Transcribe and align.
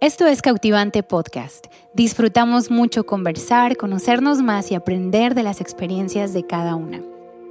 Esto 0.00 0.26
es 0.26 0.40
Cautivante 0.40 1.02
Podcast. 1.02 1.66
Disfrutamos 1.92 2.70
mucho 2.70 3.04
conversar, 3.04 3.76
conocernos 3.76 4.40
más 4.40 4.70
y 4.70 4.74
aprender 4.74 5.34
de 5.34 5.42
las 5.42 5.60
experiencias 5.60 6.32
de 6.32 6.46
cada 6.46 6.74
una. 6.74 7.02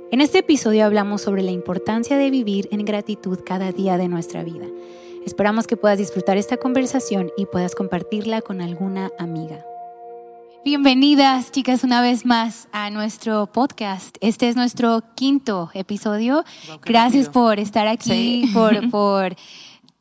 En 0.09 0.19
este 0.19 0.39
episodio 0.39 0.83
hablamos 0.83 1.21
sobre 1.21 1.43
la 1.43 1.51
importancia 1.51 2.17
de 2.17 2.31
vivir 2.31 2.67
en 2.71 2.85
gratitud 2.85 3.37
cada 3.45 3.71
día 3.71 3.97
de 3.97 4.07
nuestra 4.07 4.43
vida. 4.43 4.65
Esperamos 5.27 5.67
que 5.67 5.77
puedas 5.77 5.99
disfrutar 5.99 6.37
esta 6.37 6.57
conversación 6.57 7.29
y 7.37 7.45
puedas 7.45 7.75
compartirla 7.75 8.41
con 8.41 8.61
alguna 8.61 9.11
amiga. 9.19 9.63
Bienvenidas, 10.65 11.51
chicas, 11.51 11.83
una 11.83 12.01
vez 12.01 12.25
más 12.25 12.67
a 12.71 12.89
nuestro 12.89 13.45
podcast. 13.45 14.17
Este 14.21 14.49
es 14.49 14.55
nuestro 14.55 15.03
quinto 15.15 15.69
episodio. 15.75 16.43
Gracias 16.83 17.29
por 17.29 17.59
estar 17.59 17.87
aquí, 17.87 18.49
por, 18.53 18.89
por 18.91 19.35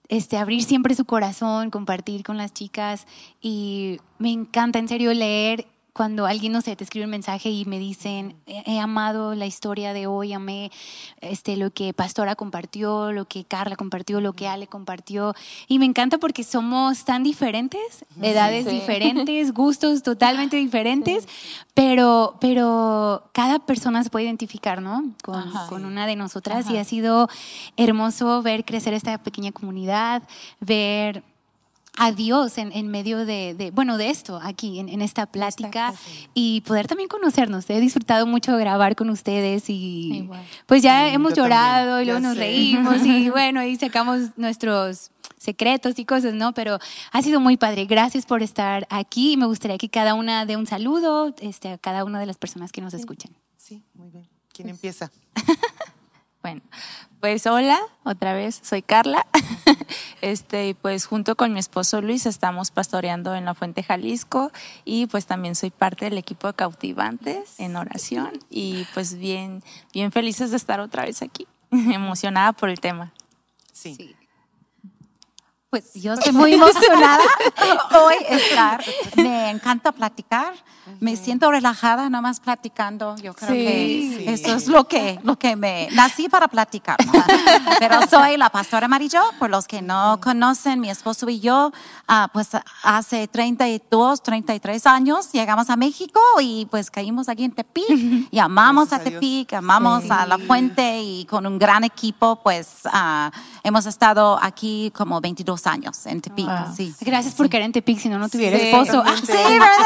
este, 0.08 0.38
abrir 0.38 0.62
siempre 0.62 0.94
su 0.94 1.04
corazón, 1.04 1.70
compartir 1.70 2.22
con 2.22 2.36
las 2.36 2.52
chicas. 2.52 3.06
Y 3.40 4.00
me 4.18 4.32
encanta, 4.32 4.78
en 4.78 4.88
serio, 4.88 5.12
leer 5.14 5.66
cuando 5.98 6.26
alguien, 6.26 6.52
no 6.52 6.60
sé, 6.60 6.76
te 6.76 6.84
escribe 6.84 7.06
un 7.06 7.10
mensaje 7.10 7.50
y 7.50 7.64
me 7.64 7.80
dicen, 7.80 8.36
he 8.46 8.78
amado 8.78 9.34
la 9.34 9.46
historia 9.46 9.92
de 9.92 10.06
hoy, 10.06 10.32
amé 10.32 10.70
este, 11.20 11.56
lo 11.56 11.72
que 11.72 11.92
Pastora 11.92 12.36
compartió, 12.36 13.10
lo 13.10 13.24
que 13.24 13.42
Carla 13.42 13.74
compartió, 13.74 14.20
lo 14.20 14.32
que 14.32 14.46
Ale 14.46 14.68
compartió. 14.68 15.34
Y 15.66 15.80
me 15.80 15.86
encanta 15.86 16.18
porque 16.18 16.44
somos 16.44 17.04
tan 17.04 17.24
diferentes, 17.24 18.04
edades 18.22 18.66
diferentes, 18.66 19.52
gustos 19.52 20.04
totalmente 20.04 20.56
diferentes, 20.68 21.26
pero, 21.74 22.36
pero 22.40 23.28
cada 23.32 23.58
persona 23.58 24.04
se 24.04 24.10
puede 24.10 24.26
identificar, 24.26 24.80
¿no? 24.80 25.02
Con, 25.24 25.50
con 25.68 25.84
una 25.84 26.06
de 26.06 26.14
nosotras 26.14 26.70
y 26.70 26.76
ha 26.76 26.84
sido 26.84 27.28
hermoso 27.76 28.40
ver 28.40 28.64
crecer 28.64 28.94
esta 28.94 29.18
pequeña 29.18 29.50
comunidad, 29.50 30.22
ver 30.60 31.24
a 31.98 32.12
Dios 32.12 32.58
en, 32.58 32.72
en 32.72 32.88
medio 32.88 33.26
de, 33.26 33.54
de, 33.54 33.70
bueno, 33.72 33.98
de 33.98 34.10
esto 34.10 34.40
aquí, 34.42 34.78
en, 34.78 34.88
en 34.88 35.02
esta 35.02 35.26
plática 35.26 35.92
y 36.32 36.60
poder 36.62 36.86
también 36.86 37.08
conocernos. 37.08 37.68
He 37.68 37.80
disfrutado 37.80 38.24
mucho 38.24 38.56
grabar 38.56 38.94
con 38.94 39.10
ustedes 39.10 39.64
y 39.68 40.28
pues 40.66 40.82
ya 40.82 41.08
hemos 41.12 41.34
llorado 41.34 42.00
y 42.00 42.04
luego 42.04 42.20
nos 42.20 42.36
reímos 42.36 43.04
y 43.04 43.30
bueno, 43.30 43.64
y 43.64 43.76
sacamos 43.76 44.36
nuestros 44.36 45.10
secretos 45.38 45.98
y 45.98 46.04
cosas, 46.04 46.34
¿no? 46.34 46.54
Pero 46.54 46.78
ha 47.10 47.22
sido 47.22 47.40
muy 47.40 47.56
padre. 47.56 47.86
Gracias 47.86 48.26
por 48.26 48.42
estar 48.42 48.86
aquí 48.90 49.32
y 49.32 49.36
me 49.36 49.46
gustaría 49.46 49.76
que 49.76 49.88
cada 49.88 50.14
una 50.14 50.46
dé 50.46 50.56
un 50.56 50.66
saludo 50.66 51.34
este, 51.40 51.70
a 51.70 51.78
cada 51.78 52.04
una 52.04 52.20
de 52.20 52.26
las 52.26 52.36
personas 52.38 52.70
que 52.70 52.80
nos 52.80 52.94
escuchan. 52.94 53.32
Sí, 53.56 53.82
muy 53.94 54.08
bien. 54.10 54.28
¿Quién 54.52 54.68
empieza? 54.68 55.10
bueno, 56.42 56.62
pues 57.20 57.46
hola, 57.46 57.80
otra 58.04 58.34
vez, 58.34 58.60
soy 58.62 58.82
Carla. 58.82 59.26
Este, 60.20 60.74
pues 60.80 61.06
junto 61.06 61.36
con 61.36 61.52
mi 61.52 61.60
esposo 61.60 62.00
Luis 62.00 62.26
estamos 62.26 62.70
pastoreando 62.70 63.34
en 63.34 63.44
la 63.44 63.54
Fuente 63.54 63.82
Jalisco 63.82 64.50
y 64.84 65.06
pues 65.06 65.26
también 65.26 65.54
soy 65.54 65.70
parte 65.70 66.06
del 66.06 66.18
equipo 66.18 66.48
de 66.48 66.54
cautivantes 66.54 67.58
en 67.58 67.76
oración 67.76 68.32
y 68.50 68.84
pues 68.94 69.14
bien, 69.14 69.62
bien 69.92 70.10
felices 70.10 70.50
de 70.50 70.56
estar 70.56 70.80
otra 70.80 71.04
vez 71.04 71.22
aquí, 71.22 71.46
emocionada 71.70 72.52
por 72.52 72.68
el 72.68 72.80
tema. 72.80 73.12
Sí. 73.72 74.16
Pues 75.70 75.92
yo 75.92 76.14
estoy 76.14 76.32
muy 76.32 76.54
emocionada 76.54 77.22
hoy 78.02 78.14
estar. 78.30 78.82
Me 79.16 79.50
encanta 79.50 79.92
platicar. 79.92 80.54
Me 80.98 81.14
siento 81.14 81.50
relajada 81.50 82.08
nomás 82.08 82.40
platicando. 82.40 83.14
Yo 83.16 83.34
creo 83.34 83.50
que 83.50 84.32
eso 84.32 84.54
es 84.54 84.66
lo 84.66 84.88
que, 84.88 85.20
lo 85.22 85.38
que 85.38 85.56
me 85.56 85.88
nací 85.92 86.30
para 86.30 86.48
platicar. 86.48 86.96
Pero 87.78 88.00
soy 88.08 88.38
la 88.38 88.48
pastora 88.48 88.86
Amarillo. 88.86 89.20
Por 89.38 89.50
los 89.50 89.66
que 89.66 89.82
no 89.82 90.18
conocen, 90.22 90.80
mi 90.80 90.88
esposo 90.88 91.28
y 91.28 91.40
yo, 91.40 91.70
ah, 92.06 92.30
pues 92.32 92.48
hace 92.82 93.28
32, 93.28 94.22
33 94.22 94.86
años 94.86 95.30
llegamos 95.32 95.68
a 95.68 95.76
México 95.76 96.18
y 96.40 96.66
pues 96.70 96.90
caímos 96.90 97.28
aquí 97.28 97.44
en 97.44 97.52
Tepic 97.52 98.30
y 98.30 98.38
amamos 98.38 98.94
a 98.94 99.00
Tepic, 99.00 99.52
amamos 99.52 100.10
a 100.10 100.24
La 100.24 100.38
Fuente 100.38 101.02
y 101.02 101.26
con 101.26 101.46
un 101.46 101.58
gran 101.58 101.84
equipo, 101.84 102.40
pues 102.42 102.80
ah, 102.86 103.30
hemos 103.68 103.86
estado 103.86 104.38
aquí 104.42 104.90
como 104.94 105.20
22 105.20 105.66
años 105.66 106.06
en 106.06 106.20
Tepic. 106.20 106.48
Sí. 106.74 106.94
Gracias 107.00 107.34
por 107.34 107.48
querer 107.48 107.66
en 107.66 107.72
Tepic, 107.72 107.98
si 107.98 108.08
no, 108.08 108.18
no 108.18 108.28
tuviera 108.28 108.56
esposo. 108.56 109.02
Ah, 109.04 109.16
sí, 109.16 109.32
¿verdad? 109.32 109.76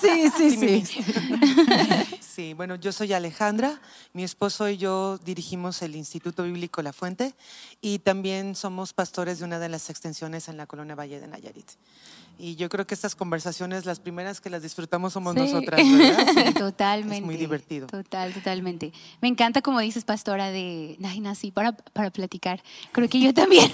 Sí, 0.00 0.30
sí, 0.36 0.84
sí. 0.84 1.02
Sí, 2.32 2.54
bueno, 2.54 2.76
yo 2.76 2.92
soy 2.92 3.12
Alejandra, 3.12 3.78
mi 4.14 4.24
esposo 4.24 4.66
y 4.66 4.78
yo 4.78 5.18
dirigimos 5.18 5.82
el 5.82 5.94
Instituto 5.94 6.44
Bíblico 6.44 6.80
La 6.80 6.94
Fuente 6.94 7.34
y 7.82 7.98
también 7.98 8.54
somos 8.54 8.94
pastores 8.94 9.38
de 9.38 9.44
una 9.44 9.58
de 9.58 9.68
las 9.68 9.90
extensiones 9.90 10.48
en 10.48 10.56
la 10.56 10.64
colonia 10.64 10.94
Valle 10.94 11.20
de 11.20 11.26
Nayarit. 11.26 11.72
Y 12.44 12.56
yo 12.56 12.68
creo 12.68 12.84
que 12.88 12.94
estas 12.94 13.14
conversaciones, 13.14 13.86
las 13.86 14.00
primeras 14.00 14.40
que 14.40 14.50
las 14.50 14.64
disfrutamos 14.64 15.12
somos 15.12 15.36
nosotras, 15.36 15.80
¿verdad? 15.80 16.26
Sí, 16.48 16.54
totalmente. 16.54 17.18
Es 17.18 17.22
muy 17.22 17.36
divertido. 17.36 17.86
Total, 17.86 18.34
totalmente. 18.34 18.92
Me 19.20 19.28
encanta 19.28 19.62
como 19.62 19.78
dices, 19.78 20.04
pastora, 20.04 20.50
de, 20.50 20.98
ay, 21.04 21.20
nací 21.20 21.52
para, 21.52 21.70
para 21.70 22.10
platicar. 22.10 22.60
Creo 22.90 23.08
que 23.08 23.20
yo 23.20 23.32
también. 23.32 23.70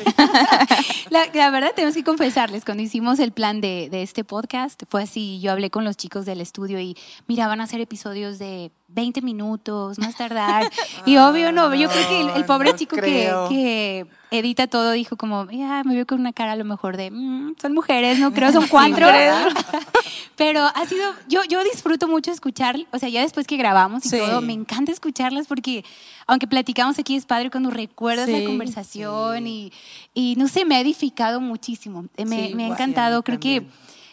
la, 1.08 1.30
la, 1.32 1.50
verdad, 1.50 1.70
tenemos 1.74 1.94
que 1.94 2.04
confesarles, 2.04 2.66
cuando 2.66 2.82
hicimos 2.82 3.20
el 3.20 3.32
plan 3.32 3.62
de, 3.62 3.88
de 3.90 4.02
este 4.02 4.22
podcast, 4.22 4.82
fue 4.90 5.02
así, 5.02 5.40
yo 5.40 5.50
hablé 5.50 5.70
con 5.70 5.84
los 5.84 5.96
chicos 5.96 6.26
del 6.26 6.42
estudio 6.42 6.78
y, 6.78 6.94
mira, 7.26 7.48
van 7.48 7.62
a 7.62 7.64
hacer 7.64 7.80
episodios 7.80 8.38
de 8.38 8.70
20 8.88 9.20
minutos, 9.22 9.98
más 9.98 10.16
tardar. 10.16 10.70
y 11.06 11.16
obvio, 11.18 11.52
no, 11.52 11.74
yo 11.74 11.88
creo 11.90 12.08
que 12.08 12.20
el, 12.20 12.30
el 12.30 12.44
pobre 12.44 12.70
no 12.72 12.76
chico 12.76 12.96
que, 12.96 14.06
edita 14.30 14.66
todo 14.66 14.92
dijo 14.92 15.16
como, 15.16 15.50
ya, 15.50 15.82
me 15.84 15.94
veo 15.94 16.06
con 16.06 16.20
una 16.20 16.32
cara 16.32 16.52
a 16.52 16.56
lo 16.56 16.64
mejor 16.64 16.96
de, 16.96 17.10
"Mm, 17.10 17.54
son 17.60 17.72
mujeres, 17.74 18.18
no 18.18 18.32
creo, 18.32 18.50
son 18.52 18.66
cuatro. 18.70 19.06
Pero 20.36 20.62
ha 20.74 20.86
sido, 20.86 21.04
yo, 21.28 21.42
yo 21.48 21.62
disfruto 21.64 22.08
mucho 22.08 22.30
escuchar, 22.30 22.76
o 22.92 22.98
sea, 22.98 23.08
ya 23.08 23.20
después 23.22 23.46
que 23.46 23.56
grabamos 23.56 24.04
y 24.06 24.10
Sí. 24.10 24.18
todo, 24.18 24.40
me 24.40 24.52
encanta 24.52 24.92
escucharlas 24.92 25.46
porque 25.46 25.84
aunque 26.26 26.46
platicamos 26.46 26.98
aquí 26.98 27.16
es 27.16 27.26
padre 27.26 27.50
cuando 27.50 27.70
recuerdas 27.70 28.28
la 28.28 28.38
Sí. 28.38 28.44
conversación 28.44 29.46
y, 29.46 29.72
y 30.14 30.34
no 30.36 30.46
sé, 30.48 30.64
me 30.64 30.76
ha 30.76 30.80
edificado 30.80 31.40
muchísimo. 31.40 32.04
Eh, 32.16 32.24
Me, 32.24 32.48
Sí, 32.48 32.54
me 32.54 32.64
ha 32.64 32.68
encantado, 32.68 33.22
creo 33.22 33.40
que... 33.40 33.66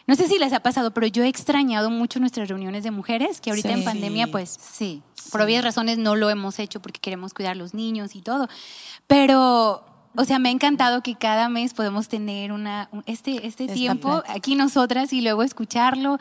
No 0.08 0.16
sé 0.16 0.28
si 0.28 0.38
les 0.38 0.54
ha 0.54 0.60
pasado, 0.60 0.92
pero 0.92 1.08
yo 1.08 1.24
he 1.24 1.28
extrañado 1.28 1.90
mucho 1.90 2.20
nuestras 2.20 2.48
reuniones 2.48 2.84
de 2.84 2.92
mujeres, 2.92 3.42
que 3.42 3.50
ahorita 3.50 3.70
Sí. 3.70 3.74
en 3.74 3.84
pandemia, 3.84 4.28
pues 4.28 4.56
Sí. 4.62 5.02
por 5.32 5.42
obvias 5.42 5.64
razones 5.64 5.98
no 5.98 6.16
lo 6.16 6.30
hemos 6.30 6.60
hecho 6.60 6.80
porque 6.80 7.00
queremos 7.00 7.34
cuidar 7.34 7.54
a 7.54 7.56
los 7.56 7.74
niños 7.74 8.16
y 8.16 8.22
todo. 8.22 8.48
Pero, 9.08 9.84
o 10.18 10.26
sea, 10.26 10.40
me 10.40 10.50
ha 10.50 10.52
encantado 10.52 11.02
que 11.02 11.16
cada 11.16 11.50
mes 11.50 11.74
podemos 11.74 12.08
tener 12.08 12.52
una, 12.52 12.90
un- 12.92 13.04
este, 13.06 13.46
este 13.48 13.66
Esta 13.66 13.74
tiempo 13.74 14.10
plática. 14.10 14.34
aquí 14.34 14.56
nosotras 14.56 15.12
y 15.14 15.22
luego 15.22 15.44
escucharlo. 15.44 16.18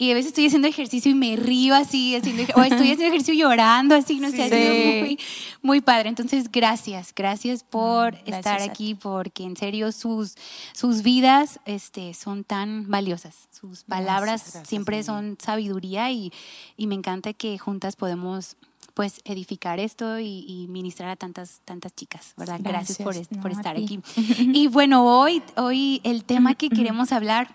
Y 0.00 0.12
a 0.12 0.14
veces 0.14 0.28
estoy 0.28 0.46
haciendo 0.46 0.68
ejercicio 0.68 1.10
y 1.10 1.14
me 1.14 1.34
río 1.34 1.74
así, 1.74 2.14
haciendo, 2.14 2.44
o 2.54 2.62
estoy 2.62 2.92
haciendo 2.92 3.04
ejercicio 3.06 3.34
llorando 3.48 3.96
así, 3.96 4.20
no 4.20 4.30
sé, 4.30 4.44
ha 4.44 4.48
sido 4.48 4.74
muy, 5.00 5.18
muy 5.60 5.80
padre. 5.80 6.08
Entonces, 6.08 6.50
gracias, 6.52 7.12
gracias 7.16 7.64
por 7.64 8.12
gracias 8.12 8.36
estar 8.38 8.62
aquí, 8.62 8.94
porque 8.94 9.42
en 9.42 9.56
serio 9.56 9.90
sus, 9.90 10.36
sus 10.72 11.02
vidas 11.02 11.58
este, 11.64 12.14
son 12.14 12.44
tan 12.44 12.88
valiosas. 12.88 13.48
Sus 13.50 13.82
palabras 13.82 14.42
gracias, 14.42 14.68
siempre 14.68 15.02
son 15.02 15.36
sabiduría 15.40 16.12
y, 16.12 16.32
y 16.76 16.86
me 16.86 16.94
encanta 16.94 17.32
que 17.32 17.58
juntas 17.58 17.96
podemos 17.96 18.56
pues 18.98 19.20
edificar 19.24 19.78
esto 19.78 20.18
y, 20.18 20.44
y 20.48 20.66
ministrar 20.66 21.08
a 21.08 21.14
tantas 21.14 21.60
tantas 21.64 21.94
chicas, 21.94 22.34
¿verdad? 22.36 22.58
Gracias, 22.60 22.98
Gracias. 22.98 23.28
por, 23.28 23.42
por 23.42 23.52
No, 23.52 23.56
a 23.56 23.60
estar 23.60 23.76
aquí. 23.76 24.00
Y 24.52 24.66
bueno, 24.66 25.04
hoy 25.20 25.40
hoy 25.54 26.00
el 26.02 26.24
tema 26.24 26.56
que 26.56 26.68
queremos 26.68 27.12
hablar 27.12 27.48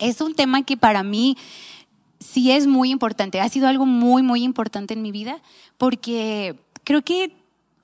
es 0.00 0.20
un 0.20 0.34
tema 0.34 0.64
que 0.64 0.76
para 0.76 1.04
mí 1.04 1.36
sí 2.18 2.50
es 2.50 2.66
muy 2.66 2.90
importante, 2.90 3.40
ha 3.40 3.48
sido 3.48 3.68
algo 3.68 3.86
muy 3.86 4.24
muy 4.24 4.42
importante 4.42 4.94
en 4.94 5.02
mi 5.02 5.12
vida 5.12 5.40
porque 5.76 6.58
creo 6.82 7.02
que 7.02 7.36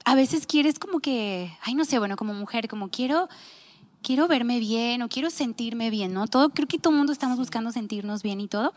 a 0.05 0.17
veces 0.17 0.45
quieres 0.45 0.81
como 0.81 0.99
que, 0.99 1.57
ay 1.63 1.77
no 1.77 1.85
sé, 1.85 2.01
bueno, 2.01 2.17
como 2.17 2.35
mujer, 2.35 2.67
como 2.67 2.89
quiero 2.89 3.29
quiero 4.05 4.29
verme 4.29 4.61
bien 4.61 5.03
o 5.03 5.09
quiero 5.09 5.31
sentirme 5.31 5.91
bien, 5.91 6.15
¿no? 6.15 6.29
Todo, 6.29 6.51
creo 6.51 6.69
que 6.69 6.79
todo 6.79 6.93
el 6.93 6.99
mundo 6.99 7.13
estamos 7.13 7.39
buscando 7.39 7.73
sentirnos 7.73 8.23
bien 8.23 8.41
y 8.41 8.47
todo. 8.47 8.73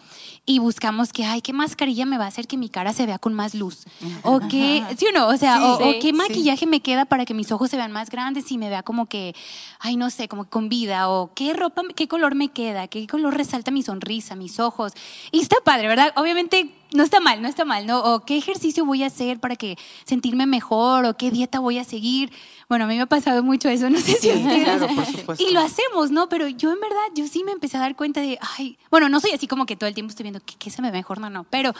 Y 0.47 0.57
buscamos 0.57 1.13
que, 1.13 1.25
ay, 1.25 1.41
¿qué 1.41 1.53
mascarilla 1.53 2.05
me 2.07 2.17
va 2.17 2.25
a 2.25 2.27
hacer 2.29 2.47
que 2.47 2.57
mi 2.57 2.69
cara 2.69 2.93
se 2.93 3.05
vea 3.05 3.19
con 3.19 3.33
más 3.35 3.53
luz? 3.53 3.85
O 4.23 4.39
qué, 4.49 4.83
¿sí 4.97 5.05
o 5.05 5.11
no? 5.11 5.27
O 5.27 5.37
sea, 5.37 5.57
Sí, 5.57 5.63
o, 5.63 5.73
o 5.73 5.91
sí, 5.93 5.99
qué 6.01 6.07
sí. 6.07 6.13
maquillaje 6.13 6.65
me 6.65 6.79
queda 6.79 7.05
para 7.05 7.25
que 7.25 7.35
mis 7.35 7.51
ojos 7.51 7.69
se 7.69 7.77
vean 7.77 7.91
más 7.91 8.09
grandes 8.09 8.51
y 8.51 8.57
me 8.57 8.69
vea 8.69 8.81
como 8.81 9.05
que, 9.05 9.35
ay, 9.79 9.97
no 9.97 10.09
sé, 10.09 10.27
como 10.27 10.45
que 10.45 10.49
con 10.49 10.69
vida. 10.69 11.09
O 11.09 11.31
qué 11.35 11.53
ropa, 11.53 11.83
qué 11.95 12.07
color 12.07 12.33
me 12.33 12.47
queda, 12.49 12.87
qué 12.87 13.05
color 13.05 13.35
resalta 13.35 13.69
mi 13.69 13.83
sonrisa, 13.83 14.35
mis 14.35 14.59
ojos. 14.59 14.93
Y 15.31 15.41
está 15.41 15.57
padre, 15.63 15.87
¿verdad? 15.89 16.13
Obviamente 16.15 16.71
no 16.93 17.03
está 17.03 17.19
mal, 17.19 17.41
no 17.41 17.47
está 17.47 17.65
mal, 17.65 17.85
¿no? 17.85 17.99
O 17.99 18.21
qué 18.21 18.37
ejercicio 18.37 18.85
voy 18.85 19.03
a 19.03 19.07
hacer 19.07 19.39
para 19.39 19.55
que 19.55 19.77
sentirme 20.05 20.45
mejor, 20.45 21.05
o 21.05 21.17
qué 21.17 21.31
dieta 21.31 21.59
voy 21.59 21.77
a 21.77 21.83
seguir. 21.83 22.31
Bueno, 22.69 22.85
a 22.85 22.87
mí 22.87 22.95
me 22.95 23.01
ha 23.01 23.07
pasado 23.07 23.43
mucho 23.43 23.69
eso, 23.69 23.89
no 23.89 23.99
sé 23.99 24.13
si 24.13 24.29
ustedes. 24.29 24.63
Claro, 24.63 24.87
por 24.95 25.05
supuesto. 25.05 25.43
Y 25.43 25.53
lo 25.53 25.59
hacemos, 25.59 26.11
¿no? 26.11 26.29
Pero 26.29 26.47
yo 26.47 26.71
en 26.71 26.79
verdad, 26.79 27.07
yo 27.15 27.27
sí 27.27 27.43
me 27.43 27.51
empecé 27.51 27.77
a 27.77 27.81
dar 27.81 27.95
cuenta 27.95 28.21
de, 28.21 28.39
ay, 28.57 28.77
bueno, 28.89 29.09
no 29.09 29.19
soy 29.19 29.31
así 29.31 29.47
como 29.47 29.65
que 29.65 29.75
todo 29.75 29.87
el 29.87 29.93
tiempo 29.93 30.11
estoy 30.11 30.23
viendo 30.23 30.41
que 30.59 30.69
se 30.69 30.81
me 30.81 30.91
ve 30.91 30.97
mejor, 30.97 31.19
no, 31.19 31.29
no, 31.29 31.43
pero, 31.45 31.73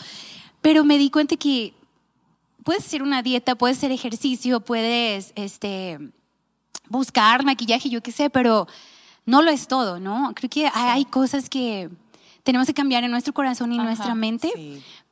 pero 0.62 0.84
me 0.84 0.98
di 0.98 1.10
cuenta 1.10 1.36
que 1.38 1.74
puedes 2.64 2.86
hacer 2.86 3.02
una 3.02 3.22
dieta, 3.22 3.56
puedes 3.56 3.78
hacer 3.78 3.92
ejercicio, 3.92 4.60
puedes, 4.60 5.32
este, 5.36 6.00
buscar 6.90 7.46
maquillaje, 7.46 7.90
yo 7.90 8.02
qué 8.02 8.12
sé, 8.12 8.30
pero 8.30 8.68
no 9.26 9.42
lo 9.42 9.52
es 9.52 9.68
todo, 9.68 10.00
¿no? 10.00 10.32
Creo 10.36 10.50
que 10.50 10.70
hay 10.74 11.06
cosas 11.06 11.50
que 11.50 11.90
tenemos 12.48 12.66
que 12.66 12.74
cambiar 12.74 13.04
en 13.04 13.12
nuestro 13.12 13.34
corazón 13.34 13.74
y 13.74 13.78
nuestra 13.78 14.16
mente 14.16 14.50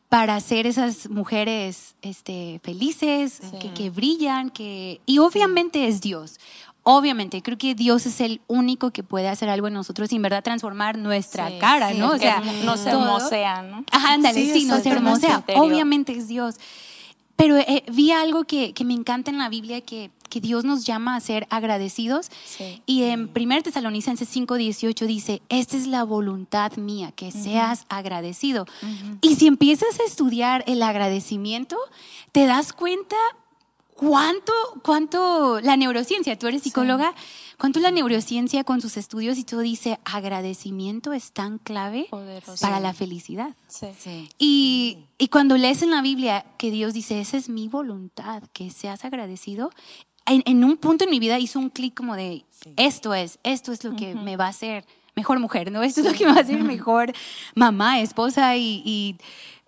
para 0.08 0.40
ser 0.40 0.66
esas 0.66 1.10
mujeres 1.10 1.98
este, 2.02 2.62
felices, 2.64 3.42
que, 3.60 3.74
que, 3.74 3.90
brillan, 3.90 4.50
que 4.50 5.02
y 5.06 5.18
obviamente 5.18 5.86
es 5.90 6.00
Dios. 6.00 6.40
Obviamente, 6.84 7.42
creo 7.42 7.58
que 7.58 7.76
Dios 7.76 8.06
es 8.06 8.22
el 8.22 8.40
único 8.48 8.92
que 8.92 9.04
puede 9.04 9.28
hacer 9.28 9.50
algo 9.50 9.68
en 9.68 9.74
nosotros 9.74 10.14
y 10.14 10.16
en 10.16 10.22
verdad 10.22 10.46
transformar 10.46 10.98
nuestra 10.98 11.60
cara, 11.60 11.94
¿no? 11.94 12.12
O 12.12 12.18
sea, 12.18 12.42
no 12.64 12.78
se 12.78 12.92
hermosea, 12.92 13.64
¿no? 13.64 13.84
Ajá, 13.92 14.14
ándale, 14.14 14.54
sí, 14.54 14.64
no 14.64 14.80
se 14.80 14.92
hermosea. 14.92 15.44
Obviamente 15.58 16.14
es 16.14 16.30
Dios. 16.30 16.56
Pero 17.36 17.58
eh, 17.58 17.84
vi 17.92 18.14
algo 18.14 18.46
que, 18.46 18.74
que, 18.74 18.86
me 18.86 18.94
encanta 18.94 19.30
en 19.30 19.40
la 19.40 19.50
Biblia, 19.50 19.82
que, 19.82 20.10
que 20.36 20.42
Dios 20.42 20.66
nos 20.66 20.84
llama 20.84 21.16
a 21.16 21.20
ser 21.22 21.48
agradecidos. 21.50 22.30
Y 22.86 23.04
en 23.04 23.32
1 23.34 23.64
Tesalonicenses 23.64 24.28
5:18 24.36 25.06
dice, 25.06 25.42
esta 25.48 25.78
es 25.78 25.88
la 25.88 26.04
voluntad 26.04 26.76
mía, 26.76 27.14
que 27.14 27.32
seas 27.32 27.86
agradecido. 27.88 28.66
Y 29.22 29.36
si 29.36 29.48
empiezas 29.48 29.98
a 30.02 30.04
estudiar 30.04 30.66
el 30.68 30.84
agradecimiento, 30.84 31.78
te 32.34 32.48
das 32.48 32.74
cuenta 32.74 33.16
cuánto, 33.94 34.52
cuánto 34.84 35.62
la 35.62 35.78
neurociencia, 35.78 36.38
tú 36.38 36.48
eres 36.48 36.64
psicóloga, 36.64 37.16
cuánto 37.58 37.80
la 37.80 37.92
neurociencia 37.92 38.66
con 38.66 38.82
sus 38.82 38.98
estudios 38.98 39.38
y 39.38 39.46
todo 39.46 39.62
dice 39.62 40.00
agradecimiento 40.04 41.14
es 41.14 41.32
tan 41.32 41.60
clave 41.60 42.10
para 42.60 42.82
la 42.82 42.94
felicidad. 42.94 43.56
Y, 44.38 44.98
y, 45.18 45.30
cuando 45.30 45.56
lees 45.56 45.82
en 45.82 45.92
la 45.92 46.02
Biblia 46.02 46.46
que 46.58 46.72
Dios 46.72 46.94
dice, 46.94 47.22
esa 47.22 47.38
es 47.38 47.48
mi 47.48 47.70
voluntad, 47.70 48.44
que 48.52 48.70
seas 48.70 49.06
agradecido, 49.06 49.72
en, 50.26 50.64
un 50.64 50.78
punto 50.78 51.06
en 51.06 51.12
mi 51.12 51.20
vida 51.20 51.40
hizo 51.40 51.60
un 51.60 51.70
clic 51.70 51.94
como 51.94 52.16
de, 52.16 52.46
esto 52.78 53.14
es, 53.14 53.40
esto 53.44 53.72
es 53.72 53.84
lo 53.84 53.96
que 53.96 54.16
me 54.16 54.38
va 54.38 54.46
a 54.46 54.50
hacer 54.50 54.86
mejor 55.16 55.40
mujer, 55.40 55.72
¿no? 55.72 55.84
Esto 55.84 56.02
es 56.02 56.08
lo 56.08 56.14
que 56.14 56.26
me 56.26 56.32
va 56.32 56.40
a 56.40 56.42
hacer 56.42 56.62
mejor 56.64 57.14
mamá, 57.56 58.00
esposa 58.02 58.58
y 58.58 59.18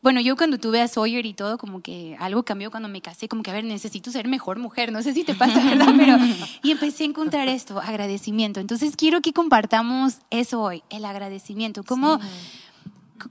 bueno, 0.08 0.22
yo 0.22 0.38
cuando 0.38 0.60
tuve 0.60 0.80
a 0.82 0.88
Sawyer 0.88 1.26
y 1.26 1.34
todo, 1.34 1.58
como 1.58 1.82
que 1.82 2.16
algo 2.20 2.44
cambió 2.44 2.70
cuando 2.70 2.88
me 2.88 3.02
casé, 3.02 3.28
como 3.28 3.42
que, 3.42 3.50
a 3.50 3.54
ver, 3.54 3.64
necesito 3.64 4.12
ser 4.12 4.28
mejor 4.28 4.60
mujer, 4.60 4.92
no 4.92 5.02
sé 5.02 5.14
si 5.14 5.24
te 5.24 5.34
pasa, 5.34 5.62
¿verdad? 5.64 5.94
Pero, 5.98 6.18
y 6.64 6.72
empecé 6.72 7.04
a 7.04 7.08
encontrar 7.08 7.48
esto, 7.48 7.80
agradecimiento. 7.80 8.60
Entonces 8.60 8.96
quiero 8.96 9.22
que 9.22 9.34
compartamos 9.34 10.20
eso 10.30 10.62
hoy, 10.62 10.84
el 10.92 11.04
agradecimiento. 11.04 11.84
¿Cómo, 11.84 12.20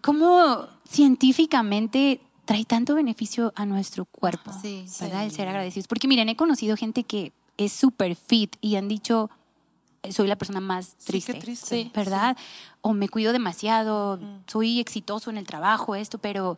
cómo 0.02 0.66
científicamente 0.86 2.20
trae 2.46 2.64
tanto 2.64 2.94
beneficio 2.94 3.52
a 3.56 3.66
nuestro 3.66 4.06
cuerpo, 4.06 4.52
¿verdad? 5.00 5.24
El 5.24 5.32
ser 5.32 5.48
agradecidos. 5.48 5.86
Porque 5.88 6.08
miren, 6.08 6.28
he 6.28 6.36
conocido 6.36 6.76
gente 6.76 7.02
que 7.02 7.32
es 7.58 7.72
súper 7.72 8.16
fit 8.16 8.56
y 8.60 8.76
han 8.76 8.88
dicho, 8.88 9.28
soy 10.10 10.28
la 10.28 10.36
persona 10.36 10.60
más 10.60 10.96
triste, 10.96 11.56
sí, 11.56 11.90
¿verdad? 11.94 12.36
O 12.80 12.92
me 12.92 13.08
cuido 13.08 13.32
demasiado, 13.32 14.20
soy 14.46 14.80
exitoso 14.80 15.28
en 15.28 15.38
el 15.38 15.46
trabajo, 15.46 15.96
esto, 15.96 16.18
pero 16.18 16.56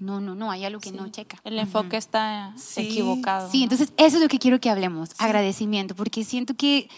no, 0.00 0.20
no, 0.20 0.34
no, 0.34 0.50
hay 0.50 0.64
algo 0.64 0.80
que 0.80 0.90
no 0.90 1.08
checa. 1.08 1.38
El 1.44 1.58
enfoque 1.58 1.96
está 1.96 2.52
equivocado. 2.76 3.48
Sí, 3.48 3.62
entonces 3.62 3.92
eso 3.96 4.16
es 4.16 4.22
lo 4.22 4.28
que 4.28 4.40
quiero 4.40 4.60
que 4.60 4.70
hablemos, 4.70 5.10
agradecimiento, 5.18 5.94
porque 5.94 6.24
siento 6.24 6.54
que 6.54 6.88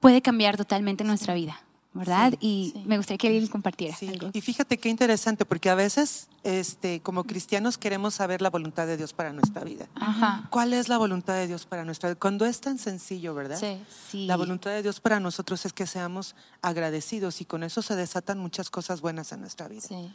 puede 0.00 0.22
cambiar 0.22 0.56
totalmente 0.56 1.04
nuestra 1.04 1.34
vida. 1.34 1.60
¿Verdad? 1.94 2.34
y 2.40 2.74
me 2.86 2.96
gustaría 2.96 3.18
que 3.18 3.36
él 3.36 3.48
compartiera 3.48 3.96
algo. 4.08 4.30
Y 4.32 4.40
fíjate 4.40 4.78
qué 4.78 4.88
interesante, 4.88 5.44
porque 5.44 5.70
a 5.70 5.74
veces 5.74 6.28
este, 6.44 7.00
como 7.00 7.24
cristianos 7.24 7.78
queremos 7.78 8.14
saber 8.14 8.42
la 8.42 8.50
voluntad 8.50 8.86
de 8.86 8.96
Dios 8.96 9.12
para 9.12 9.32
nuestra 9.32 9.64
vida. 9.64 9.86
Ajá. 9.94 10.46
¿Cuál 10.50 10.74
es 10.74 10.88
la 10.88 10.98
voluntad 10.98 11.34
de 11.34 11.46
Dios 11.46 11.64
para 11.64 11.84
nuestra 11.84 12.10
vida? 12.10 12.18
Cuando 12.18 12.44
es 12.44 12.60
tan 12.60 12.78
sencillo, 12.78 13.34
¿verdad? 13.34 13.58
Sí. 13.58 13.80
sí. 14.10 14.26
La 14.26 14.36
voluntad 14.36 14.70
de 14.70 14.82
Dios 14.82 15.00
para 15.00 15.20
nosotros 15.20 15.64
es 15.64 15.72
que 15.72 15.86
seamos 15.86 16.34
agradecidos 16.60 17.40
y 17.40 17.46
con 17.46 17.62
eso 17.62 17.80
se 17.80 17.96
desatan 17.96 18.38
muchas 18.38 18.68
cosas 18.68 19.00
buenas 19.00 19.32
en 19.32 19.40
nuestra 19.40 19.68
vida. 19.68 19.80
Sí. 19.80 20.12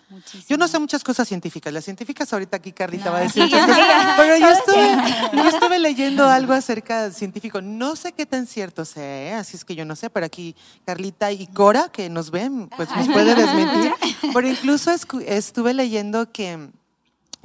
Yo 0.48 0.58
no 0.58 0.68
sé 0.68 0.78
muchas 0.78 1.04
cosas 1.04 1.28
científicas. 1.28 1.74
Las 1.74 1.86
científicas 1.86 2.32
ahorita 2.32 2.58
aquí 2.58 2.74
Carlita 2.74 3.10
va 3.10 3.20
a 3.20 3.22
decir 3.22 3.50
Pero 4.18 4.38
yo 4.38 4.50
estuve, 4.50 4.98
yo 5.34 5.50
estuve, 5.50 5.80
leyendo 5.80 6.28
algo 6.28 6.54
acerca 6.54 7.04
de 7.04 7.14
científico. 7.14 7.62
No 7.62 7.96
sé 7.96 8.12
qué 8.12 8.26
tan 8.26 8.46
cierto 8.46 8.86
sea, 8.86 9.30
¿eh? 9.30 9.34
así 9.34 9.58
es 9.58 9.66
que 9.66 9.76
yo 9.76 9.86
no 9.86 9.96
sé, 9.96 10.10
pero 10.10 10.26
aquí 10.26 10.56
Carlita 10.86 11.32
y 11.32 11.48
que 11.92 12.10
nos 12.10 12.32
ven, 12.32 12.70
pues 12.76 12.90
nos 12.96 13.08
puede 13.08 13.36
desmentir. 13.36 13.94
Pero 14.34 14.48
incluso 14.48 14.92
estuve 14.92 15.74
leyendo 15.74 16.32
que 16.32 16.70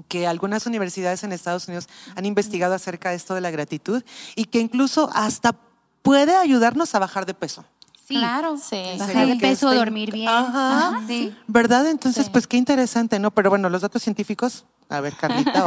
que 0.08 0.26
algunas 0.26 0.66
universidades 0.66 1.22
en 1.22 1.32
Estados 1.32 1.68
Unidos 1.68 1.88
han 2.16 2.26
investigado 2.26 2.74
acerca 2.74 3.10
de 3.10 3.16
esto 3.16 3.34
de 3.36 3.40
la 3.40 3.52
gratitud 3.52 4.02
y 4.34 4.46
que 4.46 4.58
incluso 4.58 5.08
hasta 5.14 5.56
puede 6.02 6.34
ayudarnos 6.36 6.94
a 6.94 6.98
bajar 6.98 7.26
de 7.26 7.34
peso. 7.34 7.64
Sí, 8.06 8.14
claro. 8.14 8.56
Sí. 8.56 8.82
Bajar 8.98 9.26
de 9.26 9.36
peso, 9.36 9.72
dormir 9.74 10.12
bien. 10.12 10.28
Ajá. 10.28 11.00
sí. 11.06 11.34
¿Verdad? 11.46 11.88
Entonces, 11.88 12.28
pues 12.28 12.46
qué 12.46 12.56
interesante, 12.56 13.18
¿no? 13.18 13.30
Pero 13.30 13.50
bueno, 13.50 13.70
los 13.70 13.82
datos 13.82 14.02
científicos 14.02 14.64
a 14.88 15.00
ver, 15.00 15.14
Carlita. 15.14 15.64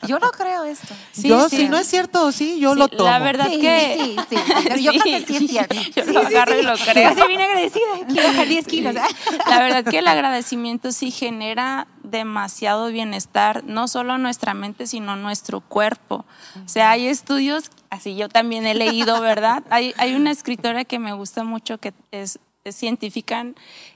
yo 0.06 0.18
no 0.18 0.30
creo 0.32 0.64
esto. 0.64 0.92
yo, 1.14 1.48
si 1.48 1.68
no 1.68 1.78
es 1.78 1.86
cierto, 1.86 2.32
sí, 2.32 2.58
yo 2.58 2.74
lo 2.74 2.88
tomo. 2.88 3.08
La 3.08 3.20
verdad 3.20 3.46
que. 3.48 3.96
Sí, 3.98 4.16
sí, 4.28 4.36
Pero 4.64 4.76
yo 4.76 4.90
creo 4.90 5.02
que 5.04 5.26
sí 5.26 5.36
es 5.36 5.50
cierto. 5.50 5.74
Yo 5.94 6.04
lo 6.12 6.20
agarro 6.20 6.58
y 6.58 6.62
lo 6.62 6.74
creo. 6.74 7.10
Así 7.10 7.22
bien 7.28 7.40
agradecida. 7.40 7.86
Quiero 8.08 8.28
bajar 8.28 8.48
10 8.48 8.66
kilos. 8.66 8.94
La 8.94 9.60
verdad 9.60 9.84
que 9.84 9.98
el 9.98 10.08
agradecimiento 10.08 10.90
sí 10.90 11.10
genera 11.10 11.86
demasiado 12.02 12.88
bienestar, 12.88 13.62
no 13.64 13.86
solo 13.86 14.18
nuestra 14.18 14.52
mente, 14.52 14.86
sino 14.86 15.14
nuestro 15.16 15.60
cuerpo. 15.60 16.24
O 16.64 16.68
sea, 16.68 16.90
hay 16.90 17.06
estudios, 17.06 17.70
así 17.90 18.16
yo 18.16 18.28
también 18.28 18.66
he 18.66 18.74
leído, 18.74 19.20
¿verdad? 19.20 19.64
Hay, 19.70 19.94
hay 19.98 20.14
una 20.14 20.30
escritora 20.30 20.84
que 20.84 20.98
me 20.98 21.12
gusta 21.12 21.44
mucho 21.44 21.78
que 21.78 21.92
es 22.10 22.38
científica 22.68 23.46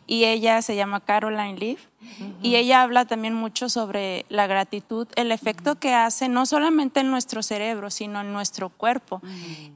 y 0.07 0.25
ella 0.25 0.63
se 0.63 0.75
llama 0.75 1.01
Caroline 1.01 1.59
Leaf 1.59 1.81
y 2.43 2.57
ella 2.57 2.83
habla 2.83 3.05
también 3.05 3.35
mucho 3.35 3.69
sobre 3.69 4.25
la 4.29 4.47
gratitud, 4.47 5.07
el 5.17 5.33
efecto 5.33 5.77
que 5.77 5.95
hace 5.95 6.29
no 6.29 6.47
solamente 6.47 7.01
en 7.01 7.11
nuestro 7.11 7.43
cerebro, 7.43 7.91
sino 7.91 8.21
en 8.21 8.33
nuestro 8.33 8.71
cuerpo 8.71 9.21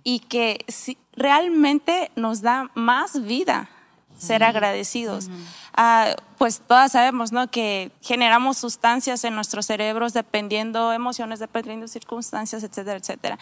y 0.05 0.21
que 0.21 0.65
realmente 1.13 2.11
nos 2.17 2.41
da 2.41 2.71
más 2.75 3.25
vida 3.25 3.69
ser 4.17 4.43
agradecidos. 4.43 5.31
Ah, 5.81 6.17
pues 6.39 6.61
todas 6.67 6.93
sabemos 6.93 7.31
¿no? 7.31 7.51
que 7.51 7.93
generamos 8.01 8.59
sustancias 8.59 9.25
en 9.25 9.35
nuestros 9.35 9.67
cerebros 9.67 10.13
dependiendo 10.13 10.93
emociones, 10.93 11.41
dependiendo 11.41 11.87
circunstancias, 11.89 12.63
etcétera, 12.63 12.97
etcétera. 12.97 13.39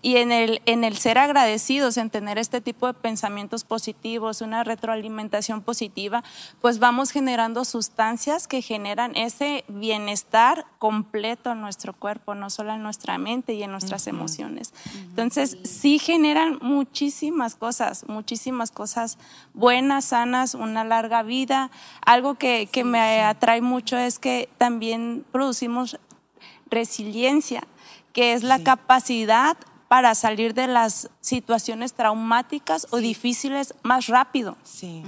Y 0.00 0.18
en 0.18 0.30
el, 0.30 0.62
en 0.64 0.84
el 0.84 0.96
ser 0.96 1.18
agradecidos, 1.18 1.96
en 1.96 2.08
tener 2.08 2.38
este 2.38 2.60
tipo 2.60 2.86
de 2.86 2.94
pensamientos 2.94 3.64
positivos, 3.64 4.40
una 4.42 4.64
retroalimentación 4.64 5.60
positiva, 5.60 6.22
pues 6.60 6.78
vamos 6.78 7.10
generando 7.10 7.64
sustancias 7.64 8.46
que 8.46 8.62
generan 8.62 9.16
ese 9.16 9.64
bienestar 9.66 10.66
completo 10.78 11.50
en 11.50 11.60
nuestro 11.60 11.94
cuerpo, 11.94 12.34
no 12.34 12.48
solo 12.48 12.72
en 12.74 12.82
nuestra 12.82 13.18
mente 13.18 13.54
y 13.54 13.62
en 13.64 13.72
nuestras 13.72 14.06
emociones. 14.06 14.72
Entonces, 14.94 15.58
sí 15.64 15.98
generan 15.98 16.58
muchísimas 16.62 17.56
cosas, 17.56 18.04
muchísimas 18.08 18.70
cosas 18.70 19.18
buenas, 19.52 20.06
sanas, 20.06 20.54
una 20.54 20.84
larga 20.84 21.24
vida. 21.24 21.70
Algo 22.04 22.34
que, 22.34 22.68
que 22.70 22.84
me 22.84 23.22
atrae 23.22 23.60
mucho 23.60 23.96
es 23.96 24.18
que 24.18 24.48
también 24.58 25.24
producimos 25.32 25.98
resiliencia, 26.70 27.64
que 28.12 28.32
es 28.32 28.42
la 28.42 28.62
capacidad 28.62 29.56
para 29.88 30.14
salir 30.14 30.54
de 30.54 30.66
las 30.66 31.10
situaciones 31.20 31.94
traumáticas 31.94 32.86
o 32.90 32.98
difíciles 32.98 33.74
más 33.82 34.06
rápido. 34.06 34.56
Sí. 34.62 35.02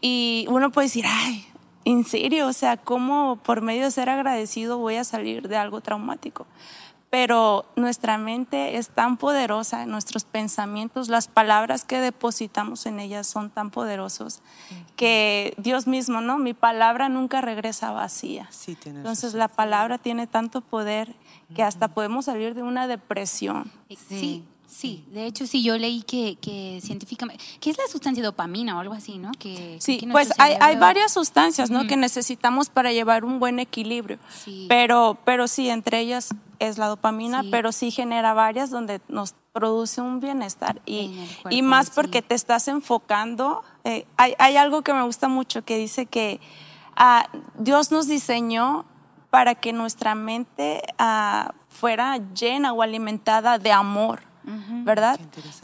Y 0.00 0.46
uno 0.48 0.70
puede 0.70 0.88
decir, 0.88 1.04
ay, 1.06 1.46
en 1.84 2.04
serio, 2.04 2.48
o 2.48 2.52
sea, 2.52 2.76
¿cómo 2.76 3.36
por 3.36 3.62
medio 3.62 3.84
de 3.84 3.90
ser 3.92 4.10
agradecido 4.10 4.78
voy 4.78 4.96
a 4.96 5.04
salir 5.04 5.48
de 5.48 5.56
algo 5.56 5.80
traumático? 5.80 6.46
Pero 7.14 7.64
nuestra 7.76 8.18
mente 8.18 8.76
es 8.76 8.88
tan 8.88 9.18
poderosa, 9.18 9.86
nuestros 9.86 10.24
pensamientos, 10.24 11.08
las 11.08 11.28
palabras 11.28 11.84
que 11.84 12.00
depositamos 12.00 12.86
en 12.86 12.98
ellas 12.98 13.28
son 13.28 13.50
tan 13.50 13.70
poderosos 13.70 14.40
que 14.96 15.54
Dios 15.56 15.86
mismo, 15.86 16.20
¿no? 16.20 16.38
Mi 16.38 16.54
palabra 16.54 17.08
nunca 17.08 17.40
regresa 17.40 17.92
vacía. 17.92 18.48
Sí, 18.50 18.76
Entonces 18.84 19.34
la 19.34 19.46
palabra 19.46 19.98
tiene 19.98 20.26
tanto 20.26 20.60
poder 20.60 21.14
que 21.54 21.62
hasta 21.62 21.86
podemos 21.86 22.24
salir 22.24 22.52
de 22.56 22.64
una 22.64 22.88
depresión. 22.88 23.70
Sí. 24.08 24.42
Sí, 24.66 25.04
de 25.12 25.26
hecho 25.26 25.46
sí, 25.46 25.62
yo 25.62 25.78
leí 25.78 26.02
que, 26.02 26.36
que 26.40 26.80
científicamente, 26.82 27.44
¿qué 27.60 27.70
es 27.70 27.78
la 27.78 27.86
sustancia 27.86 28.24
dopamina 28.24 28.76
o 28.76 28.80
algo 28.80 28.94
así, 28.94 29.18
no? 29.18 29.30
Que, 29.38 29.76
sí, 29.78 30.04
pues 30.10 30.32
hay, 30.36 30.56
hay, 30.60 30.74
varias 30.74 31.12
sustancias, 31.12 31.70
¿no? 31.70 31.86
Que 31.86 31.96
necesitamos 31.96 32.70
para 32.70 32.90
llevar 32.90 33.24
un 33.24 33.38
buen 33.38 33.60
equilibrio, 33.60 34.18
sí. 34.44 34.66
pero, 34.68 35.16
pero 35.24 35.46
sí, 35.46 35.68
entre 35.70 36.00
ellas 36.00 36.34
es 36.58 36.78
la 36.78 36.86
dopamina, 36.86 37.44
pero 37.50 37.72
sí 37.72 37.90
genera 37.90 38.34
varias 38.34 38.70
donde 38.70 39.00
nos 39.08 39.34
produce 39.52 40.00
un 40.00 40.20
bienestar 40.20 40.80
y, 40.84 41.28
y 41.50 41.62
más 41.62 41.90
porque 41.90 42.22
te 42.22 42.34
estás 42.34 42.68
enfocando. 42.68 43.62
Eh, 43.84 44.06
hay, 44.16 44.34
hay, 44.38 44.56
algo 44.56 44.82
que 44.82 44.92
me 44.92 45.02
gusta 45.02 45.28
mucho 45.28 45.64
que 45.64 45.76
dice 45.76 46.06
que 46.06 46.40
ah, 46.96 47.28
Dios 47.58 47.92
nos 47.92 48.08
diseñó 48.08 48.84
para 49.30 49.54
que 49.54 49.72
nuestra 49.72 50.14
mente 50.14 50.82
ah, 50.98 51.54
fuera 51.68 52.18
llena 52.34 52.72
o 52.72 52.82
alimentada 52.82 53.58
de 53.58 53.72
amor. 53.72 54.22
¿Verdad? 54.84 55.18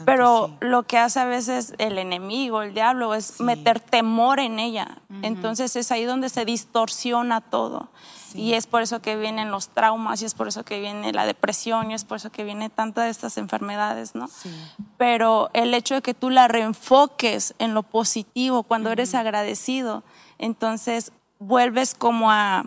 Pero 0.05 0.47
sí. 0.47 0.53
lo 0.61 0.83
que 0.83 0.97
hace 0.97 1.19
a 1.19 1.25
veces 1.25 1.73
el 1.77 1.97
enemigo, 1.97 2.61
el 2.61 2.73
diablo, 2.73 3.13
es 3.13 3.39
meter 3.39 3.79
temor 3.79 4.39
en 4.39 4.59
ella. 4.59 4.97
Entonces 5.21 5.75
es 5.75 5.91
ahí 5.91 6.05
donde 6.05 6.29
se 6.29 6.45
distorsiona 6.45 7.41
todo. 7.41 7.89
Y 8.33 8.53
es 8.53 8.65
por 8.65 8.81
eso 8.81 9.01
que 9.01 9.17
vienen 9.17 9.51
los 9.51 9.69
traumas, 9.69 10.21
y 10.21 10.25
es 10.25 10.35
por 10.35 10.47
eso 10.47 10.63
que 10.63 10.79
viene 10.79 11.11
la 11.11 11.25
depresión, 11.25 11.91
y 11.91 11.93
es 11.93 12.05
por 12.05 12.15
eso 12.17 12.31
que 12.31 12.45
viene 12.45 12.69
tantas 12.69 13.05
de 13.05 13.09
estas 13.09 13.37
enfermedades, 13.37 14.15
¿no? 14.15 14.27
Sí. 14.27 14.49
Pero 14.97 15.49
el 15.53 15.73
hecho 15.73 15.95
de 15.95 16.01
que 16.01 16.13
tú 16.13 16.29
la 16.29 16.47
reenfoques 16.47 17.55
en 17.59 17.73
lo 17.73 17.83
positivo, 17.83 18.63
cuando 18.63 18.89
eres 18.89 19.15
agradecido, 19.15 20.03
entonces 20.37 21.11
vuelves 21.39 21.93
como 21.93 22.31
a 22.31 22.65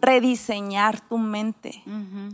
rediseñar 0.00 1.00
tu 1.00 1.18
mente 1.18 1.82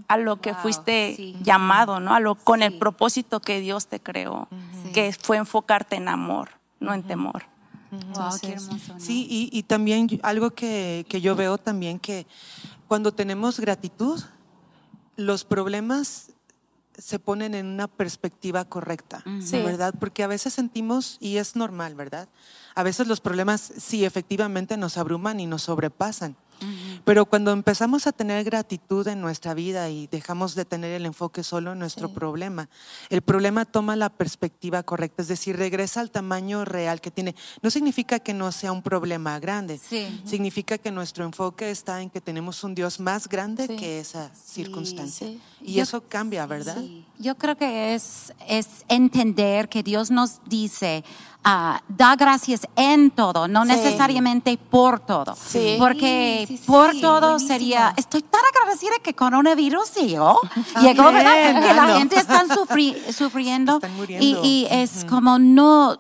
a 0.09 0.17
lo 0.17 0.41
que 0.41 0.53
Wow, 0.53 0.63
fuiste 0.63 1.15
sí. 1.17 1.37
llamado, 1.43 2.01
¿no? 2.01 2.15
A 2.15 2.21
lo 2.21 2.35
con 2.35 2.63
el 2.63 2.79
propósito 2.79 3.41
que 3.41 3.61
Dios 3.61 3.87
te 3.87 4.01
creó, 4.01 4.49
que 4.95 5.13
fue 5.13 5.37
enfocarte 5.37 5.97
en 5.97 6.09
amor, 6.09 6.51
no 6.81 6.95
en 6.95 7.03
temor. 7.03 7.45
Wow, 8.15 8.31
qué 8.41 8.53
hermoso. 8.53 8.95
¿no? 8.95 9.01
Sí, 9.01 9.27
y, 9.31 9.49
y 9.57 9.63
también 9.63 10.09
algo 10.23 10.51
que, 10.51 11.07
que 11.09 11.21
yo 11.21 11.35
veo 11.37 11.57
también 11.59 11.99
que 11.99 12.27
cuando 12.89 13.13
tenemos 13.13 13.59
gratitud, 13.61 14.23
los 15.17 15.45
problemas 15.45 16.31
se 16.99 17.19
ponen 17.19 17.55
en 17.55 17.67
una 17.67 17.89
perspectiva 17.89 18.65
correcta, 18.65 19.23
Sí. 19.43 19.59
¿verdad? 19.63 19.95
Porque 19.99 20.23
a 20.23 20.27
veces 20.27 20.55
sentimos, 20.55 21.19
y 21.21 21.37
es 21.37 21.55
normal, 21.55 21.95
¿verdad? 21.95 22.29
A 22.75 22.83
veces 22.83 23.07
los 23.07 23.21
problemas 23.21 23.61
sí 23.79 24.05
efectivamente 24.05 24.77
nos 24.79 24.97
abruman 24.97 25.39
y 25.41 25.47
nos 25.47 25.63
sobrepasan. 25.63 26.37
Pero 27.07 27.25
cuando 27.25 27.53
empezamos 27.53 28.09
a 28.09 28.13
tener 28.13 28.43
gratitud 28.43 29.07
en 29.07 29.21
nuestra 29.21 29.55
vida 29.55 29.89
y 29.91 30.09
dejamos 30.09 30.57
de 30.57 30.65
tener 30.65 30.91
el 30.91 31.07
enfoque 31.07 31.45
solo 31.45 31.71
en 31.73 31.79
nuestro 31.79 32.13
problema, 32.13 32.69
el 33.11 33.23
problema 33.23 33.65
toma 33.65 33.95
la 33.95 34.09
perspectiva 34.09 34.83
correcta, 34.83 35.23
es 35.23 35.29
decir, 35.29 35.57
regresa 35.57 36.01
al 36.01 36.11
tamaño 36.11 36.65
real 36.65 37.01
que 37.01 37.13
tiene. 37.13 37.37
No 37.63 37.71
significa 37.71 38.19
que 38.19 38.35
no 38.35 38.51
sea 38.51 38.73
un 38.73 38.83
problema 38.83 39.39
grande, 39.39 39.79
Sí. 39.79 40.21
significa 40.25 40.79
que 40.79 40.91
nuestro 40.91 41.25
enfoque 41.25 41.71
está 41.71 42.03
en 42.03 42.11
que 42.11 42.21
tenemos 42.21 42.65
un 42.65 42.75
Dios 42.75 42.99
más 42.99 43.29
grande 43.29 43.69
Sí. 43.69 43.77
que 43.77 44.01
esa 44.01 44.33
circunstancia. 44.35 45.29
sí. 45.29 45.41
Y 45.63 45.75
Yo- 45.75 45.85
eso 45.85 46.03
cambia, 46.09 46.45
¿verdad? 46.47 46.83
Yo 47.19 47.35
creo 47.37 47.57
que 47.57 47.95
es, 47.95 48.33
es 48.47 48.85
entender 48.89 49.69
que 49.69 49.83
Dios 49.83 50.11
nos 50.11 50.41
dice, 50.45 51.03
ah, 51.45 51.81
da 51.89 52.15
gracias 52.17 52.67
en 52.77 53.11
todo, 53.11 53.49
no 53.49 53.63
Sí. 53.65 53.69
necesariamente 53.73 54.59
por 54.59 55.01
todo. 55.01 55.35
Sí. 55.35 55.77
Porque 55.79 56.45
Sí, 56.47 56.57
sí, 56.59 56.65
por 56.67 56.93
sí, 56.93 57.01
todo 57.01 57.21
buenísimo. 57.33 57.49
sería, 57.49 57.95
estoy 57.97 58.23
tan 58.23 58.41
agradecida 58.55 58.93
que 59.03 59.15
coronavirus 59.15 59.95
llegó, 59.95 60.39
llegó, 60.83 61.05
¿verdad? 61.13 61.63
Que 61.63 61.75
la 61.75 61.99
gente 61.99 62.17
está 62.17 62.45
sufri- 62.45 63.13
sufriendo. 63.13 63.77
Están 63.77 63.97
muriendo. 63.97 64.25
Y, 64.43 64.47
y 64.47 64.67
es 64.71 65.05
como 65.09 65.39
no, 65.39 65.99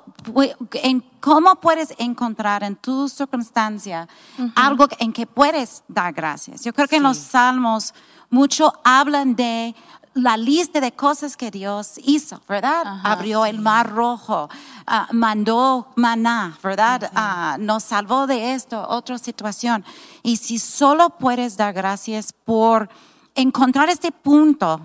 en 0.82 1.02
cómo 1.20 1.56
puedes 1.56 1.94
encontrar 1.98 2.62
en 2.62 2.76
tu 2.76 3.08
circunstancia 3.08 4.06
algo 4.54 4.86
en 4.98 5.12
que 5.12 5.26
puedes 5.26 5.82
dar 5.88 6.12
gracias. 6.12 6.62
Yo 6.62 6.72
creo 6.72 6.86
que 6.88 6.96
en 6.96 7.02
los 7.04 7.16
salmos 7.16 7.94
mucho 8.28 8.72
hablan 8.84 9.36
de 9.36 9.74
la 10.16 10.36
lista 10.38 10.80
de 10.80 10.92
cosas 10.92 11.36
que 11.36 11.50
Dios 11.50 12.00
hizo, 12.02 12.40
¿verdad? 12.48 12.82
Ajá, 12.86 13.12
Abrió 13.12 13.44
el 13.44 13.60
mar 13.60 13.92
rojo, 13.92 14.48
ah, 14.86 15.06
mandó 15.12 15.92
maná, 15.94 16.58
¿verdad? 16.62 17.10
Ah, 17.14 17.56
nos 17.60 17.84
salvó 17.84 18.26
de 18.26 18.54
esto, 18.54 18.84
otra 18.88 19.18
situación. 19.18 19.84
Y 20.22 20.38
si 20.38 20.58
solo 20.58 21.10
puedes 21.10 21.58
dar 21.58 21.74
gracias 21.74 22.32
por 22.32 22.88
encontrar 23.34 23.90
este 23.90 24.10
punto, 24.10 24.80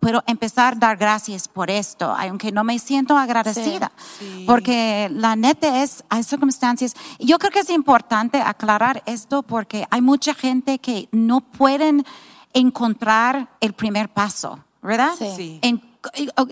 pero 0.00 0.24
empezar 0.26 0.72
a 0.72 0.76
dar 0.76 0.96
gracias 0.96 1.46
por 1.46 1.70
esto, 1.70 2.12
aunque 2.18 2.50
no 2.50 2.64
me 2.64 2.76
siento 2.80 3.16
agradecida, 3.16 3.92
Sí. 4.18 4.42
porque 4.48 5.08
la 5.12 5.36
neta 5.36 5.80
es, 5.84 6.02
hay 6.08 6.24
circunstancias, 6.24 6.94
yo 7.20 7.38
creo 7.38 7.52
que 7.52 7.60
es 7.60 7.70
importante 7.70 8.40
aclarar 8.42 9.04
esto 9.06 9.44
porque 9.44 9.86
hay 9.90 10.00
mucha 10.00 10.34
gente 10.34 10.80
que 10.80 11.08
no 11.12 11.40
pueden 11.40 12.04
encontrar 12.52 13.48
el 13.60 13.72
primer 13.74 14.08
paso, 14.08 14.58
¿verdad? 14.82 15.12
Sí. 15.18 15.32
Sí. 15.36 15.58
En- 15.62 15.92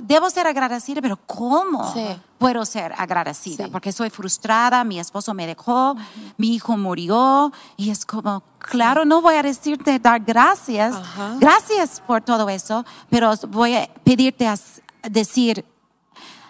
debo 0.05 0.31
ser 0.31 0.47
agradecida, 0.47 1.03
pero 1.03 1.19
¿cómo 1.27 1.93
Sí. 1.93 2.07
puedo 2.39 2.65
ser 2.65 2.95
agradecida? 2.97 3.65
Sí. 3.65 3.71
Porque 3.73 3.91
soy 3.91 4.09
frustrada, 4.09 4.85
mi 4.85 5.01
esposo 5.01 5.35
me 5.35 5.45
dejó, 5.47 5.97
mi 6.37 6.55
hijo 6.55 6.77
murió, 6.77 7.53
y 7.77 7.91
es 7.91 8.07
como, 8.07 8.45
claro, 8.59 9.05
no 9.05 9.21
voy 9.21 9.35
a 9.35 9.43
decirte 9.43 9.99
dar 9.99 10.21
gracias, 10.21 10.95
Ajá. 10.95 11.35
gracias 11.41 12.01
por 12.07 12.23
todo 12.23 12.49
eso, 12.49 12.85
pero 13.09 13.33
voy 13.49 13.75
a 13.75 13.91
pedirte 14.05 14.47
a 14.47 14.55
decir, 15.09 15.65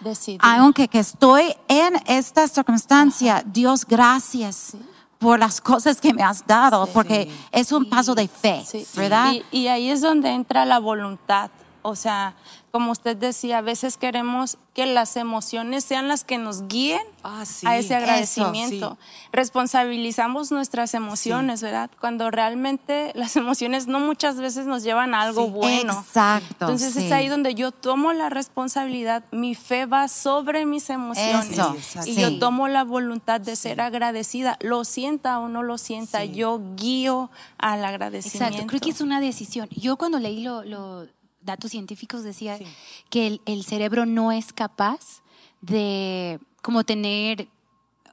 Decidir. 0.01 0.39
aunque 0.43 0.87
que 0.87 0.99
estoy 0.99 1.55
en 1.67 1.95
esta 2.05 2.47
circunstancia, 2.47 3.43
Dios, 3.45 3.83
gracias 3.85 4.73
por 5.17 5.39
las 5.39 5.59
cosas 5.61 5.99
que 6.01 6.13
me 6.13 6.21
has 6.23 6.45
dado, 6.45 6.85
porque 6.87 7.31
es 7.51 7.71
un 7.71 7.89
paso 7.89 8.13
de 8.13 8.27
fe, 8.27 8.63
Sí. 8.65 8.85
¿verdad? 8.95 9.31
Y, 9.31 9.43
y 9.51 9.67
ahí 9.67 9.89
es 9.89 10.01
donde 10.01 10.29
entra 10.29 10.65
la 10.65 10.77
voluntad. 10.79 11.49
O 11.83 11.95
sea, 11.95 12.35
como 12.71 12.91
usted 12.91 13.17
decía, 13.17 13.57
a 13.57 13.61
veces 13.61 13.97
queremos 13.97 14.57
que 14.73 14.85
las 14.85 15.17
emociones 15.17 15.83
sean 15.83 16.07
las 16.07 16.23
que 16.23 16.37
nos 16.37 16.67
guíen 16.69 17.01
Ah, 17.23 17.43
sí. 17.45 17.67
a 17.67 17.77
ese 17.77 17.87
Eso, 17.87 17.95
agradecimiento. 17.97 18.97
Responsabilizamos 19.33 20.51
nuestras 20.51 20.93
emociones, 20.93 21.61
¿verdad? 21.61 21.89
Cuando 21.99 22.31
realmente 22.31 23.11
las 23.15 23.35
emociones 23.35 23.87
no 23.87 23.99
muchas 23.99 24.37
veces 24.37 24.65
nos 24.65 24.83
llevan 24.83 25.13
a 25.13 25.21
algo 25.23 25.49
bueno. 25.49 25.93
Exacto. 25.93 26.55
Entonces 26.65 26.95
es 26.95 27.11
ahí 27.11 27.27
donde 27.27 27.53
yo 27.53 27.71
tomo 27.71 28.13
la 28.13 28.29
responsabilidad, 28.29 29.23
mi 29.31 29.53
fe 29.55 29.85
va 29.85 30.07
sobre 30.07 30.65
mis 30.65 30.89
emociones 30.89 31.51
Eso, 31.51 31.75
y 32.05 32.15
yo 32.15 32.39
tomo 32.39 32.67
la 32.69 32.83
voluntad 32.85 33.41
de 33.41 33.55
ser 33.57 33.81
agradecida, 33.81 34.57
lo 34.61 34.85
sienta 34.85 35.39
o 35.39 35.49
no 35.49 35.63
lo 35.63 35.77
sienta, 35.77 36.23
yo 36.23 36.61
guío 36.77 37.29
al 37.57 37.83
agradecimiento. 37.83 38.45
Exacto, 38.45 38.67
creo 38.67 38.79
que 38.81 38.89
es 38.91 39.01
una 39.01 39.19
decisión. 39.19 39.67
Yo 39.71 39.97
cuando 39.97 40.17
leí 40.19 40.41
los 40.43 41.09
datos 41.43 41.71
científicos 41.71 42.23
decía 42.23 42.57
Sí. 42.57 42.65
que 43.09 43.27
el, 43.27 43.41
el 43.45 43.63
cerebro 43.63 44.05
no 44.05 44.31
es 44.31 44.53
capaz 44.53 45.21
de 45.61 46.39
como 46.61 46.83
tener 46.83 47.47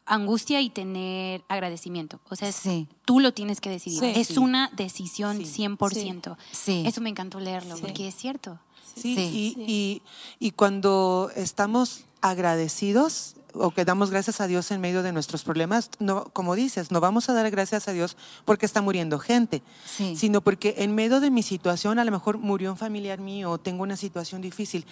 angustia 0.07 0.61
y 0.63 0.71
tener 0.71 1.43
agradecimiento. 1.49 2.19
O 2.31 2.37
sea, 2.37 2.49
es- 2.49 2.57
Sí. 2.57 2.87
tú 3.05 3.21
lo 3.21 3.33
tienes 3.35 3.61
que 3.61 3.69
decidir. 3.71 4.01
Sí. 4.01 4.13
es 4.17 4.37
una 4.39 4.71
decisión 4.75 5.39
Sí. 5.39 5.45
100%. 5.45 6.37
Sí. 6.51 6.83
Eso 6.87 7.01
me 7.03 7.11
encantó 7.11 7.41
leerlo 7.41 7.77
porque 7.79 8.09
es 8.09 8.15
cierto. 8.15 8.59
Sí, 8.95 9.15
Sí. 9.15 9.55
Y, 9.59 9.63
y- 9.71 10.03
y 10.39 10.51
cuando 10.53 11.31
estamos 11.37 12.05
agradecidos 12.23 13.35
o 13.61 13.71
que 13.71 13.85
damos 13.85 14.11
gracias 14.11 14.41
a 14.41 14.47
Dios 14.47 14.71
en 14.71 14.81
medio 14.81 15.03
de 15.03 15.13
nuestros 15.13 15.45
problemas, 15.45 15.91
no, 15.99 16.25
como 16.33 16.55
dices, 16.55 16.91
no 16.91 17.01
vamos 17.01 17.29
a 17.29 17.33
dar 17.33 17.51
gracias 17.51 17.89
a 17.89 17.93
Dios 17.93 18.17
porque 18.45 18.67
está 18.67 18.81
muriendo 18.83 19.19
gente, 19.19 19.63
Sí. 19.85 20.17
sino 20.17 20.41
porque 20.41 20.75
en 20.79 20.95
medio 20.95 21.21
de 21.21 21.31
mi 21.31 21.43
situación, 21.43 21.99
a 21.99 22.05
lo 22.05 22.11
mejor 22.11 22.39
murió 22.39 22.71
un 22.71 22.77
familiar 22.77 23.21
mío 23.21 23.51
o 23.51 23.59
tengo 23.59 23.83
una 23.83 23.97
situación 23.97 24.41
difícil, 24.43 24.87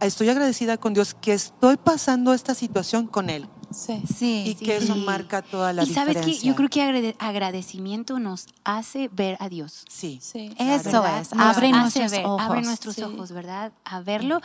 estoy 0.00 0.28
agradecida 0.28 0.76
con 0.78 0.94
Dios 0.94 1.14
que 1.14 1.32
estoy 1.34 1.76
pasando 1.76 2.32
esta 2.34 2.54
situación 2.54 3.06
con 3.06 3.28
Él 3.30 3.48
Sí. 3.70 4.02
Sí. 4.14 4.44
y 4.46 4.54
que 4.54 4.76
eso 4.76 4.94
Sí. 4.94 5.00
marca 5.00 5.40
toda 5.42 5.72
la 5.72 5.82
y 5.84 5.86
sabes 5.92 6.18
que 6.18 6.34
yo 6.38 6.54
creo 6.54 6.68
que 6.68 6.82
agrade- 6.82 7.16
agradecimiento 7.18 8.18
nos 8.18 8.46
hace 8.64 9.08
ver 9.12 9.36
a 9.40 9.48
Dios. 9.48 9.84
Sí. 9.88 10.18
Sí. 10.22 10.54
Eso 10.58 11.02
¿verdad? 11.02 11.20
es, 11.22 11.34
Nos 11.34 11.56
abre 11.56 11.68
hace 11.68 11.78
nuestros 11.78 12.10
ver, 12.10 12.26
ojos. 12.26 12.40
Abre 12.42 12.62
nuestros 12.62 12.94
Sí. 12.96 13.02
ojos, 13.02 13.32
¿verdad? 13.32 13.72
A 13.84 14.00
verlo 14.00 14.40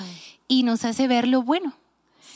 y 0.47 0.63
nos 0.63 0.85
hace 0.85 1.07
ver 1.07 1.27
lo 1.27 1.41
bueno. 1.43 1.73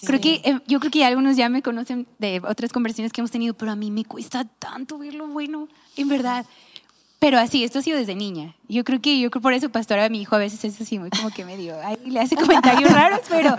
Sí. 0.02 0.08
Creo 0.08 0.20
que 0.20 0.42
eh, 0.44 0.60
yo 0.68 0.80
creo 0.80 0.92
que 0.92 1.06
algunos 1.06 1.38
ya 1.38 1.48
me 1.48 1.62
conocen 1.62 2.08
de 2.18 2.42
otras 2.44 2.74
conversaciones 2.74 3.14
que 3.14 3.22
hemos 3.22 3.30
tenido, 3.30 3.54
pero 3.54 3.72
a 3.72 3.76
mí 3.76 3.92
me 3.92 4.04
cuesta 4.04 4.46
tanto 4.46 4.98
ver 4.98 5.14
lo 5.14 5.28
bueno, 5.28 5.68
en 5.96 6.10
verdad. 6.10 6.44
Pero 7.20 7.38
así, 7.38 7.64
esto 7.64 7.78
ha 7.78 7.82
sido 7.84 8.00
desde 8.00 8.16
niña. 8.16 8.56
Yo 8.68 8.84
creo 8.84 9.00
que 9.00 9.20
yo 9.20 9.30
creo 9.30 9.44
por 9.44 9.54
eso 9.54 9.70
pastora 9.70 10.10
mi 10.10 10.22
hijo 10.24 10.36
a 10.36 10.40
veces 10.40 10.66
es 10.66 10.82
así 10.82 10.98
muy 10.98 11.12
como 11.12 11.30
que 11.30 11.46
medio 11.46 11.80
ahí 11.86 11.96
le 12.04 12.20
hace 12.20 12.36
comentarios 12.36 12.92
raros, 12.94 13.20
pero 13.30 13.56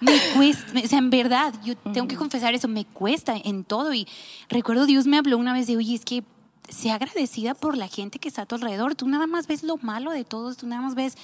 me 0.00 0.18
cuesta, 0.34 0.80
o 0.84 0.88
sea, 0.88 0.98
en 0.98 1.10
verdad, 1.10 1.54
yo 1.64 1.76
tengo 1.76 2.08
que 2.08 2.16
confesar 2.16 2.54
eso, 2.54 2.66
me 2.66 2.84
cuesta 2.84 3.36
en 3.36 3.62
todo 3.62 3.94
y 3.94 4.08
recuerdo 4.48 4.84
Dios 4.84 5.06
me 5.06 5.16
habló 5.16 5.38
una 5.38 5.52
vez 5.52 5.68
de, 5.68 5.76
"Oye, 5.76 5.94
es 5.94 6.04
que 6.04 6.24
sea 6.68 6.94
agradecida 6.96 7.54
por 7.54 7.76
la 7.76 7.88
gente 7.88 8.18
que 8.18 8.28
está 8.28 8.42
a 8.42 8.46
tu 8.46 8.54
alrededor. 8.54 8.94
Tú 8.94 9.06
nada 9.08 9.26
más 9.26 9.46
ves 9.46 9.62
lo 9.62 9.76
malo 9.76 10.10
de 10.10 10.24
todos, 10.24 10.56
tú 10.56 10.66
nada 10.66 10.82
más 10.82 10.94
ves 10.94 11.16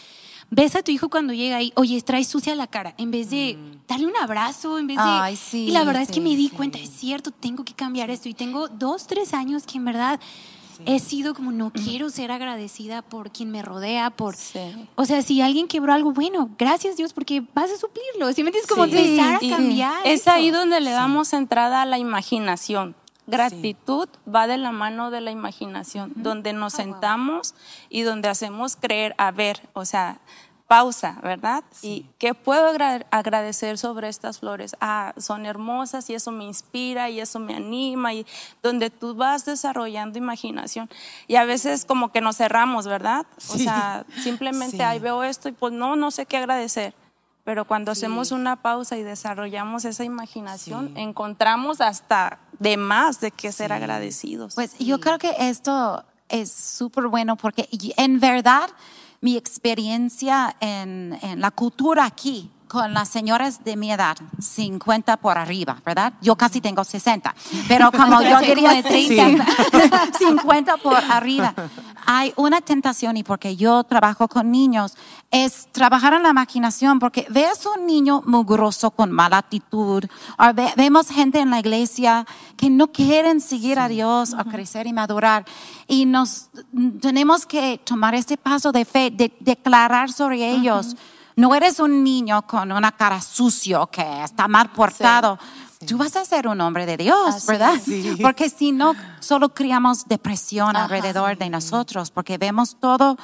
ves 0.50 0.76
a 0.76 0.83
tu 0.83 0.90
hijo 0.90 1.09
cuando 1.09 1.33
llega 1.33 1.57
ahí, 1.57 1.73
oye, 1.76 2.00
trae 2.02 2.25
sucia 2.25 2.54
la 2.54 2.66
cara, 2.66 2.95
en 2.99 3.11
vez 3.11 3.30
de 3.30 3.59
darle 3.88 4.07
un 4.07 4.16
abrazo, 4.16 4.78
en 4.78 4.87
vez 4.87 4.97
de... 4.97 5.02
Ay, 5.04 5.37
sí, 5.37 5.66
y 5.69 5.71
la 5.71 5.85
verdad 5.85 6.02
es 6.02 6.11
que 6.11 6.21
me 6.21 6.37
di 6.37 6.49
sí. 6.49 6.57
cuenta, 6.57 6.78
es 6.78 6.90
cierto, 6.90 7.30
tengo 7.30 7.64
que 7.64 7.75
cambiar 7.75 8.11
esto. 8.11 8.28
Y 8.28 8.35
tengo 8.35 8.69
dos, 8.69 9.07
tres 9.07 9.33
años 9.35 9.64
que 9.64 9.78
en 9.78 9.85
verdad 9.85 10.21
he 10.87 10.99
sido 10.99 11.35
como, 11.35 11.52
no 11.52 11.71
quiero 11.71 12.11
ser 12.11 12.33
agradecida 12.33 13.02
por 13.02 13.30
quien 13.30 13.50
me 13.50 13.62
rodea, 13.62 14.11
por... 14.11 14.35
O 14.95 15.04
sea, 15.04 15.23
si 15.23 15.40
alguien 15.40 15.69
quebró 15.69 15.92
algo, 15.92 16.12
bueno, 16.12 16.50
gracias 16.59 16.97
Dios 16.97 17.12
porque 17.12 17.42
vas 17.54 17.71
a 17.71 17.76
suplirlo. 17.76 18.33
Si 18.33 18.42
me 18.42 18.50
como 18.69 18.85
empezar 18.85 19.37
a 19.37 19.38
cambiar. 19.40 20.07
Es 20.07 20.23
eso. 20.23 20.30
ahí 20.30 20.50
donde 20.50 20.80
le 20.80 20.90
damos 20.90 21.33
entrada 21.33 21.83
a 21.83 21.87
la 21.87 21.99
imaginación. 21.99 22.95
Gratitud 23.27 24.09
va 24.33 24.47
de 24.47 24.59
la 24.59 24.73
mano 24.73 25.11
de 25.11 25.21
la 25.21 25.31
imaginación, 25.31 26.12
donde 26.17 26.53
nos 26.53 26.73
sentamos 26.73 27.55
y 27.89 28.03
donde 28.03 28.29
hacemos 28.29 28.77
creer, 28.77 29.15
a 29.19 29.31
ver, 29.31 29.69
o 29.73 29.85
sea, 29.85 30.21
pausa, 30.71 31.19
¿verdad? 31.25 31.65
¿Y 31.83 32.07
qué 32.19 32.33
puedo 32.33 32.69
agradecer 33.11 33.77
sobre 33.77 34.09
estas 34.09 34.39
flores? 34.39 34.77
Ah, 34.81 35.15
son 35.17 35.45
hermosas 35.45 36.09
y 36.11 36.15
eso 36.15 36.31
me 36.31 36.45
inspira 36.45 37.11
y 37.11 37.19
eso 37.19 37.41
me 37.41 37.57
anima 37.57 38.15
y 38.15 38.25
donde 38.62 38.89
tú 38.89 39.17
vas 39.17 39.45
desarrollando 39.45 40.17
imaginación. 40.17 40.89
Y 41.27 41.35
a 41.35 41.45
veces 41.45 41.85
como 41.85 42.12
que 42.12 42.21
nos 42.21 42.37
cerramos, 42.37 42.87
¿verdad? 42.87 43.27
O 43.49 43.59
sea, 43.59 44.07
simplemente 44.23 44.85
ahí 44.85 45.00
veo 45.00 45.25
esto 45.25 45.49
y 45.49 45.53
pues 45.53 45.73
no, 45.73 45.97
no 45.97 46.12
sé 46.12 46.25
qué 46.25 46.37
agradecer. 46.37 46.95
Pero 47.45 47.65
cuando 47.65 47.93
hacemos 47.93 48.33
una 48.33 48.57
pausa 48.63 48.97
y 48.99 49.03
desarrollamos 49.03 49.85
esa 49.85 50.05
imaginación, 50.05 50.97
encontramos 50.97 51.81
hasta 51.81 52.39
de 52.59 52.77
más 52.77 53.21
de 53.21 53.31
qué 53.31 53.51
ser 53.51 53.73
agradecidos. 53.73 54.55
Pues 54.55 54.79
yo 54.79 55.01
creo 55.01 55.19
que 55.19 55.35
esto 55.39 56.05
es 56.29 56.53
súper 56.53 57.07
bueno 57.07 57.37
porque 57.37 57.69
en 57.97 58.21
verdad 58.21 58.71
mi 59.21 59.37
experiencia 59.37 60.57
en, 60.61 61.19
en 61.23 61.41
la 61.41 61.51
cultura 61.51 62.05
aquí 62.05 62.51
con 62.71 62.95
las 62.95 63.09
señoras 63.09 63.65
de 63.65 63.77
mi 63.77 63.91
edad, 63.91 64.17
50 64.39 65.17
por 65.17 65.37
arriba, 65.37 65.79
¿verdad? 65.85 66.12
Yo 66.23 66.37
casi 66.37 66.61
tengo 66.61 66.85
60, 66.85 67.35
pero 67.67 67.91
como 67.91 68.23
yo 68.31 68.39
diría 68.39 68.75
de 68.75 68.83
30, 68.85 69.45
50 70.17 70.77
por 70.83 70.95
arriba. 70.95 71.53
Hay 72.07 72.33
una 72.37 72.61
tentación 72.61 73.17
y 73.17 73.25
porque 73.25 73.57
yo 73.57 73.83
trabajo 73.83 74.29
con 74.29 74.53
niños, 74.53 74.97
es 75.33 75.67
trabajar 75.73 76.12
en 76.12 76.23
la 76.23 76.31
imaginación, 76.31 77.00
porque 77.00 77.27
ves 77.29 77.67
un 77.67 77.87
niño 77.87 78.23
mugroso 78.25 78.93
con 78.93 79.11
mala 79.11 79.39
actitud, 79.39 80.05
o 80.39 80.45
vemos 80.77 81.09
gente 81.09 81.41
en 81.41 81.50
la 81.50 81.59
iglesia 81.59 82.25
que 82.57 82.71
no 82.71 82.93
quieren 82.93 83.41
seguir 83.41 83.81
a 83.81 83.89
Dios 83.89 84.33
o 84.33 84.45
crecer 84.45 84.87
y 84.87 84.93
madurar, 84.93 85.45
y 85.89 86.07
nos 86.07 86.50
tenemos 87.00 87.47
que 87.47 87.81
tomar 87.85 88.15
este 88.15 88.37
paso 88.37 88.71
de 88.71 88.85
fe, 88.85 89.11
de 89.11 89.37
declarar 89.41 90.12
sobre 90.12 90.49
ellos. 90.53 90.95
No 91.37 91.55
eres 91.55 91.81
un 91.81 92.05
niño 92.05 92.47
con 92.47 92.73
una 92.73 92.93
cara 92.93 93.21
sucio 93.21 93.87
que 93.87 94.25
está 94.25 94.49
mal 94.49 94.71
portado. 94.71 95.39
Tú 95.87 95.97
vas 95.97 96.15
a 96.17 96.25
ser 96.25 96.47
un 96.47 96.61
hombre 96.61 96.85
de 96.85 96.97
Dios, 96.99 97.47
¿verdad? 97.47 97.75
Porque 98.21 98.51
si 98.51 98.73
no, 98.73 98.95
solo 99.21 99.51
criamos 99.55 100.07
depresión 100.07 100.77
alrededor 100.77 101.39
de 101.39 101.49
nosotros, 101.49 102.11
porque 102.11 102.37
vemos 102.37 102.77
todo 102.79 103.17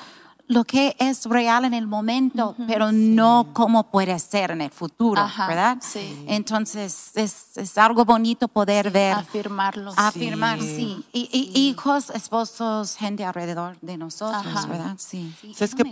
lo 0.49 0.65
que 0.65 0.95
es 0.99 1.25
real 1.25 1.65
en 1.65 1.75
el 1.75 1.87
momento, 1.87 2.55
pero 2.67 2.93
no 2.93 3.49
cómo 3.53 3.91
puede 3.91 4.19
ser 4.19 4.53
en 4.53 4.61
el 4.61 4.71
futuro, 4.71 5.27
¿verdad? 5.49 5.79
Sí. 5.81 6.25
Entonces 6.29 7.13
es, 7.15 7.57
es, 7.57 7.79
algo 7.79 8.05
bonito 8.05 8.49
poder 8.49 8.91
ver. 8.91 9.15
Afirmarlo. 9.15 9.93
Afirmar, 9.97 10.61
sí. 10.61 11.05
Y, 11.13 11.53
hijos, 11.55 12.11
esposos, 12.11 12.97
gente 12.97 13.25
alrededor 13.25 13.77
de 13.81 13.97
nosotros, 13.97 14.69
¿verdad? 14.69 14.95
Sí. 14.99 15.35
¿Sabes 15.55 15.75
qué? 15.75 15.85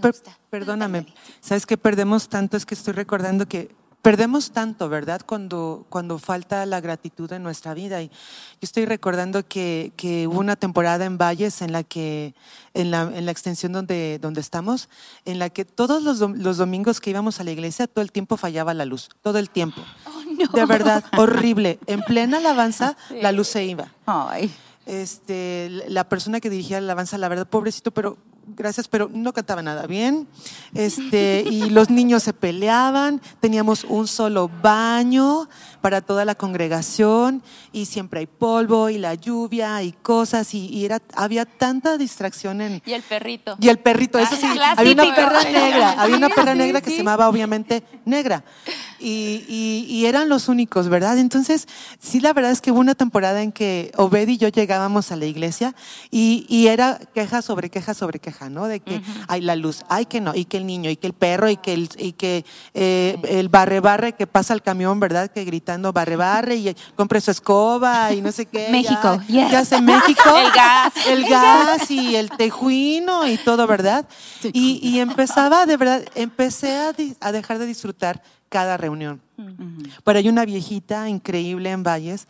perdóname. 0.50 1.06
¿Sabes 1.40 1.66
qué 1.66 1.76
perdemos 1.76 2.28
tanto? 2.28 2.56
Es 2.56 2.64
que 2.64 2.75
estoy 2.75 2.92
recordando 2.92 3.46
que 3.46 3.75
perdemos 4.04 4.50
tanto, 4.50 4.90
¿verdad? 4.90 5.23
Cuando, 5.25 5.87
cuando 5.88 6.18
falta 6.18 6.66
la 6.66 6.82
gratitud 6.82 7.32
en 7.32 7.42
nuestra 7.42 7.73
vida. 7.73 8.02
Y 8.02 8.08
yo 8.08 8.61
estoy 8.61 8.84
recordando 8.84 9.49
que, 9.49 9.94
que 9.96 10.26
hubo 10.26 10.40
una 10.40 10.56
temporada 10.56 11.06
en 11.06 11.16
Valles 11.16 11.62
en 11.62 11.73
la 11.73 11.84
que, 11.84 12.34
en 12.75 12.90
la, 12.90 13.11
en 13.14 13.25
la 13.25 13.32
extensión 13.32 13.73
donde, 13.73 14.18
donde 14.20 14.42
estamos, 14.42 14.90
en 15.25 15.38
la 15.38 15.49
que 15.49 15.64
todos 15.64 16.02
los, 16.02 16.20
los, 16.20 16.58
domingos 16.58 17.00
que 17.00 17.08
íbamos 17.08 17.40
a 17.40 17.44
la 17.44 17.52
iglesia, 17.52 17.87
todo 17.87 18.02
el 18.02 18.12
tiempo 18.12 18.37
fallaba 18.37 18.75
la 18.75 18.84
luz, 18.84 19.08
todo 19.23 19.38
el 19.38 19.49
tiempo. 19.49 19.80
Oh, 20.04 20.23
no. 20.38 20.49
De 20.52 20.66
verdad, 20.66 21.02
horrible. 21.16 21.78
En 21.87 22.02
plena 22.02 22.37
alabanza, 22.37 22.99
la 23.23 23.32
luz 23.32 23.49
se 23.49 23.64
iba. 23.64 23.88
Ay. 24.04 24.52
Este, 24.84 25.82
la 25.88 26.06
persona 26.11 26.40
que 26.40 26.50
dirigía 26.50 26.78
la 26.78 26.88
alabanza, 26.88 27.16
la 27.16 27.28
verdad, 27.28 27.46
pobrecito, 27.46 27.90
pero 27.90 28.18
gracias, 28.46 28.88
pero 28.88 29.10
no 29.12 29.32
cantaba 29.32 29.62
nada 29.62 29.86
bien. 29.86 30.28
Este, 30.74 31.44
y 31.48 31.70
los 31.70 31.90
niños 31.90 32.22
se 32.22 32.32
peleaban, 32.32 33.20
teníamos 33.40 33.84
un 33.84 34.06
solo 34.06 34.50
baño 34.62 35.48
para 35.80 36.00
toda 36.00 36.24
la 36.24 36.34
congregación 36.34 37.42
y 37.72 37.86
siempre 37.86 38.20
hay 38.20 38.26
polvo 38.26 38.90
y 38.90 38.98
la 38.98 39.14
lluvia 39.14 39.82
y 39.82 39.92
cosas 39.92 40.54
y, 40.54 40.84
era, 40.84 41.00
había 41.14 41.44
tanta 41.44 41.98
distracción 41.98 42.60
en... 42.60 42.82
Y 42.84 42.92
el 42.92 43.02
perrito. 43.02 43.56
Y 43.60 43.69
el 43.69 43.78
perrito, 43.78 44.19
eso 44.19 44.36
sí, 44.36 44.47
había 44.76 44.92
una 44.92 45.14
perra 45.14 45.42
negra, 45.45 45.90
había 45.92 46.16
una 46.16 46.28
perra 46.34 46.54
negra 46.54 46.80
que 46.80 46.90
se 46.90 46.99
llamaba 46.99 47.28
obviamente 47.28 47.82
negra 48.04 48.45
y, 49.04 49.86
y, 49.88 50.06
eran 50.06 50.28
los 50.28 50.49
únicos, 50.49 50.88
¿verdad? 50.88 51.19
Entonces, 51.19 51.69
sí, 51.99 52.21
la 52.21 52.32
verdad 52.32 52.50
es 52.50 52.60
que 52.60 52.73
hubo 52.73 52.80
una 52.80 52.95
temporada 52.95 53.43
en 53.43 53.52
que 53.52 53.93
Obed 53.97 54.28
y 54.28 54.38
yo 54.38 54.49
llegábamos 54.49 55.12
a 55.12 55.17
la 55.17 55.26
iglesia 55.26 55.75
y, 56.10 56.47
y 56.49 56.69
era 56.69 56.99
queja 57.12 57.43
sobre 57.43 57.69
queja 57.71 57.93
sobre 57.93 58.19
queja, 58.19 58.49
¿no? 58.49 58.67
De 58.67 58.80
que 58.80 59.02
hay 59.28 59.43
la 59.43 59.56
luz, 59.56 59.84
hay 59.88 60.06
que 60.06 60.21
no, 60.21 60.34
y 60.34 60.47
que 60.47 60.56
el 60.56 60.67
niño, 60.67 60.88
y 60.88 60.97
que 60.97 61.06
el 61.06 61.12
perro, 61.12 61.50
y 61.50 61.56
que 61.56 61.75
el, 61.75 61.90
y 61.99 62.12
que, 62.12 62.45
eh, 62.73 63.19
el 63.28 63.49
barre 63.50 63.80
barre 63.80 64.14
que 64.14 64.26
pasa 64.26 64.54
el 64.54 64.62
camión, 64.62 65.00
¿verdad? 65.00 65.30
Que 65.30 65.45
gritando 65.45 65.93
barre 65.93 66.17
barre 66.17 66.56
y 66.56 66.76
compre 66.97 67.21
su 67.21 67.30
escoba 67.30 68.12
y 68.12 68.23
no 68.23 68.32
sé 68.32 68.47
qué. 68.47 68.69
México, 68.71 69.21
ya, 69.28 69.50
ya 69.50 69.64
sé, 69.64 69.80
México. 69.80 70.23
el 70.36 70.50
gas. 70.52 71.06
El 71.06 71.28
gas 71.28 71.90
y 71.90 72.17
el 72.17 72.30
tejuino 72.30 73.26
y 73.26 73.36
todo, 73.36 73.67
¿verdad? 73.67 74.06
Y, 74.52 74.80
y 74.82 75.00
empezaba, 75.00 75.67
de 75.67 75.76
verdad, 75.76 76.04
empecé 76.14 76.76
a, 76.76 76.93
a 77.21 77.32
dejar 77.32 77.58
de 77.58 77.67
disfrutar 77.67 78.23
cada 78.54 78.76
reunión. 78.76 79.21
Pero 80.04 80.17
hay 80.17 80.28
una 80.28 80.45
viejita 80.45 81.08
increíble 81.08 81.73
en 81.73 81.82
Valles 81.82 82.28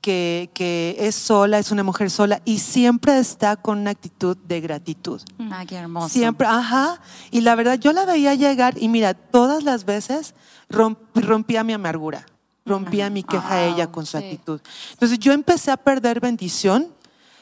que, 0.00 0.48
que, 0.54 0.96
es 0.98 1.14
sola, 1.14 1.58
es 1.58 1.70
una 1.70 1.82
mujer 1.82 2.10
sola 2.10 2.40
y 2.46 2.60
siempre 2.60 3.18
está 3.18 3.56
con 3.56 3.80
una 3.80 3.90
actitud 3.90 4.38
de 4.38 4.62
gratitud. 4.62 5.20
Ah, 5.38 5.66
qué 5.68 5.76
hermoso. 5.76 6.08
Siempre, 6.08 6.46
ajá. 6.46 6.98
Y 7.30 7.42
la 7.42 7.54
verdad, 7.56 7.78
yo 7.78 7.92
la 7.92 8.06
veía 8.06 8.34
llegar 8.34 8.82
y 8.82 8.88
mira, 8.88 9.12
todas 9.12 9.64
las 9.64 9.84
veces 9.84 10.34
rompía 10.70 11.62
mi 11.62 11.74
amargura, 11.74 12.24
rompía 12.64 13.10
mi 13.10 13.22
queja 13.22 13.56
a 13.56 13.64
ella 13.66 13.92
con 13.92 14.06
su 14.06 14.16
actitud. 14.16 14.62
Entonces 14.92 15.18
yo 15.18 15.34
empecé 15.34 15.70
a 15.72 15.76
perder 15.76 16.20
bendición 16.20 16.88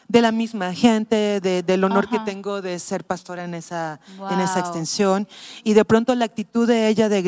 de 0.08 0.22
la 0.22 0.32
misma 0.32 0.74
gente, 0.74 1.40
del 1.40 1.84
honor 1.84 2.08
que 2.08 2.18
tengo 2.20 2.62
de 2.62 2.78
ser 2.78 3.04
pastora 3.04 3.44
en 3.44 3.54
esa, 3.54 4.00
en 4.30 4.40
esa 4.40 4.60
extensión. 4.60 5.28
Y 5.62 5.74
de 5.74 5.84
pronto 5.84 6.14
la 6.14 6.24
actitud 6.24 6.66
de 6.66 6.88
ella 6.88 7.08
de, 7.08 7.22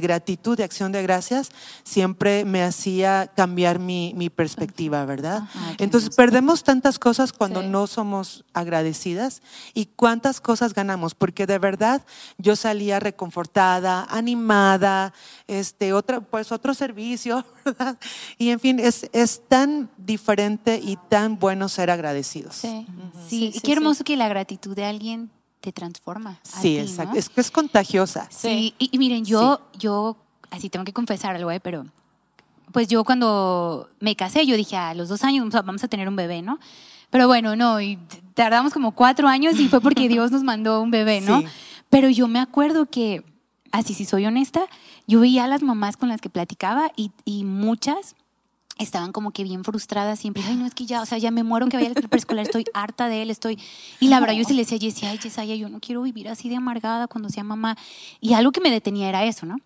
gratitud, 0.00 0.56
de 0.56 0.64
acción 0.64 0.92
de 0.92 1.02
gracias, 1.02 1.50
siempre 1.84 2.44
me 2.44 2.62
hacía 2.62 3.30
cambiar 3.34 3.78
mi, 3.78 4.30
perspectiva, 4.34 5.04
¿verdad? 5.04 5.44
Entonces 5.78 6.14
perdemos 6.14 6.64
tantas 6.64 6.98
cosas 6.98 7.32
cuando 7.32 7.62
no 7.62 7.86
somos 7.86 8.44
agradecidas 8.52 9.40
y 9.72 9.86
cuántas 9.86 10.40
cosas 10.40 10.74
ganamos, 10.74 11.14
porque 11.14 11.46
de 11.46 11.58
verdad 11.58 12.02
yo 12.38 12.56
salía 12.56 13.00
reconfortada, 13.00 14.06
animada, 14.10 15.12
este, 15.46 15.92
otra, 15.92 16.20
pues 16.20 16.52
otro 16.52 16.74
servicio, 16.74 17.44
¿verdad? 17.64 17.98
Y 18.36 18.50
en 18.50 18.60
fin, 18.60 18.80
es, 18.80 19.08
es 19.12 19.42
tan 19.48 19.90
diferente 19.96 20.80
y 20.82 20.98
tan 21.08 21.38
bueno 21.38 21.68
ser 21.68 21.90
agradecidos. 21.96 22.54
Sí, 22.54 22.86
sí, 23.28 23.50
y 23.54 23.60
qué 23.60 23.72
hermoso 23.72 24.04
que 24.04 24.16
la 24.16 24.28
gratitud 24.28 24.74
de 24.76 24.84
alguien 24.84 25.30
te 25.60 25.72
transforma. 25.72 26.38
Sí, 26.42 26.78
exacto. 26.78 27.18
Es 27.18 27.28
que 27.28 27.40
es 27.40 27.50
contagiosa. 27.50 28.28
Sí, 28.30 28.74
y, 28.78 28.96
miren, 28.98 29.24
yo, 29.24 29.60
yo, 29.78 30.16
así 30.50 30.70
tengo 30.70 30.84
que 30.84 30.92
confesar 30.92 31.34
algo, 31.34 31.50
¿eh? 31.50 31.60
pero 31.60 31.84
pues 32.72 32.88
yo 32.88 33.04
cuando 33.04 33.88
me 34.00 34.14
casé, 34.16 34.46
yo 34.46 34.56
dije, 34.56 34.76
a 34.76 34.94
los 34.94 35.08
dos 35.08 35.24
años 35.24 35.48
vamos 35.50 35.82
a 35.82 35.88
tener 35.88 36.08
un 36.08 36.16
bebé, 36.16 36.42
¿no? 36.42 36.58
Pero 37.10 37.26
bueno, 37.26 37.56
no, 37.56 37.80
y 37.80 37.98
tardamos 38.34 38.72
como 38.72 38.92
cuatro 38.92 39.28
años 39.28 39.58
y 39.58 39.68
fue 39.68 39.80
porque 39.80 40.08
Dios 40.08 40.30
nos 40.30 40.42
mandó 40.42 40.82
un 40.82 40.90
bebé, 40.90 41.20
¿no? 41.20 41.42
Pero 41.90 42.10
yo 42.10 42.28
me 42.28 42.38
acuerdo 42.38 42.86
que, 42.86 43.24
así 43.72 43.94
si 43.94 44.04
soy 44.04 44.26
honesta, 44.26 44.66
yo 45.06 45.20
veía 45.20 45.44
a 45.44 45.48
las 45.48 45.62
mamás 45.62 45.96
con 45.96 46.08
las 46.08 46.20
que 46.20 46.28
platicaba 46.28 46.92
y, 46.96 47.12
y 47.24 47.44
muchas 47.44 48.16
estaban 48.78 49.12
como 49.12 49.30
que 49.30 49.44
bien 49.44 49.64
frustradas 49.64 50.18
siempre. 50.18 50.42
Ay, 50.46 50.56
no, 50.56 50.66
es 50.66 50.74
que 50.74 50.86
ya, 50.86 51.02
o 51.02 51.06
sea, 51.06 51.18
ya 51.18 51.30
me 51.30 51.42
muero 51.42 51.68
que 51.68 51.76
vaya 51.76 51.92
al 51.94 52.08
preescolar, 52.08 52.44
estoy 52.44 52.64
harta 52.74 53.08
de 53.08 53.22
él, 53.22 53.30
estoy... 53.30 53.58
Y 54.00 54.08
la 54.08 54.20
verdad 54.20 54.34
yo 54.34 54.44
se 54.44 54.54
le 54.54 54.62
decía 54.62 54.78
Jessie, 54.78 55.08
ay, 55.08 55.18
Yesaya, 55.18 55.54
yo 55.54 55.68
no 55.68 55.80
quiero 55.80 56.02
vivir 56.02 56.28
así 56.28 56.48
de 56.48 56.56
amargada 56.56 57.06
cuando 57.06 57.28
sea 57.28 57.44
mamá. 57.44 57.76
Y 58.20 58.34
algo 58.34 58.52
que 58.52 58.60
me 58.60 58.70
detenía 58.70 59.08
era 59.08 59.24
eso, 59.24 59.46
¿no? 59.46 59.56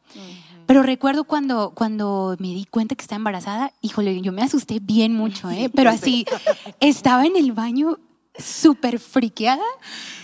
Pero 0.66 0.82
recuerdo 0.82 1.24
cuando, 1.24 1.72
cuando 1.74 2.36
me 2.38 2.48
di 2.48 2.64
cuenta 2.64 2.94
que 2.94 3.02
estaba 3.02 3.16
embarazada, 3.16 3.72
híjole, 3.80 4.20
yo 4.20 4.32
me 4.32 4.42
asusté 4.42 4.78
bien 4.80 5.14
mucho, 5.14 5.50
¿eh? 5.50 5.70
Pero 5.74 5.90
así, 5.90 6.24
estaba 6.78 7.26
en 7.26 7.36
el 7.36 7.52
baño 7.52 7.98
súper 8.38 8.98
friqueada 8.98 9.64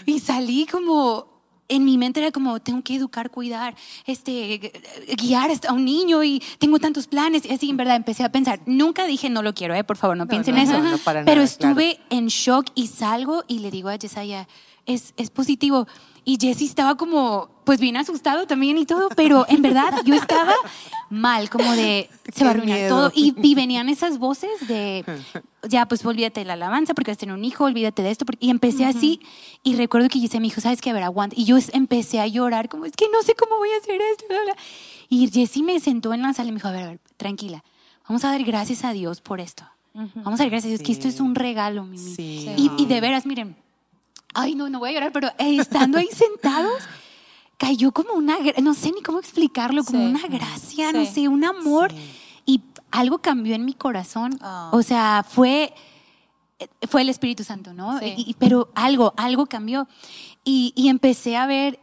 y 0.04 0.20
salí 0.20 0.66
como 0.66 1.35
en 1.68 1.84
mi 1.84 1.98
mente 1.98 2.20
era 2.20 2.30
como, 2.30 2.60
tengo 2.60 2.82
que 2.82 2.96
educar, 2.96 3.30
cuidar, 3.30 3.74
este, 4.06 4.72
guiar 5.16 5.50
a 5.68 5.72
un 5.72 5.84
niño 5.84 6.22
y 6.22 6.42
tengo 6.58 6.78
tantos 6.78 7.06
planes. 7.06 7.44
Y 7.44 7.52
así, 7.52 7.70
en 7.70 7.76
verdad, 7.76 7.96
empecé 7.96 8.24
a 8.24 8.30
pensar. 8.30 8.60
Nunca 8.66 9.06
dije, 9.06 9.30
no 9.30 9.42
lo 9.42 9.54
quiero, 9.54 9.74
¿eh? 9.74 9.84
por 9.84 9.96
favor, 9.96 10.16
no, 10.16 10.26
piensen 10.26 10.56
en 10.56 10.68
eso. 10.68 10.80
Pero 11.24 11.42
estuve 11.42 11.98
en 12.10 12.28
shock 12.28 12.66
y 12.74 12.88
salgo 12.88 13.44
y 13.48 13.60
le 13.60 13.70
digo 13.70 13.88
a 13.88 13.96
Yesaya, 13.96 14.48
es, 14.86 15.14
es 15.16 15.30
positivo. 15.30 15.86
Y 16.24 16.38
Jessie 16.40 16.66
estaba 16.66 16.96
como 16.96 17.55
pues 17.66 17.80
bien 17.80 17.96
asustado 17.96 18.46
también 18.46 18.78
y 18.78 18.86
todo, 18.86 19.08
pero 19.16 19.44
en 19.48 19.60
verdad 19.60 19.92
yo 20.04 20.14
estaba 20.14 20.54
mal, 21.10 21.50
como 21.50 21.72
de 21.72 22.08
se 22.32 22.44
va 22.44 22.50
a 22.50 22.54
arruinar 22.54 22.88
todo. 22.88 23.12
Y, 23.12 23.34
y, 23.42 23.54
venían 23.56 23.88
esas 23.88 24.18
voces 24.18 24.68
de 24.68 25.04
ya, 25.68 25.86
pues 25.86 26.06
olvídate 26.06 26.40
de 26.40 26.46
la 26.46 26.52
alabanza 26.52 26.94
porque 26.94 27.10
vas 27.10 27.18
a 27.18 27.20
tener 27.20 27.34
un 27.34 27.44
hijo, 27.44 27.64
olvídate 27.64 28.02
de 28.02 28.12
esto. 28.12 28.24
Y 28.38 28.50
empecé 28.50 28.84
así. 28.84 29.20
Y 29.64 29.74
recuerdo 29.74 30.08
que 30.08 30.20
Jesse 30.20 30.34
me 30.34 30.42
dijo, 30.42 30.60
¿sabes 30.60 30.80
qué? 30.80 30.90
A 30.90 30.92
ver, 30.92 31.02
aguanta. 31.02 31.34
Y 31.36 31.44
yo 31.44 31.58
empecé 31.72 32.20
a 32.20 32.28
llorar, 32.28 32.68
como 32.68 32.84
es 32.84 32.92
que 32.92 33.06
no 33.12 33.20
sé 33.22 33.34
cómo 33.34 33.56
voy 33.56 33.70
a 33.70 33.78
hacer 33.78 34.00
esto. 34.00 34.24
Y 35.08 35.28
Jesse 35.28 35.58
me 35.58 35.80
sentó 35.80 36.14
en 36.14 36.22
la 36.22 36.32
sala 36.34 36.50
y 36.50 36.52
me 36.52 36.58
dijo, 36.58 36.68
a 36.68 36.72
ver, 36.72 36.82
a 36.84 36.86
ver, 36.90 37.00
tranquila, 37.16 37.64
vamos 38.08 38.24
a 38.24 38.30
dar 38.30 38.44
gracias 38.44 38.84
a 38.84 38.92
Dios 38.92 39.20
por 39.20 39.40
esto. 39.40 39.64
Vamos 39.92 40.38
a 40.38 40.44
dar 40.44 40.50
gracias 40.50 40.66
a 40.66 40.76
Dios, 40.76 40.82
que 40.82 40.92
esto 40.92 41.08
es 41.08 41.18
un 41.18 41.34
regalo, 41.34 41.84
Mimi. 41.84 42.14
Y, 42.16 42.70
y 42.78 42.86
de 42.86 43.00
veras, 43.00 43.26
miren, 43.26 43.56
ay, 44.34 44.54
no, 44.54 44.68
no 44.68 44.78
voy 44.78 44.90
a 44.90 44.92
llorar, 44.92 45.10
pero 45.10 45.28
eh, 45.38 45.56
estando 45.58 45.98
ahí 45.98 46.08
sentados 46.12 46.84
cayó 47.56 47.92
como 47.92 48.14
una, 48.14 48.36
no 48.62 48.74
sé 48.74 48.92
ni 48.92 49.02
cómo 49.02 49.18
explicarlo, 49.18 49.84
como 49.84 50.04
una 50.04 50.26
gracia, 50.28 50.92
no 50.92 51.04
sé, 51.04 51.28
un 51.28 51.44
amor. 51.44 51.92
Y 52.44 52.62
algo 52.90 53.18
cambió 53.18 53.54
en 53.54 53.64
mi 53.64 53.74
corazón. 53.74 54.38
Ah. 54.40 54.70
O 54.72 54.82
sea, 54.82 55.24
fue, 55.28 55.74
fue 56.88 57.02
el 57.02 57.08
Espíritu 57.08 57.44
Santo, 57.44 57.72
¿no? 57.72 57.98
pero 58.38 58.70
algo, 58.74 59.14
algo 59.16 59.46
cambió. 59.46 59.88
Y, 60.44 60.72
y, 60.76 60.88
empecé 60.88 61.36
a 61.36 61.46
ver, 61.46 61.80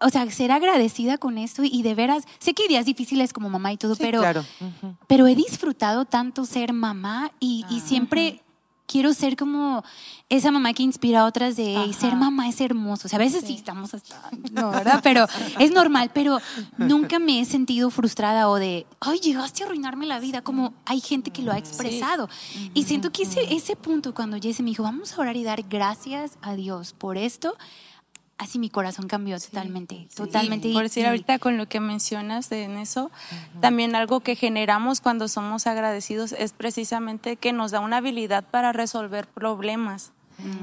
o 0.00 0.08
sea, 0.08 0.30
ser 0.30 0.52
agradecida 0.52 1.18
con 1.18 1.36
esto 1.36 1.62
y 1.64 1.82
de 1.82 1.94
veras, 1.96 2.24
sé 2.38 2.54
que 2.54 2.62
hay 2.62 2.68
días 2.68 2.86
difíciles 2.86 3.32
como 3.32 3.50
mamá 3.50 3.72
y 3.72 3.76
todo, 3.76 3.96
pero, 3.96 4.22
pero 5.08 5.26
he 5.26 5.34
disfrutado 5.34 6.04
tanto 6.04 6.44
ser 6.44 6.72
mamá 6.72 7.32
y, 7.40 7.64
y 7.68 7.78
ah. 7.78 7.82
siempre 7.84 8.42
quiero 8.88 9.12
ser 9.12 9.36
como 9.36 9.84
esa 10.30 10.50
mamá 10.50 10.72
que 10.72 10.82
inspira 10.82 11.20
a 11.20 11.26
otras 11.26 11.56
de 11.56 11.92
ser 11.96 12.16
mamá 12.16 12.48
es 12.48 12.60
hermoso. 12.60 13.06
O 13.06 13.08
sea, 13.08 13.18
a 13.18 13.22
veces 13.22 13.44
sí, 13.46 13.54
estamos 13.54 13.94
hasta, 13.94 14.30
no, 14.50 14.70
¿verdad? 14.70 15.00
Pero 15.04 15.26
es 15.60 15.70
normal, 15.70 16.10
pero 16.12 16.38
nunca 16.76 17.18
me 17.18 17.40
he 17.40 17.44
sentido 17.44 17.90
frustrada 17.90 18.48
o 18.48 18.56
de, 18.56 18.86
ay, 19.00 19.20
llegaste 19.20 19.62
a 19.62 19.66
arruinarme 19.66 20.06
la 20.06 20.18
vida, 20.18 20.42
como 20.42 20.74
hay 20.86 21.00
gente 21.00 21.30
que 21.30 21.42
lo 21.42 21.52
ha 21.52 21.58
expresado. 21.58 22.28
Y 22.74 22.84
siento 22.84 23.12
que 23.12 23.22
ese, 23.22 23.54
ese 23.54 23.76
punto 23.76 24.14
cuando 24.14 24.38
Jesse 24.40 24.60
me 24.60 24.70
dijo, 24.70 24.82
vamos 24.82 25.12
a 25.12 25.20
orar 25.20 25.36
y 25.36 25.44
dar 25.44 25.62
gracias 25.68 26.38
a 26.42 26.54
Dios 26.54 26.94
por 26.94 27.18
esto, 27.18 27.56
así 28.38 28.58
mi 28.58 28.70
corazón 28.70 29.08
cambió 29.08 29.38
totalmente, 29.38 30.08
totalmente. 30.14 30.72
por 30.72 30.84
decir 30.84 31.06
ahorita 31.06 31.38
con 31.38 31.56
lo 31.56 31.66
que 31.66 31.80
mencionas 31.80 32.50
en 32.52 32.78
eso, 32.78 33.10
también 33.60 33.94
algo 33.94 34.20
que 34.20 34.36
generamos 34.36 35.00
cuando 35.00 35.28
somos 35.28 35.66
agradecidos 35.66 36.32
es 36.32 36.52
precisamente 36.52 37.36
que 37.36 37.52
nos 37.52 37.72
da 37.72 37.80
una 37.80 37.98
habilidad 37.98 38.44
para 38.44 38.72
resolver 38.72 39.26
problemas. 39.26 40.12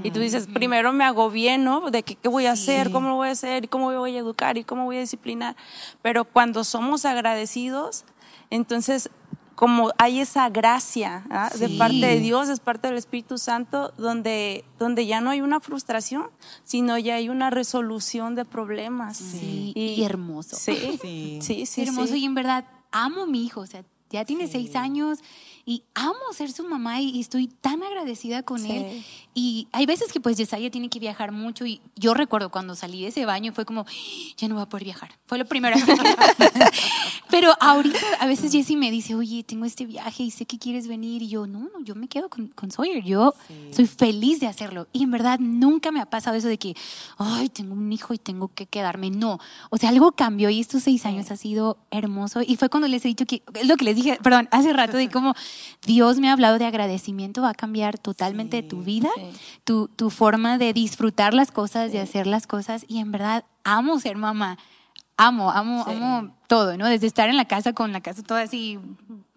Y 0.03 0.11
tú 0.11 0.21
dices, 0.21 0.47
primero 0.47 0.93
me 0.93 1.03
hago 1.03 1.29
bien, 1.29 1.65
¿no? 1.65 1.91
De 1.91 2.01
qué, 2.03 2.15
qué 2.15 2.29
voy 2.29 2.45
a 2.45 2.53
hacer, 2.53 2.91
cómo 2.91 3.09
lo 3.09 3.15
voy 3.15 3.27
a 3.27 3.31
hacer, 3.31 3.67
cómo 3.67 3.91
voy 3.91 4.15
a 4.15 4.19
educar 4.19 4.57
y 4.57 4.63
cómo 4.63 4.85
voy 4.85 4.95
a 4.95 5.01
disciplinar. 5.01 5.57
Pero 6.01 6.23
cuando 6.23 6.63
somos 6.63 7.03
agradecidos, 7.03 8.05
entonces 8.51 9.09
como 9.55 9.91
hay 9.97 10.19
esa 10.19 10.49
gracia 10.49 11.25
¿ah? 11.29 11.49
de 11.57 11.69
parte 11.69 12.05
de 12.05 12.19
Dios, 12.19 12.49
es 12.49 12.59
parte 12.59 12.87
del 12.89 12.97
Espíritu 12.97 13.37
Santo, 13.37 13.93
donde, 13.97 14.65
donde 14.77 15.05
ya 15.05 15.21
no 15.21 15.29
hay 15.29 15.41
una 15.41 15.59
frustración, 15.59 16.29
sino 16.63 16.97
ya 16.97 17.15
hay 17.15 17.29
una 17.29 17.49
resolución 17.49 18.35
de 18.35 18.45
problemas. 18.45 19.17
Sí, 19.17 19.71
y, 19.73 20.03
hermoso. 20.03 20.55
Sí, 20.55 21.39
sí, 21.41 21.65
sí. 21.65 21.81
hermoso 21.81 22.15
y 22.15 22.25
en 22.25 22.35
verdad 22.35 22.65
amo 22.91 23.23
a 23.23 23.25
mi 23.25 23.45
hijo, 23.45 23.61
o 23.61 23.65
sea, 23.65 23.83
ya 24.09 24.25
tiene 24.25 24.47
seis 24.47 24.75
años 24.75 25.19
y 25.67 25.83
amo 25.95 26.13
ser 26.31 26.51
su 26.51 26.63
mamá 26.67 27.01
y, 27.01 27.19
estoy 27.19 27.47
tan 27.47 27.81
agradecida 27.81 28.43
con 28.43 28.63
él. 28.65 29.03
Y 29.33 29.67
hay 29.71 29.87
veces 29.87 30.13
que 30.13 30.19
pues 30.19 30.37
Yesaya 30.37 30.69
tiene 30.69 30.89
que 30.89 30.99
viajar 30.99 31.31
mucho 31.31 31.65
y 31.65 31.81
yo 31.95 32.13
recuerdo 32.13 32.51
cuando 32.51 32.75
salí 32.75 33.01
de 33.01 33.07
ese 33.07 33.25
baño 33.25 33.51
fue 33.51 33.65
como, 33.65 33.81
¡Ah! 33.81 34.33
ya 34.37 34.47
no 34.47 34.55
voy 34.55 34.63
a 34.63 34.69
poder 34.69 34.83
viajar. 34.83 35.17
Fue 35.25 35.39
lo 35.39 35.45
primero. 35.45 35.75
Pero 37.31 37.53
ahorita 37.59 37.97
a 38.19 38.27
veces 38.27 38.51
Jessie 38.51 38.77
me 38.77 38.91
dice, 38.91 39.15
oye, 39.15 39.43
tengo 39.43 39.65
este 39.65 39.85
viaje 39.85 40.23
y 40.23 40.31
sé 40.31 40.45
que 40.45 40.59
quieres 40.59 40.87
venir. 40.87 41.23
Y 41.23 41.29
yo, 41.29 41.47
no, 41.47 41.61
no, 41.61 41.83
yo 41.83 41.95
me 41.95 42.07
quedo 42.07 42.29
con, 42.29 42.47
con 42.49 42.69
Sawyer. 42.69 43.03
Yo 43.03 43.33
soy 43.71 43.87
feliz 43.87 44.39
de 44.39 44.47
hacerlo. 44.47 44.87
Y 44.93 45.03
en 45.03 45.11
verdad 45.11 45.39
nunca 45.39 45.91
me 45.91 45.99
ha 45.99 46.05
pasado 46.05 46.37
eso 46.37 46.47
de 46.47 46.59
que, 46.59 46.75
ay, 47.17 47.49
tengo 47.49 47.73
un 47.73 47.91
hijo 47.91 48.13
y 48.13 48.19
tengo 48.19 48.49
que 48.53 48.67
quedarme. 48.67 49.09
No. 49.09 49.39
O 49.71 49.77
sea, 49.77 49.89
algo 49.89 50.11
cambió 50.11 50.51
y 50.51 50.59
estos 50.59 50.83
seis 50.83 51.05
años 51.07 51.31
ha 51.31 51.37
sido 51.37 51.79
hermoso. 51.89 52.41
Y 52.45 52.55
fue 52.55 52.69
cuando 52.69 52.87
les 52.87 53.03
he 53.03 53.07
dicho 53.07 53.25
que, 53.25 53.41
es 53.55 53.67
lo 53.67 53.77
que 53.77 53.85
les 53.85 53.95
dije, 53.95 54.19
perdón, 54.21 54.47
hace 54.51 54.71
rato 54.71 54.95
de 54.95 55.09
cómo 55.09 55.33
Dios 55.85 56.19
me 56.19 56.29
ha 56.29 56.33
hablado 56.33 56.57
de 56.57 56.65
agradecimiento, 56.65 57.41
va 57.41 57.49
a 57.49 57.53
cambiar 57.53 57.97
totalmente 57.97 58.63
tu 58.63 58.81
vida, 58.81 59.09
tu, 59.63 59.87
tu 59.87 60.09
forma 60.09 60.57
de 60.57 60.73
disfrutar 60.73 61.33
las 61.33 61.51
cosas, 61.51 61.91
de 61.91 61.99
hacer 61.99 62.27
las 62.27 62.47
cosas. 62.47 62.85
Y 62.87 62.99
en 62.99 63.11
verdad 63.11 63.45
amo 63.63 63.99
ser 63.99 64.17
mamá. 64.17 64.57
Amo, 65.17 65.49
amo, 65.51 65.85
amo 65.87 66.35
todo, 66.47 66.77
¿no? 66.77 66.87
Desde 66.87 67.07
estar 67.07 67.29
en 67.29 67.37
la 67.37 67.45
casa 67.45 67.71
con 67.73 67.93
la 67.93 68.01
casa 68.01 68.21
toda 68.21 68.41
así, 68.41 68.79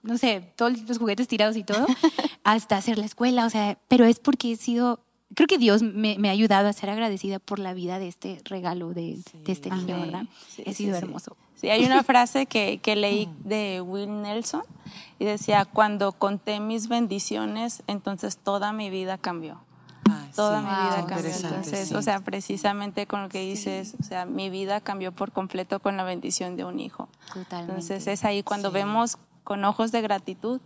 no 0.02 0.18
sé, 0.18 0.52
todos 0.56 0.80
los 0.88 0.98
juguetes 0.98 1.28
tirados 1.28 1.56
y 1.56 1.62
todo, 1.62 1.86
hasta 2.44 2.76
hacer 2.76 2.98
la 2.98 3.06
escuela, 3.06 3.46
o 3.46 3.50
sea, 3.50 3.78
pero 3.86 4.04
es 4.04 4.18
porque 4.18 4.52
he 4.52 4.56
sido, 4.56 5.04
creo 5.34 5.46
que 5.46 5.58
Dios 5.58 5.82
me, 5.82 6.16
ha 6.28 6.32
ayudado 6.32 6.66
a 6.66 6.72
ser 6.72 6.90
agradecida 6.90 7.38
por 7.38 7.60
la 7.60 7.74
vida 7.74 8.00
de 8.00 8.08
este 8.08 8.40
regalo 8.44 8.92
de, 8.92 9.18
este 9.46 9.70
niño, 9.70 10.00
¿verdad? 10.00 10.24
he 10.64 10.74
sido 10.74 10.96
hermoso. 10.96 11.36
Sí, 11.60 11.70
hay 11.70 11.84
una 11.84 12.04
frase 12.04 12.46
que, 12.46 12.78
que 12.78 12.94
leí 12.94 13.28
de 13.40 13.80
Will 13.80 14.22
Nelson 14.22 14.62
y 15.18 15.24
decía, 15.24 15.64
cuando 15.64 16.12
conté 16.12 16.60
mis 16.60 16.88
bendiciones, 16.88 17.82
entonces 17.88 18.38
toda 18.38 18.72
mi 18.72 18.90
vida 18.90 19.18
cambió. 19.18 19.60
toda 20.36 20.60
mi 20.60 20.68
vida 20.68 21.04
cambió. 21.06 21.30
Entonces, 21.30 21.92
o 21.92 22.02
sea, 22.02 22.20
precisamente 22.20 23.06
con 23.06 23.22
lo 23.22 23.28
que 23.28 23.40
dices, 23.40 23.96
o 24.00 24.04
sea, 24.04 24.24
mi 24.24 24.50
vida 24.50 24.80
cambió 24.80 25.10
por 25.10 25.32
completo 25.32 25.80
con 25.80 25.96
la 25.96 26.04
bendición 26.04 26.56
de 26.56 26.64
un 26.64 26.78
hijo. 26.78 27.08
Totalmente. 27.34 27.72
Entonces 27.72 28.06
es 28.06 28.24
ahí 28.24 28.44
cuando 28.44 28.70
vemos 28.70 29.18
con 29.42 29.64
ojos 29.64 29.90
de 29.90 30.00
gratitud 30.00 30.60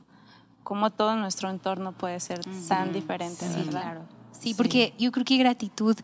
cómo 0.63 0.91
todo 0.91 1.17
nuestro 1.17 1.51
entorno 1.51 1.93
puede 1.93 2.21
ser 2.21 2.41
tan 2.69 2.93
diferente, 2.93 3.47
sí, 3.49 3.69
Claro. 3.69 4.03
Sí, 4.39 4.55
porque 4.55 4.93
yo 4.99 5.13
creo 5.13 5.25
que 5.25 5.37
gratitud 5.37 5.97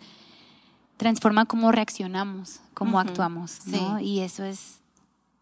transforma 0.96 1.44
cómo 1.44 1.72
reaccionamos, 1.72 2.61
cómo 2.74 3.01
actuamos, 3.01 3.66
¿no? 3.66 4.01
Y 4.01 4.20
eso 4.20 4.44
es 4.44 4.78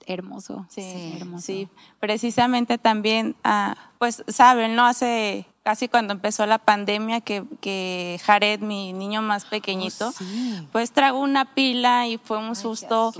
hermoso. 0.07 0.67
Sí, 0.71 1.15
hermoso. 1.17 1.45
sí. 1.45 1.69
precisamente 2.01 2.79
también, 2.79 3.37
ah, 3.45 3.77
pues 3.99 4.25
saben, 4.29 4.75
¿no? 4.77 4.87
Hace 4.87 5.47
casi 5.67 5.89
cuando 5.89 6.13
empezó 6.13 6.47
la 6.47 6.59
pandemia 6.59 7.21
que, 7.21 7.45
que 7.61 8.21
Jared, 8.25 8.61
mi 8.61 8.93
niño 8.93 9.21
más 9.21 9.45
pequeñito, 9.47 10.11
oh, 10.11 10.67
pues 10.71 10.93
tragó 10.93 11.19
una 11.19 11.55
pila 11.55 12.07
y 12.07 12.19
fue 12.19 12.39
un 12.39 12.55
susto 12.55 13.13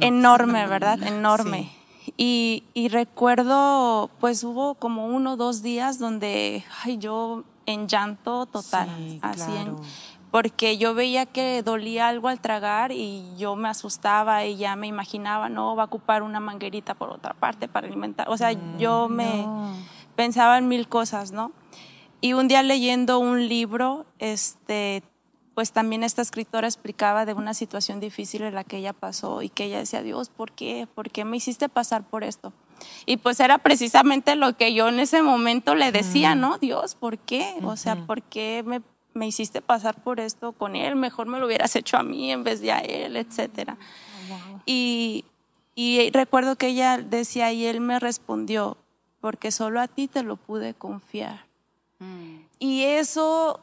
enorme, 0.00 0.68
¿verdad? 0.68 1.02
Enorme. 1.02 1.72
Y, 2.16 2.62
y, 2.74 2.88
recuerdo, 2.90 4.08
pues 4.20 4.44
hubo 4.44 4.74
como 4.76 5.06
uno 5.06 5.32
o 5.32 5.36
dos 5.36 5.62
días 5.62 5.98
donde 5.98 6.64
ay, 6.84 6.98
yo 6.98 7.42
en 7.66 7.88
llanto 7.88 8.46
total, 8.46 8.88
así 9.22 9.50
en, 9.50 9.76
porque 10.34 10.78
yo 10.78 10.94
veía 10.94 11.26
que 11.26 11.62
dolía 11.62 12.08
algo 12.08 12.26
al 12.26 12.40
tragar 12.40 12.90
y 12.90 13.22
yo 13.36 13.54
me 13.54 13.68
asustaba 13.68 14.44
y 14.44 14.56
ya 14.56 14.74
me 14.74 14.88
imaginaba, 14.88 15.48
no, 15.48 15.76
va 15.76 15.84
a 15.84 15.86
ocupar 15.86 16.24
una 16.24 16.40
manguerita 16.40 16.94
por 16.94 17.10
otra 17.10 17.34
parte 17.34 17.68
para 17.68 17.86
alimentar. 17.86 18.28
O 18.28 18.36
sea, 18.36 18.52
mm, 18.52 18.78
yo 18.78 19.08
me 19.08 19.46
pensaba 20.16 20.58
en 20.58 20.66
mil 20.66 20.88
cosas, 20.88 21.30
¿no? 21.30 21.52
Y 22.20 22.32
un 22.32 22.48
día 22.48 22.64
leyendo 22.64 23.20
un 23.20 23.46
libro, 23.46 24.06
este, 24.18 25.04
pues 25.54 25.70
también 25.70 26.02
esta 26.02 26.20
escritora 26.20 26.66
explicaba 26.66 27.26
de 27.26 27.34
una 27.34 27.54
situación 27.54 28.00
difícil 28.00 28.42
en 28.42 28.56
la 28.56 28.64
que 28.64 28.78
ella 28.78 28.92
pasó 28.92 29.40
y 29.40 29.50
que 29.50 29.66
ella 29.66 29.78
decía, 29.78 30.02
Dios, 30.02 30.30
¿por 30.30 30.50
qué? 30.50 30.88
¿Por 30.92 31.12
qué 31.12 31.24
me 31.24 31.36
hiciste 31.36 31.68
pasar 31.68 32.02
por 32.02 32.24
esto? 32.24 32.52
Y 33.06 33.18
pues 33.18 33.38
era 33.38 33.58
precisamente 33.58 34.34
lo 34.34 34.56
que 34.56 34.74
yo 34.74 34.88
en 34.88 34.98
ese 34.98 35.22
momento 35.22 35.76
le 35.76 35.92
decía, 35.92 36.34
¿no? 36.34 36.58
Dios, 36.58 36.96
¿por 36.96 37.18
qué? 37.18 37.54
O 37.62 37.76
sea, 37.76 38.04
¿por 38.04 38.20
qué 38.20 38.64
me 38.66 38.80
me 39.14 39.26
hiciste 39.26 39.62
pasar 39.62 40.02
por 40.02 40.20
esto 40.20 40.52
con 40.52 40.76
él, 40.76 40.96
mejor 40.96 41.26
me 41.26 41.38
lo 41.38 41.46
hubieras 41.46 41.74
hecho 41.76 41.96
a 41.96 42.02
mí 42.02 42.30
en 42.30 42.44
vez 42.44 42.60
de 42.60 42.72
a 42.72 42.78
él, 42.78 43.16
etcétera. 43.16 43.76
Y, 44.66 45.24
y 45.74 46.10
recuerdo 46.10 46.56
que 46.56 46.68
ella 46.68 46.98
decía 46.98 47.52
y 47.52 47.66
él 47.66 47.80
me 47.80 47.98
respondió, 47.98 48.76
porque 49.20 49.50
solo 49.50 49.80
a 49.80 49.88
ti 49.88 50.08
te 50.08 50.22
lo 50.22 50.36
pude 50.36 50.74
confiar. 50.74 51.46
Mm. 51.98 52.40
Y 52.58 52.82
eso 52.82 53.60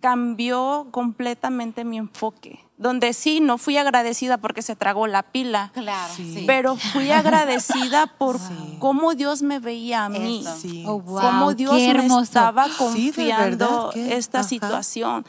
cambió 0.00 0.88
completamente 0.90 1.84
mi 1.84 1.98
enfoque 1.98 2.60
donde 2.80 3.12
sí, 3.12 3.40
no 3.40 3.58
fui 3.58 3.76
agradecida 3.76 4.38
porque 4.38 4.62
se 4.62 4.74
tragó 4.74 5.06
la 5.06 5.22
pila, 5.22 5.70
claro, 5.74 6.14
pero 6.46 6.76
fui 6.76 7.10
agradecida 7.10 8.06
por 8.06 8.38
cómo 8.78 9.14
Dios 9.14 9.42
me 9.42 9.58
veía 9.58 10.06
a 10.06 10.08
mí, 10.08 10.42
oh, 10.86 11.02
cómo 11.02 11.52
Dios 11.52 11.74
me 11.74 12.06
estaba 12.22 12.68
confiando 12.78 13.92
esta 13.94 14.42
situación, 14.42 15.26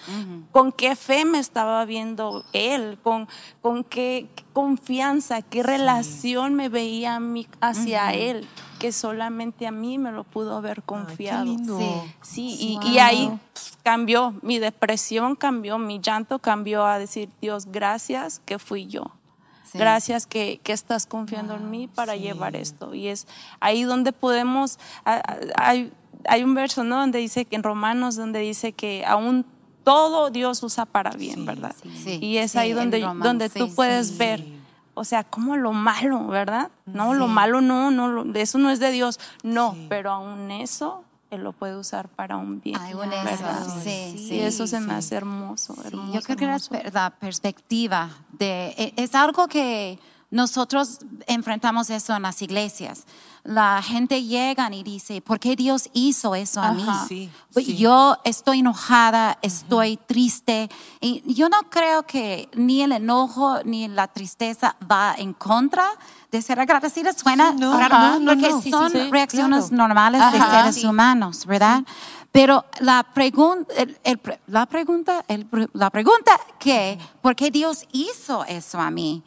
con 0.52 0.72
qué 0.72 0.96
fe 0.96 1.26
me 1.26 1.40
estaba 1.40 1.84
viendo 1.84 2.46
Él, 2.54 2.98
con, 3.04 3.28
con 3.62 3.84
qué 3.84 4.30
confianza, 4.54 5.42
qué 5.42 5.62
relación 5.62 6.54
me 6.54 6.70
veía 6.70 7.16
a 7.16 7.20
mí 7.20 7.48
hacia 7.60 8.14
Él 8.14 8.48
que 8.82 8.92
solamente 8.92 9.68
a 9.68 9.72
mí 9.72 10.00
me 10.00 10.12
lo 10.12 10.24
pudo 10.24 10.58
haber 10.58 10.82
confiado. 10.82 11.46
Sí, 12.24 12.80
y, 12.82 12.98
ahí 12.98 13.32
cambió, 13.84 14.34
mi 14.42 14.58
depresión 14.58 15.36
cambió, 15.36 15.78
mi 15.78 16.00
llanto 16.00 16.40
cambió 16.40 16.88
a 16.88 16.98
decir, 16.98 17.30
Dios, 17.40 17.68
gracias 17.68 18.42
que 18.44 18.58
fui 18.58 18.88
yo. 18.88 19.04
gracias 19.76 20.26
que, 20.26 20.60
que, 20.64 20.74
estás 20.74 21.06
confiando 21.06 21.54
en 21.54 21.70
mí 21.70 21.88
para 21.88 22.16
llevar 22.16 22.56
esto. 22.56 22.96
Y 22.96 23.10
es 23.10 23.28
ahí 23.60 23.84
donde 23.84 24.14
podemos, 24.14 24.80
hay, 25.56 25.94
hay 26.28 26.44
un 26.44 26.56
verso, 26.56 26.84
¿no? 26.84 26.98
Donde 26.98 27.20
dice 27.20 27.46
que 27.46 27.56
en 27.56 27.62
Romanos, 27.62 28.16
donde 28.16 28.40
dice 28.40 28.74
que 28.74 29.06
aún 29.06 29.46
todo 29.84 30.32
Dios 30.32 30.64
usa 30.64 30.88
para 30.88 31.12
bien, 31.12 31.46
¿verdad? 31.46 31.76
y 32.04 32.38
es 32.38 32.56
ahí 32.56 32.74
donde, 32.74 33.02
donde 33.02 33.48
tú 33.52 33.76
puedes 33.76 34.18
ver, 34.18 34.44
o 35.02 35.04
sea, 35.04 35.24
como 35.24 35.58
lo 35.58 35.74
malo, 35.74 36.28
¿verdad? 36.28 36.70
No, 36.86 37.16
lo 37.16 37.28
malo 37.28 37.60
no, 37.60 37.90
no, 37.90 38.24
eso 38.36 38.60
no 38.60 38.70
es 38.70 38.80
de 38.80 38.92
Dios, 38.92 39.20
no, 39.42 39.76
pero 39.90 40.12
aún 40.12 40.52
eso 40.52 41.04
él 41.32 41.42
lo 41.44 41.54
puede 41.54 41.76
usar 41.76 42.08
para 42.08 42.38
un 42.38 42.62
bien. 42.62 42.78
Ay, 42.80 42.94
¿verdad? 42.94 43.66
Sí, 43.82 44.16
sí, 44.16 44.40
eso 44.40 44.68
se 44.68 44.80
me 44.80 44.94
hace 44.94 45.16
hermoso, 45.16 45.76
hermoso 45.84 46.14
Yo 46.14 46.22
creo 46.22 46.38
que 46.38 46.92
la 46.92 47.10
perspectiva 47.10 48.12
de, 48.34 48.76
e, 48.78 48.94
es 48.96 49.16
algo 49.16 49.48
que 49.48 49.98
nosotros 50.30 51.00
enfrentamos 51.26 51.90
eso 51.90 52.16
en 52.16 52.22
las 52.22 52.40
iglesias. 52.44 53.06
La 53.44 53.82
gente 53.82 54.24
llega 54.24 54.70
y 54.72 54.84
dice, 54.84 55.22
¿por 55.22 55.40
qué 55.40 55.56
Dios 55.56 55.90
hizo 55.94 56.36
eso 56.36 56.62
a 56.62 56.74
mí? 56.74 56.86
Pues 57.52 57.66
yo 57.68 58.18
estoy 58.24 58.60
enojada, 58.60 59.38
estoy 59.42 59.98
triste. 59.98 60.70
Y 61.00 61.24
yo 61.34 61.50
no 61.50 61.58
creo 61.70 62.04
que 62.04 62.50
ni 62.54 62.82
el 62.84 62.92
enojo 62.92 63.64
ni 63.64 63.88
la 63.88 64.08
tristeza 64.08 64.76
va 64.90 65.16
en 65.18 65.34
contra 65.34 65.86
de 66.32 66.42
ser 66.42 66.60
agradecida. 66.60 67.14
Suena 67.14 67.52
no, 67.52 67.72
porque 68.26 68.70
son 68.70 69.12
reacciones 69.12 69.72
normales 69.72 70.22
de 70.32 70.40
seres 70.40 70.84
humanos, 70.84 71.46
¿verdad? 71.46 71.84
Pero 72.32 72.64
la, 72.80 73.04
pregunta, 73.04 73.74
la 74.48 74.66
pregunta, 74.66 75.26
la 75.74 75.90
pregunta 75.90 76.40
que, 76.60 76.98
¿por 77.22 77.36
qué 77.36 77.52
Dios 77.52 77.86
hizo 77.92 78.46
eso 78.46 78.80
a 78.80 78.90
mí? 78.90 79.22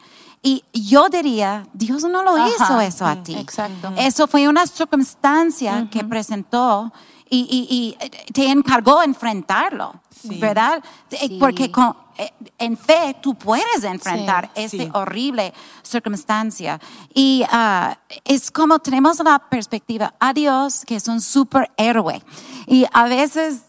Y 0.47 0.63
yo 0.73 1.09
diría, 1.09 1.65
Dios 1.73 2.03
no 2.03 2.21
lo 2.21 2.37
hizo 2.47 2.79
eso 2.79 3.03
a 3.03 3.15
ti. 3.23 3.33
Exacto. 3.33 3.91
Eso 3.97 4.27
fue 4.27 4.47
una 4.47 4.67
circunstancia 4.67 5.87
que 5.89 6.03
presentó 6.03 6.93
y, 7.29 7.97
te 8.33 8.49
encargó 8.49 9.01
enfrentarlo, 9.01 9.93
¿verdad? 10.23 10.83
Eh, 11.11 11.37
porque 11.39 11.71
eh, 12.17 12.31
en 12.57 12.77
fe 12.77 13.15
tú 13.21 13.35
puedes 13.35 13.83
enfrentar 13.83 14.49
esta 14.55 14.83
horrible 14.93 15.53
circunstancia. 15.81 16.79
Y 17.13 17.43
ah, 17.51 17.97
es 18.23 18.51
como 18.51 18.79
tenemos 18.79 19.19
la 19.19 19.39
perspectiva 19.39 20.13
a 20.19 20.33
Dios, 20.33 20.83
que 20.85 20.95
es 20.95 21.07
un 21.07 21.19
superhéroe. 21.21 22.21
Y 22.67 22.85
a 22.91 23.05
veces 23.05 23.63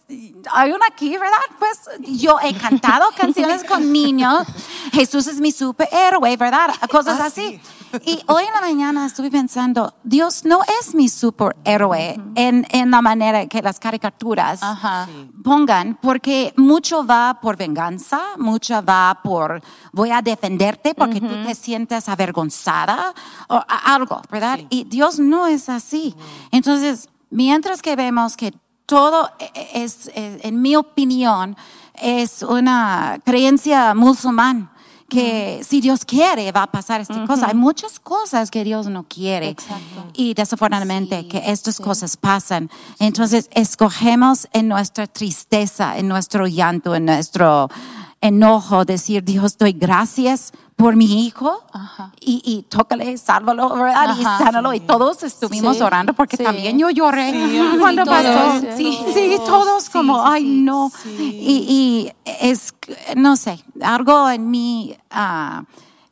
hay 0.52 0.72
una 0.72 0.86
aquí, 0.86 1.10
¿verdad? 1.10 1.36
Pues 1.58 1.78
yo 2.20 2.38
he 2.42 2.54
cantado 2.54 3.06
canciones 3.16 3.64
con 3.64 3.92
niños. 3.92 4.46
Jesús 4.92 5.26
es 5.26 5.40
mi 5.40 5.52
superhéroe, 5.52 6.36
¿verdad? 6.36 6.70
Cosas 6.90 7.20
ah, 7.20 7.26
así. 7.26 7.60
Y 8.04 8.20
hoy 8.26 8.44
en 8.44 8.52
la 8.52 8.60
mañana 8.60 9.06
estuve 9.06 9.30
pensando, 9.30 9.94
Dios 10.02 10.44
no 10.44 10.60
es 10.80 10.94
mi 10.94 11.08
superhéroe 11.08 12.20
en, 12.34 12.66
en 12.70 12.90
la 12.90 13.02
manera 13.02 13.46
que 13.46 13.62
las 13.62 13.78
caricaturas 13.78 14.60
pongan, 15.42 15.98
porque 16.00 16.52
mucho 16.56 17.06
va 17.06 17.38
por 17.40 17.56
venganza, 17.56 18.20
mucho 18.38 18.82
va 18.84 19.20
por 19.22 19.62
voy 19.92 20.10
a 20.10 20.22
defenderte 20.22 20.94
porque 20.94 21.20
tú 21.20 21.42
te 21.44 21.54
sientes 21.54 22.08
avergonzada 22.08 23.14
o 23.48 23.62
algo, 23.66 24.20
¿verdad? 24.30 24.60
Y 24.70 24.84
Dios 24.84 25.18
no 25.18 25.46
es 25.46 25.68
así. 25.68 26.14
Entonces, 26.50 27.08
mientras 27.30 27.82
que 27.82 27.96
vemos 27.96 28.36
que 28.36 28.52
todo 28.86 29.30
e, 29.38 29.50
e, 29.54 29.84
es, 29.84 30.08
e, 30.14 30.40
en 30.42 30.62
mi 30.62 30.76
opinión, 30.76 31.56
es 31.94 32.42
una 32.42 33.18
creencia 33.24 33.94
musulmana 33.94 34.70
que 35.08 35.62
si 35.64 35.80
Dios 35.80 36.04
quiere 36.04 36.50
va 36.52 36.64
a 36.64 36.66
pasar 36.66 37.00
esta 37.00 37.24
cosa. 37.26 37.48
Hay 37.48 37.54
muchas 37.54 38.00
cosas 38.00 38.50
que 38.50 38.64
Dios 38.64 38.86
no 38.86 39.04
quiere. 39.04 39.56
Y 40.14 40.34
desafortunadamente 40.34 41.26
que 41.28 41.42
estas 41.46 41.80
cosas 41.80 42.16
pasan. 42.16 42.70
Entonces 42.98 43.48
escogemos 43.52 44.48
en 44.52 44.68
nuestra 44.68 45.06
tristeza, 45.06 45.96
en 45.98 46.08
nuestro 46.08 46.46
llanto, 46.46 46.94
en 46.94 47.06
nuestro 47.06 47.68
enojo, 48.20 48.84
decir 48.84 49.22
Dios, 49.22 49.56
doy 49.58 49.72
gracias 49.72 50.52
por 50.76 50.94
mi 50.94 51.26
hijo 51.26 51.62
y, 52.20 52.42
y 52.44 52.62
tócale, 52.64 53.16
sálvalo, 53.16 53.74
¿verdad? 53.74 54.14
y 54.18 54.22
sánalo. 54.22 54.74
Y 54.74 54.80
todos 54.80 55.22
estuvimos 55.22 55.80
orando 55.80 56.12
porque 56.12 56.36
también 56.36 56.78
yo 56.78 56.90
lloré 56.90 57.32
cuando 57.80 58.04
pasó. 58.04 58.60
sí, 58.76 58.98
sí, 59.12 59.36
todos 59.46 59.88
como, 59.88 60.24
ay, 60.24 60.44
no. 60.44 60.92
Y, 61.18 62.12
y, 62.12 62.12
es, 62.24 62.74
no 63.16 63.36
sé, 63.36 63.58
algo 63.80 64.28
en 64.28 64.50
mí 64.50 64.94
uh, 65.12 65.64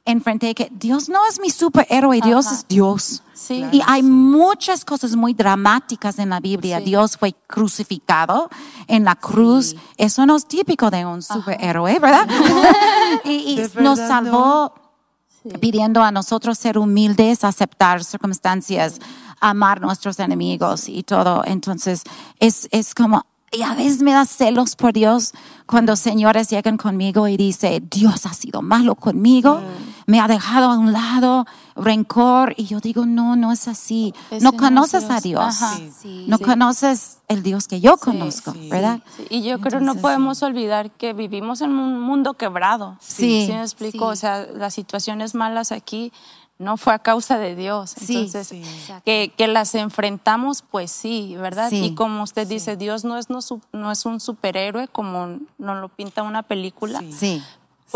enfrenté 0.04 0.54
que 0.54 0.70
Dios 0.70 1.08
no 1.08 1.26
es 1.26 1.40
mi 1.40 1.50
superhéroe, 1.50 2.20
Dios 2.20 2.52
es 2.52 2.68
Dios. 2.68 3.22
y 3.48 3.80
hay 3.86 4.02
muchas 4.02 4.84
cosas 4.84 5.16
muy 5.16 5.32
dramáticas 5.32 6.18
en 6.18 6.30
la 6.30 6.40
Biblia. 6.40 6.80
Dios 6.80 7.16
fue 7.16 7.34
crucificado 7.46 8.50
en 8.86 9.04
la 9.04 9.16
cruz. 9.16 9.74
Eso 9.96 10.26
no 10.26 10.36
es 10.36 10.46
típico 10.46 10.90
de 10.90 11.06
un 11.06 11.22
superhéroe, 11.22 11.98
¿verdad? 11.98 12.28
y, 13.24 13.60
nos 13.80 13.98
salvó 13.98 14.74
pidiendo 15.60 16.02
a 16.02 16.10
nosotros 16.10 16.58
ser 16.58 16.78
humildes, 16.78 17.44
aceptar 17.44 18.04
circunstancias, 18.04 18.98
amar 19.40 19.80
nuestros 19.80 20.18
enemigos 20.20 20.88
y 20.88 21.02
todo. 21.02 21.42
Entonces, 21.46 22.02
es, 22.40 22.68
es 22.70 22.94
como, 22.94 23.24
y 23.56 23.62
a 23.62 23.74
veces 23.74 24.02
me 24.02 24.12
da 24.12 24.24
celos 24.24 24.76
por 24.76 24.92
Dios 24.92 25.32
cuando 25.66 25.96
señores 25.96 26.50
llegan 26.50 26.76
conmigo 26.76 27.26
y 27.28 27.36
dicen, 27.36 27.88
Dios 27.90 28.26
ha 28.26 28.34
sido 28.34 28.60
malo 28.60 28.94
conmigo, 28.94 29.60
mm. 29.60 30.10
me 30.10 30.20
ha 30.20 30.28
dejado 30.28 30.70
a 30.70 30.78
un 30.78 30.92
lado, 30.92 31.46
rencor. 31.74 32.54
Y 32.56 32.66
yo 32.66 32.80
digo, 32.80 33.06
no, 33.06 33.36
no 33.36 33.52
es 33.52 33.66
así. 33.68 34.12
no 34.40 34.52
conoces 34.52 35.08
a 35.10 35.20
Dios. 35.20 35.56
no 36.26 36.38
conoces 36.38 37.18
el 37.28 37.42
Dios 37.42 37.66
que 37.66 37.80
yo 37.80 37.96
conozco, 37.96 38.54
¿verdad? 38.70 39.00
Y 39.30 39.42
yo 39.42 39.58
creo 39.60 39.78
que 39.78 39.84
no 39.84 39.94
podemos 39.94 40.42
olvidar 40.42 40.90
que 40.90 41.12
vivimos 41.12 41.60
en 41.60 41.70
un 41.70 42.00
mundo 42.00 42.34
quebrado. 42.34 42.96
Sí. 43.00 43.46
¿Sí 43.46 43.52
me 43.52 43.62
explico? 43.62 44.06
O 44.06 44.16
sea, 44.16 44.46
las 44.54 44.74
situaciones 44.74 45.34
malas 45.34 45.72
aquí 45.72 46.12
no 46.58 46.76
fue 46.76 46.94
a 46.94 46.98
causa 46.98 47.38
de 47.38 47.56
Dios. 47.56 47.94
Entonces, 48.00 48.54
que, 49.04 49.32
que, 49.36 49.48
las 49.48 49.74
enfrentamos, 49.74 50.62
pues 50.62 50.90
sí, 50.90 51.34
¿verdad? 51.36 51.70
Y 51.72 51.94
como 51.94 52.22
usted 52.22 52.46
dice, 52.46 52.76
Dios 52.76 53.04
no 53.04 53.18
es, 53.18 53.28
no, 53.28 53.40
no 53.72 53.90
es 53.90 54.06
un 54.06 54.20
superhéroe 54.20 54.88
como 54.88 55.40
nos 55.58 55.80
lo 55.80 55.88
pinta 55.88 56.22
una 56.22 56.42
película, 56.42 57.02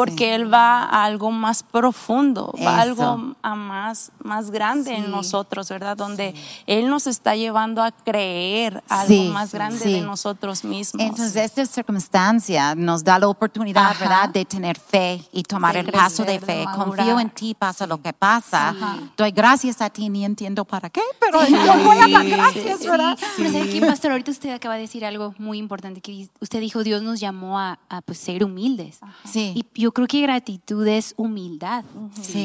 sí 0.04 0.10
porque 0.10 0.34
Él 0.34 0.52
va 0.52 0.84
a 0.84 1.04
algo 1.04 1.30
más 1.30 1.62
profundo, 1.62 2.54
va 2.64 2.76
a 2.76 2.82
algo 2.82 3.34
a 3.42 3.54
más, 3.54 4.12
más 4.22 4.50
grande 4.50 4.94
en 4.94 5.10
nosotros, 5.10 5.68
¿verdad? 5.68 5.96
Donde 5.96 6.34
Él 6.66 6.88
nos 6.88 7.06
está 7.06 7.34
llevando 7.34 7.82
a 7.82 7.90
creer 7.90 8.82
algo 8.88 9.32
más 9.32 9.52
grande 9.52 9.84
de 9.84 10.00
nosotros 10.00 10.64
mismos. 10.64 11.02
Entonces, 11.02 11.36
esta 11.36 11.66
circunstancia 11.66 12.74
nos 12.74 13.02
da 13.02 13.18
la 13.18 13.28
oportunidad, 13.28 13.98
¿verdad?, 13.98 14.28
de 14.28 14.44
tener 14.44 14.78
fe 14.78 15.22
y 15.32 15.42
tomar 15.42 15.76
el 15.76 15.90
paso 15.90 16.24
de 16.24 16.38
fe. 16.38 16.64
Confío 16.74 17.18
en 17.18 17.30
ti, 17.30 17.54
pasa 17.54 17.86
lo 17.86 18.00
que 18.00 18.12
pasa. 18.12 18.74
Doy 19.16 19.32
gracias 19.32 19.80
a 19.80 19.90
ti, 19.90 20.08
ni 20.08 20.24
entiendo 20.24 20.64
para 20.64 20.90
qué, 20.90 21.02
pero 21.18 21.44
yo 21.46 21.84
voy 21.84 21.98
a 21.98 22.08
dar 22.08 22.26
gracias, 22.28 22.86
¿verdad? 22.86 23.18
Pero 23.36 23.62
aquí, 23.62 23.80
pastor, 23.80 24.12
ahorita 24.12 24.30
usted 24.30 24.50
acaba 24.50 24.76
de 24.76 24.82
decir 24.82 25.04
algo 25.04 25.34
muy 25.38 25.58
importante, 25.58 26.00
que 26.00 26.28
usted 26.40 26.60
dijo, 26.60 26.84
Dios 26.84 27.02
nos 27.02 27.20
llamó 27.20 27.58
a, 27.58 27.78
pues, 28.04 28.18
ser 28.18 28.44
humildes. 28.44 29.00
Sí. 29.24 29.52
Y 29.54 29.64
yo 29.80 29.87
creo 29.92 30.06
que 30.06 30.20
gratitud 30.20 30.86
es 30.86 31.14
humildad, 31.16 31.84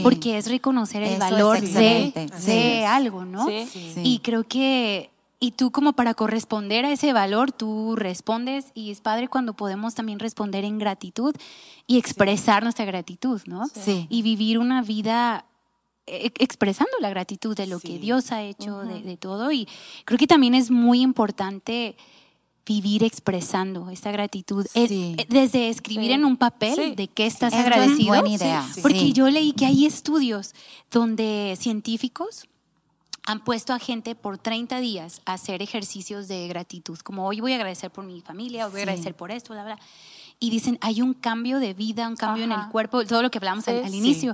porque 0.03 0.37
es 0.37 0.49
reconocer 0.49 1.03
el 1.03 1.19
valor 1.19 1.59
de, 1.61 2.85
algo, 2.87 3.25
¿no? 3.25 3.47
Y 3.49 4.19
creo 4.23 4.43
que, 4.43 5.09
y 5.39 5.51
tú 5.51 5.71
como 5.71 5.93
para 5.93 6.13
corresponder 6.13 6.85
a 6.85 6.91
ese 6.91 7.13
valor, 7.13 7.51
tú 7.51 7.95
respondes 7.95 8.67
y 8.73 8.91
es 8.91 9.01
padre 9.01 9.27
cuando 9.27 9.53
podemos 9.53 9.95
también 9.95 10.19
responder 10.19 10.63
en 10.65 10.77
gratitud 10.77 11.35
y 11.87 11.97
expresar 11.97 12.63
nuestra 12.63 12.85
gratitud, 12.85 13.41
¿no? 13.45 13.65
Y 14.09 14.21
vivir 14.21 14.59
una 14.59 14.81
vida 14.81 15.45
e, 16.05 16.31
expresando 16.39 16.93
la 16.99 17.09
gratitud 17.09 17.55
de 17.55 17.67
lo 17.67 17.79
que 17.79 17.97
Dios 17.97 18.31
ha 18.31 18.41
hecho, 18.43 18.79
de, 18.79 19.01
de, 19.01 19.17
todo. 19.17 19.51
Y 19.51 19.67
creo 20.05 20.17
que 20.17 20.27
también 20.27 20.53
es 20.53 20.69
muy 20.69 21.01
importante 21.01 21.95
vivir 22.65 23.03
expresando 23.03 23.89
esta 23.89 24.11
gratitud. 24.11 24.65
Eh, 24.73 25.25
desde 25.29 25.69
escribir 25.69 26.11
en 26.11 26.25
un 26.25 26.37
papel 26.37 26.95
de 26.95 27.07
qué 27.07 27.25
estás 27.25 27.53
agradecido. 27.53 28.09
Buena 28.09 28.29
idea. 28.29 28.67
Porque 28.81 29.11
yo 29.11 29.29
leí 29.29 29.53
que 29.53 29.65
hay 29.65 29.85
estudios 29.85 30.53
donde 30.91 31.57
científicos 31.59 32.47
han 33.25 33.39
puesto 33.43 33.73
a 33.73 33.79
gente 33.79 34.15
por 34.15 34.37
30 34.37 34.79
días 34.79 35.21
a 35.25 35.33
hacer 35.33 35.61
ejercicios 35.61 36.27
de 36.27 36.47
gratitud, 36.47 36.99
como 36.99 37.25
hoy 37.25 37.39
voy 37.39 37.53
a 37.53 37.55
agradecer 37.55 37.89
por 37.89 38.03
mi 38.03 38.19
familia, 38.21 38.65
hoy 38.65 38.71
voy 38.71 38.81
a 38.81 38.83
agradecer 38.83 39.15
por 39.15 39.31
esto, 39.31 39.53
bla, 39.53 39.63
bla. 39.63 39.79
Y 40.39 40.49
dicen, 40.49 40.77
hay 40.81 41.01
un 41.01 41.13
cambio 41.13 41.59
de 41.59 41.73
vida, 41.73 42.07
un 42.07 42.17
cambio 42.17 42.43
en 42.43 42.51
el 42.51 42.67
cuerpo, 42.67 43.05
todo 43.05 43.21
lo 43.21 43.31
que 43.31 43.37
hablamos 43.37 43.65
al, 43.69 43.93
inicio. 43.93 44.33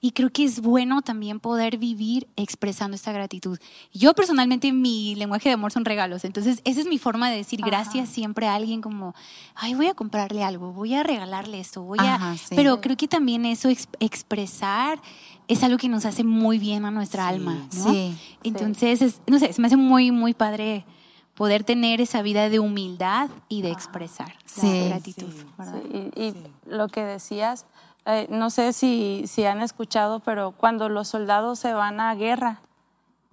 Y 0.00 0.12
creo 0.12 0.30
que 0.30 0.44
es 0.44 0.60
bueno 0.60 1.02
también 1.02 1.40
poder 1.40 1.78
vivir 1.78 2.28
expresando 2.36 2.94
esta 2.94 3.12
gratitud. 3.12 3.58
Yo 3.92 4.12
personalmente 4.14 4.72
mi 4.72 5.14
lenguaje 5.14 5.48
de 5.48 5.54
amor 5.54 5.72
son 5.72 5.84
regalos, 5.84 6.24
entonces 6.24 6.60
esa 6.64 6.80
es 6.80 6.86
mi 6.86 6.98
forma 6.98 7.30
de 7.30 7.36
decir 7.36 7.60
gracias 7.64 8.08
siempre 8.08 8.46
a 8.46 8.54
alguien 8.54 8.80
como, 8.82 9.14
ay, 9.54 9.74
voy 9.74 9.86
a 9.86 9.94
comprarle 9.94 10.44
algo, 10.44 10.72
voy 10.72 10.94
a 10.94 11.02
regalarle 11.02 11.60
esto, 11.60 11.82
voy 11.82 11.98
a... 12.00 12.14
Ajá, 12.16 12.36
sí. 12.36 12.54
Pero 12.54 12.80
creo 12.80 12.96
que 12.96 13.08
también 13.08 13.46
eso 13.46 13.68
ex- 13.68 13.88
expresar 14.00 15.00
es 15.48 15.62
algo 15.62 15.78
que 15.78 15.88
nos 15.88 16.04
hace 16.04 16.24
muy 16.24 16.58
bien 16.58 16.84
a 16.84 16.90
nuestra 16.90 17.28
alma, 17.28 17.54
¿no? 17.74 17.90
Sí. 17.92 18.14
Entonces, 18.42 19.00
es- 19.02 19.20
no 19.26 19.38
sé, 19.38 19.52
se 19.52 19.60
me 19.60 19.66
hace 19.68 19.76
muy, 19.76 20.10
muy 20.10 20.34
padre 20.34 20.84
poder 21.34 21.64
tener 21.64 22.00
esa 22.00 22.22
vida 22.22 22.48
de 22.48 22.58
humildad 22.60 23.28
y 23.48 23.62
de 23.62 23.70
expresar 23.70 24.34
Sí. 24.44 24.66
la 24.66 24.86
gratitud. 24.88 25.30
Sí. 25.32 25.64
Sí, 25.92 26.10
y, 26.16 26.22
y 26.22 26.34
lo 26.66 26.88
que 26.88 27.02
decías, 27.04 27.66
eh, 28.06 28.26
no 28.30 28.50
sé 28.50 28.72
si, 28.72 29.24
si 29.26 29.44
han 29.44 29.60
escuchado, 29.60 30.20
pero 30.20 30.52
cuando 30.52 30.88
los 30.88 31.08
soldados 31.08 31.58
se 31.58 31.72
van 31.74 32.00
a 32.00 32.14
guerra, 32.14 32.60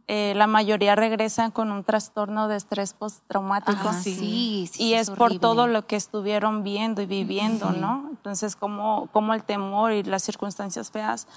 eh, 0.07 0.33
la 0.35 0.47
mayoría 0.47 0.95
regresan 0.95 1.51
con 1.51 1.71
un 1.71 1.83
trastorno 1.85 2.49
de 2.49 2.57
estrés 2.57 2.93
postraumático. 2.93 3.87
Ah, 3.87 3.93
sí, 3.93 4.67
sí, 4.69 4.83
y 4.83 4.93
es 4.95 5.07
es, 5.07 5.15
por 5.15 5.39
todo 5.39 5.67
lo 5.67 5.87
que 5.87 5.95
estuvieron 5.95 6.63
viendo 6.63 7.01
y 7.01 7.05
viviendo, 7.05 7.71
¿no? 7.71 8.07
Entonces, 8.09 8.57
como, 8.57 9.07
como 9.13 9.33
el 9.33 9.43
temor 9.43 9.93
y 9.93 10.03
las 10.03 10.23
circunstancias 10.23 10.91
feas, 10.91 11.27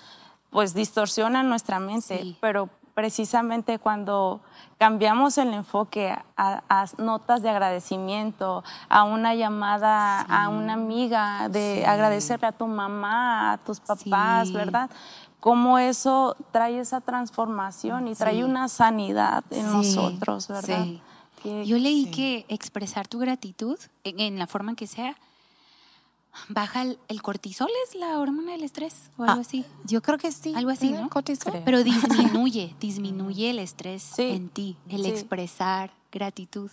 pues 0.51 0.75
distorsionan 0.75 1.49
nuestra 1.49 1.79
mente, 1.79 2.22
Sí. 2.22 2.37
pero 2.40 2.68
precisamente 2.96 3.78
cuando 3.78 4.40
cambiamos 4.78 5.37
el 5.37 5.52
enfoque 5.52 6.16
a, 6.37 6.62
a 6.70 6.87
notas 6.96 7.42
de 7.42 7.50
agradecimiento, 7.50 8.64
a 8.88 9.04
una 9.04 9.35
llamada 9.35 10.22
a 10.22 10.48
una 10.48 10.72
amiga, 10.72 11.50
de 11.50 11.85
agradecerle 11.85 12.46
a 12.46 12.52
tu 12.52 12.66
mamá, 12.66 13.52
a 13.52 13.59
tus 13.59 13.80
papás, 13.80 14.48
Sí. 14.48 14.54
¿verdad? 14.54 14.88
Cómo 15.40 15.78
eso 15.78 16.37
trae 16.52 16.78
esa 16.80 17.02
transformación 17.02 18.09
y 18.09 18.14
trae 18.14 18.42
una 18.42 18.66
sanidad 18.68 19.44
en 19.50 19.70
nosotros, 19.70 20.48
¿verdad? 20.48 20.87
Yo 21.44 21.76
leí 21.76 22.11
que 22.11 22.46
expresar 22.48 23.06
tu 23.06 23.18
gratitud, 23.18 23.78
en, 24.04 24.18
en 24.20 24.38
la 24.38 24.46
forma 24.46 24.74
que 24.74 24.87
sea, 24.87 25.14
baja 26.49 26.83
el, 26.83 26.99
el 27.09 27.22
cortisol, 27.22 27.68
es 27.88 27.94
la 27.94 28.18
hormona 28.18 28.53
del 28.53 28.62
estrés 28.62 29.11
o 29.16 29.25
algo 29.25 29.38
Ah, 29.38 29.40
así. 29.40 29.64
Yo 29.85 30.03
creo 30.03 30.18
que 30.18 30.31
sí. 30.33 30.53
Algo 30.57 30.70
así. 30.70 30.90
¿no? 30.90 31.09
Cortisol. 31.09 31.53
Creo. 31.53 31.64
Pero 31.64 31.85
disminuye, 31.85 32.75
disminuye 32.81 33.51
el 33.51 33.59
estrés 33.59 34.03
Sí, 34.03 34.22
en 34.22 34.49
ti, 34.49 34.77
el 34.88 35.03
sí. 35.03 35.09
expresar 35.11 35.90
gratitud. 36.12 36.70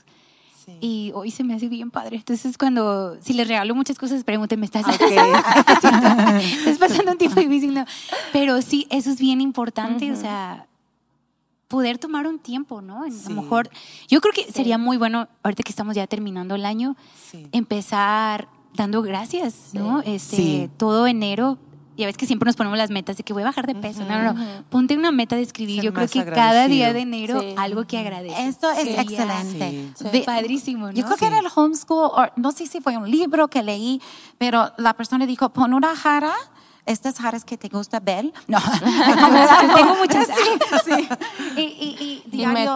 Sí. 0.66 0.78
Y 0.80 1.12
hoy 1.14 1.30
se 1.30 1.44
me 1.44 1.54
hace 1.54 1.68
bien 1.68 1.92
padre. 1.92 2.16
Entonces, 2.18 2.58
cuando, 2.58 3.18
si 3.22 3.34
les 3.34 3.48
regalo 3.48 3.76
muchas 3.76 3.98
cosas, 3.98 4.24
pregúntenme, 4.24 4.62
¿me 4.62 4.66
estás, 4.66 4.86
estás 6.58 6.78
pasando 6.80 7.12
un 7.12 7.18
tiempo 7.18 7.40
difícil? 7.42 7.74
No. 7.74 7.86
Pero 8.32 8.62
sí, 8.62 8.88
eso 8.90 9.10
es 9.10 9.20
bien 9.20 9.42
importante, 9.42 10.10
o 10.12 10.16
sea, 10.16 10.68
poder 11.68 11.98
tomar 11.98 12.28
un 12.28 12.40
tiempo, 12.40 12.82
¿no? 12.82 13.04
A 13.04 13.10
lo 13.10 13.42
mejor, 13.42 13.70
yo 14.08 14.22
creo 14.22 14.34
que 14.34 14.52
sería 14.54 14.78
muy 14.78 14.96
bueno, 14.96 15.28
ahorita 15.44 15.64
que 15.64 15.72
estamos 15.72 15.96
ya 15.96 16.08
terminando 16.08 16.56
el 16.56 16.66
año, 16.66 16.96
empezar 17.52 18.48
dando 18.76 19.02
gracias, 19.02 19.70
¿no? 19.74 20.02
Este, 20.02 20.36
Sí. 20.36 20.70
Todo 20.78 21.08
enero. 21.08 21.58
Ya 21.96 22.08
ves 22.08 22.18
que 22.18 22.26
siempre 22.26 22.48
nos 22.48 22.56
ponemos 22.56 22.76
las 22.76 22.90
metas 22.90 23.18
de 23.18 23.24
que 23.24 23.34
voy 23.34 23.44
a 23.44 23.46
bajar 23.46 23.68
de 23.68 23.76
peso. 23.76 24.04
No, 24.04 24.20
no, 24.24 24.34
no. 24.34 24.64
Ponte 24.72 24.98
una 24.98 25.12
meta 25.12 25.36
de 25.36 25.44
escribir. 25.44 25.76
Ser 25.76 25.84
Yo 25.86 25.94
creo 25.94 26.08
que 26.08 26.26
cada 26.26 26.68
día 26.68 26.92
de 26.92 27.02
enero 27.02 27.40
Sí. 27.40 27.54
algo 27.56 27.86
que 27.86 28.00
agradeces. 28.00 28.40
Esto 28.48 28.72
es 28.72 28.98
excelente. 28.98 29.94
Sí. 30.12 30.24
Padrísimo, 30.26 30.88
¿no? 30.88 30.92
Yo 30.92 31.06
creo 31.06 31.18
que 31.18 31.28
era 31.28 31.38
el 31.38 31.46
homeschool, 31.54 32.10
o 32.16 32.26
no 32.36 32.52
sé 32.52 32.66
si 32.66 32.82
fue 32.82 32.98
un 32.98 33.12
libro 33.12 33.48
que 33.48 33.62
leí, 33.62 34.02
pero 34.40 34.72
la 34.78 34.96
persona 34.96 35.28
dijo, 35.28 35.50
pon 35.50 35.72
una 35.76 35.96
jara, 35.96 36.34
estas 36.86 37.18
jaras 37.20 37.44
que 37.46 37.58
te 37.58 37.70
gusta 37.70 38.00
ver. 38.00 38.32
No, 38.48 38.60
Tengo 39.76 39.96
muchas. 39.96 40.28
Sí, 40.28 40.86
sí. 40.86 41.10
Y, 41.56 41.62
y, 41.62 42.24
y 42.28 42.30
diario 42.32 42.76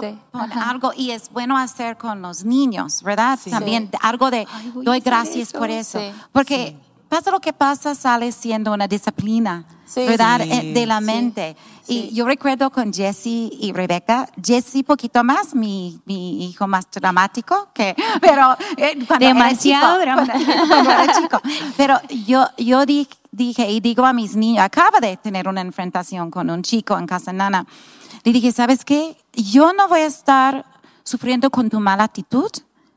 algo, 0.67 0.91
y 0.96 1.10
es 1.12 1.30
bueno 1.32 1.58
hacer 1.58 1.98
con 1.98 2.22
los 2.22 2.43
niños, 2.43 3.02
¿verdad? 3.02 3.39
Sí. 3.43 3.50
También 3.50 3.89
algo 4.02 4.30
de, 4.30 4.46
Ay, 4.52 4.72
doy 4.76 5.00
gracias 5.00 5.50
eso. 5.50 5.58
por 5.58 5.72
eso. 5.72 6.00
Sí. 6.00 6.12
Porque 6.32 6.78
pasa 7.10 7.32
lo 7.32 7.39
que 7.39 7.54
pasa, 7.54 7.96
sale 7.96 8.32
siendo 8.32 8.72
una 8.74 8.88
disciplina, 8.88 9.65
Sí. 9.86 10.06
¿verdad? 10.06 10.41
Sí. 10.43 10.50
Eh, 10.52 10.74
De 10.74 10.86
la 10.86 11.02
mente. 11.02 11.56
Sí. 11.84 12.10
Y 12.12 12.15
yo 12.15 12.26
recuerdo 12.28 12.70
con 12.70 12.93
Jesse 12.93 13.26
y 13.52 13.72
Rebecca, 13.74 14.30
Jesse 14.43 14.84
poquito 14.86 15.24
más, 15.24 15.56
mi, 15.56 16.00
mi 16.06 16.46
hijo 16.48 16.67
más 16.67 16.86
dramático, 16.91 17.70
que, 17.74 17.96
pero 18.22 18.56
eh, 18.76 19.00
cuando 19.08 19.26
Demasiado 19.26 20.02
era 20.02 20.17
chico, 20.24 20.34
cuando, 20.38 20.67
cuando 20.67 20.91
era 20.91 21.13
chico. 21.20 21.41
Pero 21.78 22.00
yo, 22.28 22.46
yo 22.58 22.86
di- 22.86 23.08
dije 23.38 23.69
y 23.69 23.80
digo 23.80 24.06
a 24.06 24.12
mis 24.12 24.36
niños, 24.36 24.65
acaba 24.65 25.00
de 25.00 25.15
tener 25.15 25.47
una 25.47 25.62
enfrentación 25.62 26.32
con 26.32 26.50
un 26.50 26.63
chico 26.63 26.97
en 26.97 27.06
Casa 27.06 27.32
Nana. 27.32 27.65
Le 28.23 28.34
dije, 28.34 28.52
¿sabes 28.52 28.84
qué? 28.84 29.15
Yo 29.32 29.71
no 29.73 29.88
voy 29.88 30.02
a 30.02 30.08
estar 30.08 30.65
sufriendo 31.04 31.50
con 31.50 31.69
tu 31.69 31.80
mala 31.80 32.04
actitud 32.04 32.52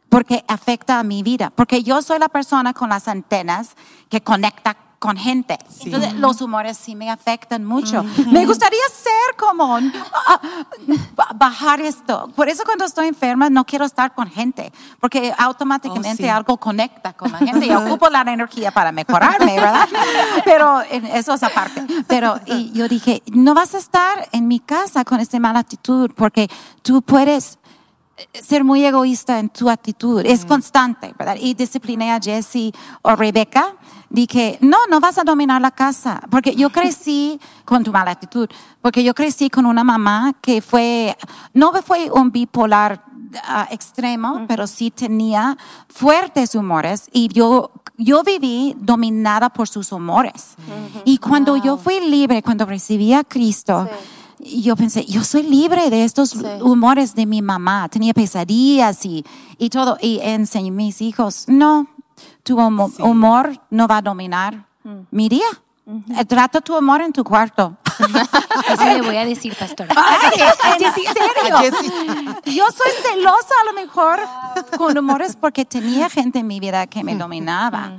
porque 0.09 0.44
afecta 0.48 0.98
a 0.98 1.05
mi 1.05 1.22
vida, 1.22 1.50
porque 1.50 1.85
yo 1.85 2.03
soy 2.03 2.18
la 2.18 2.29
persona 2.29 2.74
con 2.74 2.88
las 2.88 3.07
antenas 3.07 3.76
que 4.09 4.22
conecta 4.22 4.76
con 5.00 5.16
gente. 5.16 5.58
Entonces, 5.82 6.12
los 6.12 6.40
humores 6.42 6.76
sí 6.76 6.94
me 6.94 7.10
afectan 7.10 7.64
mucho. 7.64 8.04
Me 8.30 8.44
gustaría 8.44 8.78
ser 8.92 9.34
como, 9.38 9.78
ah, 9.78 10.40
ba- 11.16 11.28
bajar 11.34 11.80
esto. 11.80 12.30
Por 12.36 12.50
eso 12.50 12.64
cuando 12.66 12.84
estoy 12.84 13.08
enferma 13.08 13.48
no 13.48 13.64
quiero 13.64 13.86
estar 13.86 14.14
con 14.14 14.28
gente, 14.30 14.70
porque 15.00 15.32
automáticamente 15.38 16.22
Oh, 16.24 16.26
sí. 16.26 16.28
algo 16.28 16.56
conecta 16.58 17.14
con 17.14 17.32
la 17.32 17.38
gente 17.38 17.64
y 17.66 17.72
ocupo 17.72 18.10
la 18.10 18.20
energía 18.20 18.72
para 18.72 18.92
mejorarme, 18.92 19.56
¿verdad? 19.58 19.88
Pero 20.44 20.82
eso 20.82 21.32
es 21.32 21.42
aparte. 21.42 21.82
Pero 22.06 22.38
y 22.44 22.70
yo 22.72 22.86
dije, 22.86 23.22
no 23.32 23.54
vas 23.54 23.74
a 23.74 23.78
estar 23.78 24.28
en 24.32 24.48
mi 24.48 24.60
casa 24.60 25.04
con 25.06 25.18
esta 25.18 25.40
mala 25.40 25.60
actitud, 25.60 26.10
porque 26.14 26.48
tú 26.82 27.00
puedes 27.00 27.58
ser 28.33 28.64
muy 28.64 28.85
egoísta 28.85 29.38
en 29.38 29.48
tu 29.48 29.70
actitud. 29.70 30.24
Es 30.24 30.44
constante, 30.44 31.14
¿verdad? 31.18 31.37
Y 31.40 31.54
discipliné 31.54 32.12
a 32.12 32.20
Jessie 32.20 32.72
o 33.02 33.16
Rebecca. 33.16 33.74
Dije, 34.09 34.59
no, 34.61 34.78
no 34.90 35.00
vas 35.00 35.18
a 35.18 35.22
dominar 35.22 35.61
la 35.61 35.70
casa. 35.70 36.20
Porque 36.30 36.54
yo 36.54 36.70
crecí 36.70 37.40
con 37.64 37.85
tu 37.85 37.92
mala 37.92 38.12
actitud. 38.12 38.48
Porque 38.83 39.02
yo 39.04 39.14
crecí 39.14 39.50
con 39.50 39.66
una 39.66 39.85
mamá 39.85 40.35
que 40.40 40.62
fue, 40.62 41.16
no 41.54 41.72
fue 41.83 42.11
un 42.11 42.30
bipolar 42.30 43.04
ah, 43.44 43.68
extremo, 43.70 44.44
pero 44.48 44.66
sí 44.66 44.90
tenía 44.90 45.56
fuertes 45.88 46.54
humores. 46.54 47.09
Y 47.12 47.28
yo, 47.28 47.70
yo 47.96 48.22
viví 48.22 48.74
dominada 48.78 49.50
por 49.50 49.68
sus 49.68 49.92
humores. 49.92 50.56
Y 51.04 51.18
cuando 51.18 51.56
yo 51.56 51.76
fui 51.76 52.00
libre, 52.00 52.42
cuando 52.42 52.66
recibí 52.66 53.12
a 53.12 53.24
Cristo, 53.24 53.88
yo 54.44 54.76
pensé, 54.76 55.05
yo 55.07 55.22
soy 55.24 55.42
libre 55.44 55.90
de 55.90 56.05
estos 56.05 56.35
humores 56.62 57.14
de 57.14 57.26
mi 57.26 57.42
mamá. 57.42 57.88
Tenía 57.88 58.12
pesadillas 58.14 59.05
y, 59.05 59.24
y 59.59 59.68
todo. 59.70 59.96
Y 60.00 60.18
enseñé 60.22 60.68
a 60.68 60.72
mis 60.72 61.00
hijos, 61.03 61.44
no, 61.48 61.87
tu 62.42 62.57
humo- 62.57 62.92
humor 63.03 63.61
no 63.70 63.87
va 63.87 63.98
a 63.98 64.03
dominar 64.03 64.66
mi 65.11 65.29
día. 65.29 65.46
Eh, 65.87 66.25
Trata 66.25 66.61
tu 66.61 66.77
humor 66.77 67.01
en 67.01 67.12
tu 67.12 67.25
cuarto. 67.25 67.77
Eso 68.69 68.85
le 68.85 69.03
voy 69.03 69.16
a 69.16 69.25
decir, 69.25 69.55
pastora. 69.57 69.93
Ay, 69.97 70.40
¿En 70.79 70.93
serio? 70.93 71.81
Yo 72.45 72.66
soy 72.71 72.90
celosa 73.03 73.55
a 73.62 73.64
lo 73.66 73.73
mejor 73.75 74.21
con 74.79 74.97
humores 74.97 75.37
porque 75.37 75.64
tenía 75.64 76.09
gente 76.09 76.38
en 76.40 76.47
mi 76.47 76.61
vida 76.61 76.87
que 76.87 77.03
me 77.05 77.14
dominaba. 77.16 77.93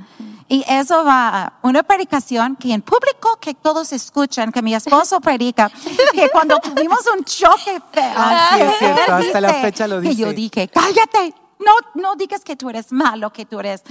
Y 0.48 0.64
eso 0.68 1.04
va 1.04 1.28
a 1.44 1.52
una 1.62 1.82
predicación 1.82 2.56
que 2.56 2.72
en 2.74 2.82
público 2.82 3.38
que 3.40 3.54
todos 3.54 3.92
escuchan, 3.92 4.52
que 4.52 4.60
mi 4.60 4.74
esposo 4.74 5.20
predica, 5.20 5.70
que 6.12 6.28
cuando 6.30 6.58
tuvimos 6.58 7.00
un 7.16 7.24
choque 7.24 7.80
feo, 7.92 8.12
Ah, 8.16 8.50
sí, 8.54 8.60
es 8.62 8.78
cierto, 8.78 9.12
hasta 9.14 9.40
la 9.40 9.48
dice- 9.48 9.60
fecha 9.62 9.86
lo 9.88 10.00
Que 10.02 10.14
yo 10.14 10.26
dice. 10.28 10.34
dije, 10.34 10.68
cállate, 10.68 11.34
no, 11.64 12.02
no 12.02 12.16
digas 12.16 12.42
que 12.44 12.56
tú 12.56 12.68
eres 12.70 12.92
malo, 12.92 13.32
que 13.32 13.46
tú 13.46 13.60
eres, 13.60 13.82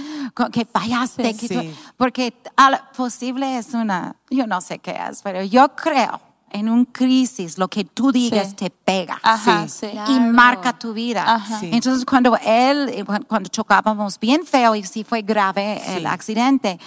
que 0.52 0.64
fallaste, 0.64 1.34
que 1.36 1.48
tú- 1.48 1.60
Sí. 1.60 1.74
porque 1.96 2.34
al 2.56 2.80
posible 2.96 3.58
es 3.58 3.74
una, 3.74 4.16
yo 4.30 4.46
no 4.46 4.60
sé 4.60 4.78
qué 4.78 4.98
es, 5.10 5.22
pero 5.22 5.42
yo 5.42 5.74
creo 5.74 6.20
en 6.50 6.68
un 6.68 6.84
crisis, 6.84 7.56
lo 7.56 7.68
que 7.68 7.84
tú 7.84 8.12
digas 8.12 8.50
Sí. 8.50 8.54
te 8.56 8.70
pega 8.70 9.18
Ajá, 9.22 9.66
Sí. 9.68 9.78
sí. 9.80 9.86
y 9.86 9.90
Claro. 9.92 10.20
marca 10.32 10.78
tu 10.78 10.92
vida. 10.92 11.42
Sí. 11.60 11.70
Entonces 11.72 12.04
cuando 12.04 12.36
él, 12.44 13.04
cu- 13.06 13.24
cuando 13.26 13.48
chocábamos 13.48 14.20
bien 14.20 14.44
feo 14.44 14.74
y 14.74 14.82
sí 14.84 15.02
fue 15.02 15.22
grave 15.22 15.80
el 15.96 16.06
accidente, 16.06 16.78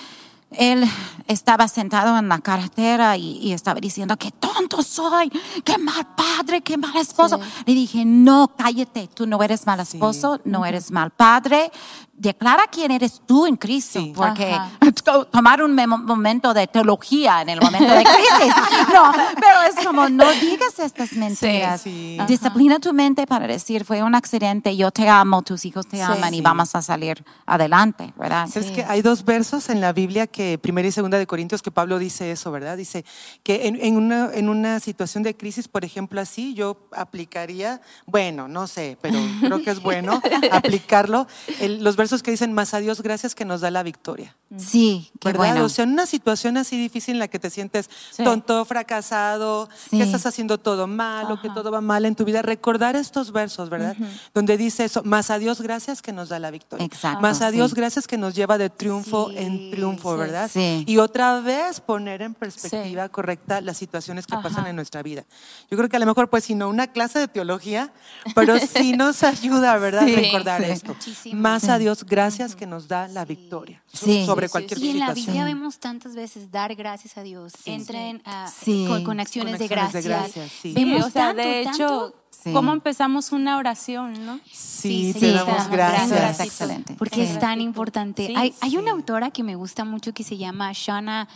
él 0.58 0.86
estaba 1.28 1.68
sentado 1.68 2.18
en 2.18 2.28
la 2.30 2.40
carretera 2.40 3.18
y, 3.18 3.38
y 3.38 3.54
estaba 3.54 3.80
diciendo, 3.80 4.16
qué 4.18 4.32
tonto 4.32 4.82
soy, 4.84 5.30
qué 5.64 5.78
mal 5.78 6.06
padre, 6.16 6.62
qué 6.62 6.78
mal 6.78 6.96
esposo. 6.98 7.40
Le 7.66 7.74
dije, 7.74 8.04
no, 8.06 8.52
cállate, 8.58 9.08
tú 9.14 9.26
no 9.26 9.42
eres 9.42 9.66
mal 9.66 9.80
esposo, 9.80 10.40
no 10.46 10.66
eres 10.66 10.92
mal 10.92 11.10
padre, 11.12 11.72
declara 12.14 12.64
quién 12.72 12.92
eres 12.92 13.22
tú 13.26 13.46
en 13.46 13.58
Cristo, 13.58 14.00
Sí. 14.00 14.14
porque 14.16 14.54
Ajá. 14.54 14.70
to- 15.04 15.26
tomar 15.26 15.62
un 15.64 15.76
momento 16.06 16.54
de 16.54 16.68
teología 16.68 17.42
en 17.42 17.50
el 17.50 17.60
momento 17.60 17.92
de 17.94 18.04
crisis. 18.04 18.54
No, 18.94 19.12
pero 19.36 19.62
es 19.68 19.86
como 19.86 20.08
no 20.10 20.30
digas 20.34 20.80
estas 20.80 21.12
mentiras. 21.14 21.82
Sí. 21.82 22.18
Disciplina 22.28 22.80
tu 22.80 22.94
mente 22.94 23.26
para 23.28 23.48
decir 23.48 23.84
fue 23.84 24.02
un 24.04 24.16
accidente, 24.16 24.78
yo 24.78 24.92
te 24.92 25.10
amo, 25.10 25.42
tus 25.42 25.66
hijos 25.66 25.88
te 25.88 25.98
Sí. 25.98 26.04
aman 26.04 26.34
y 26.34 26.38
Sí. 26.38 26.42
vamos 26.42 26.74
a 26.76 26.82
salir 26.82 27.26
adelante, 27.46 28.14
¿verdad? 28.18 28.48
Es 28.56 28.72
que 28.72 28.86
hay 28.86 29.02
dos 29.02 29.26
versos 29.26 29.70
en 29.70 29.82
la 29.82 29.92
Biblia 29.92 30.28
que, 30.28 30.45
primera 30.62 30.88
y 30.88 30.92
segunda 30.92 31.18
de 31.18 31.28
Corintios, 31.28 31.62
que 31.62 31.72
Pablo 31.72 32.00
dice 32.00 32.32
eso, 32.32 32.52
¿verdad? 32.52 32.78
Dice 32.78 33.04
que 33.44 33.68
en, 33.68 33.76
en 33.82 33.98
una, 33.98 34.30
en 34.34 34.50
una 34.50 34.80
situación 34.80 35.24
de 35.24 35.36
crisis, 35.36 35.68
por 35.68 35.84
ejemplo, 35.86 36.20
así, 36.22 36.54
yo 36.54 36.88
aplicaría, 36.92 37.82
bueno, 38.06 38.48
no 38.48 38.68
sé, 38.68 38.98
pero 39.02 39.18
creo 39.42 39.62
que 39.64 39.72
es 39.72 39.82
bueno 39.82 40.22
aplicarlo, 40.52 41.28
el- 41.60 41.84
los 41.84 41.96
versos 41.96 42.24
que 42.24 42.32
dicen, 42.32 42.54
más 42.54 42.74
a 42.74 42.80
Dios 42.80 43.02
gracias 43.02 43.36
que 43.36 43.46
nos 43.46 43.62
da 43.62 43.72
la 43.72 43.84
victoria. 43.84 44.36
Sí, 44.58 45.12
qué 45.20 45.30
¿Verdad? 45.30 45.40
bueno. 45.54 45.66
O 45.66 45.70
sea, 45.70 45.84
en 45.84 45.92
una 45.92 46.06
situación 46.06 46.56
así 46.58 46.78
difícil 46.78 47.16
en 47.16 47.20
la 47.20 47.28
que 47.28 47.40
te 47.40 47.50
sientes 47.50 47.90
Sí. 48.12 48.24
tonto, 48.24 48.64
fracasado, 48.66 49.68
Sí. 49.90 49.98
que 49.98 50.04
estás 50.04 50.26
haciendo 50.26 50.58
todo 50.60 50.88
mal 50.88 51.32
o 51.32 51.42
que 51.42 51.50
todo 51.50 51.72
va 51.72 51.82
mal 51.82 52.06
en 52.06 52.16
tu 52.16 52.24
vida, 52.26 52.42
recordar 52.42 52.96
estos 52.96 53.32
versos, 53.32 53.70
¿verdad? 53.70 53.96
Donde 54.34 54.58
dice 54.58 54.86
eso, 54.86 55.02
más 55.04 55.30
a 55.32 55.40
Dios 55.40 55.62
gracias 55.62 56.02
que 56.02 56.12
nos 56.14 56.30
da 56.30 56.40
la 56.40 56.52
victoria. 56.52 56.86
Exacto, 56.86 57.22
Más 57.22 57.42
a 57.42 57.52
Dios 57.52 57.72
sí. 57.72 57.76
gracias 57.78 58.08
que 58.08 58.18
nos 58.18 58.36
lleva 58.36 58.58
de 58.58 58.70
triunfo 58.70 59.30
Sí, 59.30 59.38
en 59.38 59.72
triunfo, 59.72 60.14
sí. 60.14 60.20
¿Verdad? 60.36 60.52
Sí. 60.52 60.84
Y 60.88 60.98
otra 60.98 61.40
vez 61.40 61.80
poner 61.80 62.22
en 62.22 62.34
perspectiva 62.34 63.10
correcta 63.10 63.62
las 63.62 63.78
situaciones 63.78 64.28
que 64.28 64.36
pasan 64.36 64.62
Ajá. 64.62 64.70
en 64.70 64.76
nuestra 64.76 65.02
vida. 65.02 65.24
Yo 65.72 65.78
creo 65.78 65.90
que 65.90 65.96
a 65.96 66.00
lo 66.00 66.06
mejor, 66.06 66.30
pues, 66.30 66.44
si 66.44 66.56
no 66.56 66.70
una 66.70 66.88
clase 66.88 67.20
de 67.20 67.28
teología, 67.28 67.92
pero 68.36 68.58
sí 68.60 68.94
nos 68.94 69.24
ayuda, 69.24 69.78
¿verdad? 69.78 70.06
Sí, 70.06 70.16
recordar 70.16 70.64
sí. 70.64 70.72
esto. 70.72 70.94
Muchísimo. 70.94 71.42
Más 71.42 71.64
Sí. 71.64 71.70
a 71.70 71.78
Dios 71.78 72.04
gracias 72.06 72.56
que 72.56 72.66
nos 72.68 72.88
da 72.88 73.08
la 73.08 73.26
victoria 73.26 73.82
so- 73.92 74.06
Sí. 74.06 74.26
sobre 74.26 74.48
Sí, 74.48 74.50
sí, 74.50 74.52
cualquier 74.52 74.80
sí. 74.80 74.86
Y 74.86 74.90
en 74.92 75.00
la 75.00 75.06
situación. 75.08 75.26
Biblia 75.34 75.46
vemos 75.46 75.80
tantas 75.80 76.16
veces 76.16 76.52
dar 76.52 76.76
gracias 76.76 77.18
a 77.18 77.24
Dios. 77.24 77.54
Entren 77.66 78.22
a- 78.26 78.48
Sí. 78.48 78.86
con, 78.88 79.04
con 79.04 79.20
acciones, 79.20 79.54
Con 79.54 79.60
de 79.60 79.66
acciones 79.74 79.94
de 79.94 80.02
gracias. 80.02 80.34
gracias, 80.36 80.52
sí. 80.62 80.74
Vemos 80.74 80.98
Sí, 81.04 81.04
o 81.08 81.12
sea, 81.12 81.28
tanto, 81.28 81.42
de 81.42 81.62
hecho, 81.62 81.72
tanto, 81.72 82.16
Sí. 82.44 82.54
¿cómo 82.54 82.74
empezamos 82.74 83.32
una 83.32 83.58
oración, 83.58 84.26
no? 84.26 84.40
Sí, 84.52 85.14
Sí, 85.14 85.14
te 85.14 85.20
sí, 85.20 85.26
damos 85.32 85.46
te 85.46 85.52
damos 85.56 85.72
gracias. 85.72 86.10
Gracias. 86.12 86.48
excelente. 86.48 86.96
porque 86.98 87.26
Sí. 87.26 87.34
es 87.34 87.40
tan 87.40 87.62
importante. 87.62 88.28
Sí, 88.28 88.34
hay 88.36 88.54
hay 88.62 88.78
una 88.78 88.92
autora 88.92 89.32
que 89.32 89.44
me 89.44 89.56
gusta 89.56 89.84
mucho 89.86 90.14
que 90.14 90.24
se 90.24 90.38
llama 90.38 90.72
Shana 90.74 91.28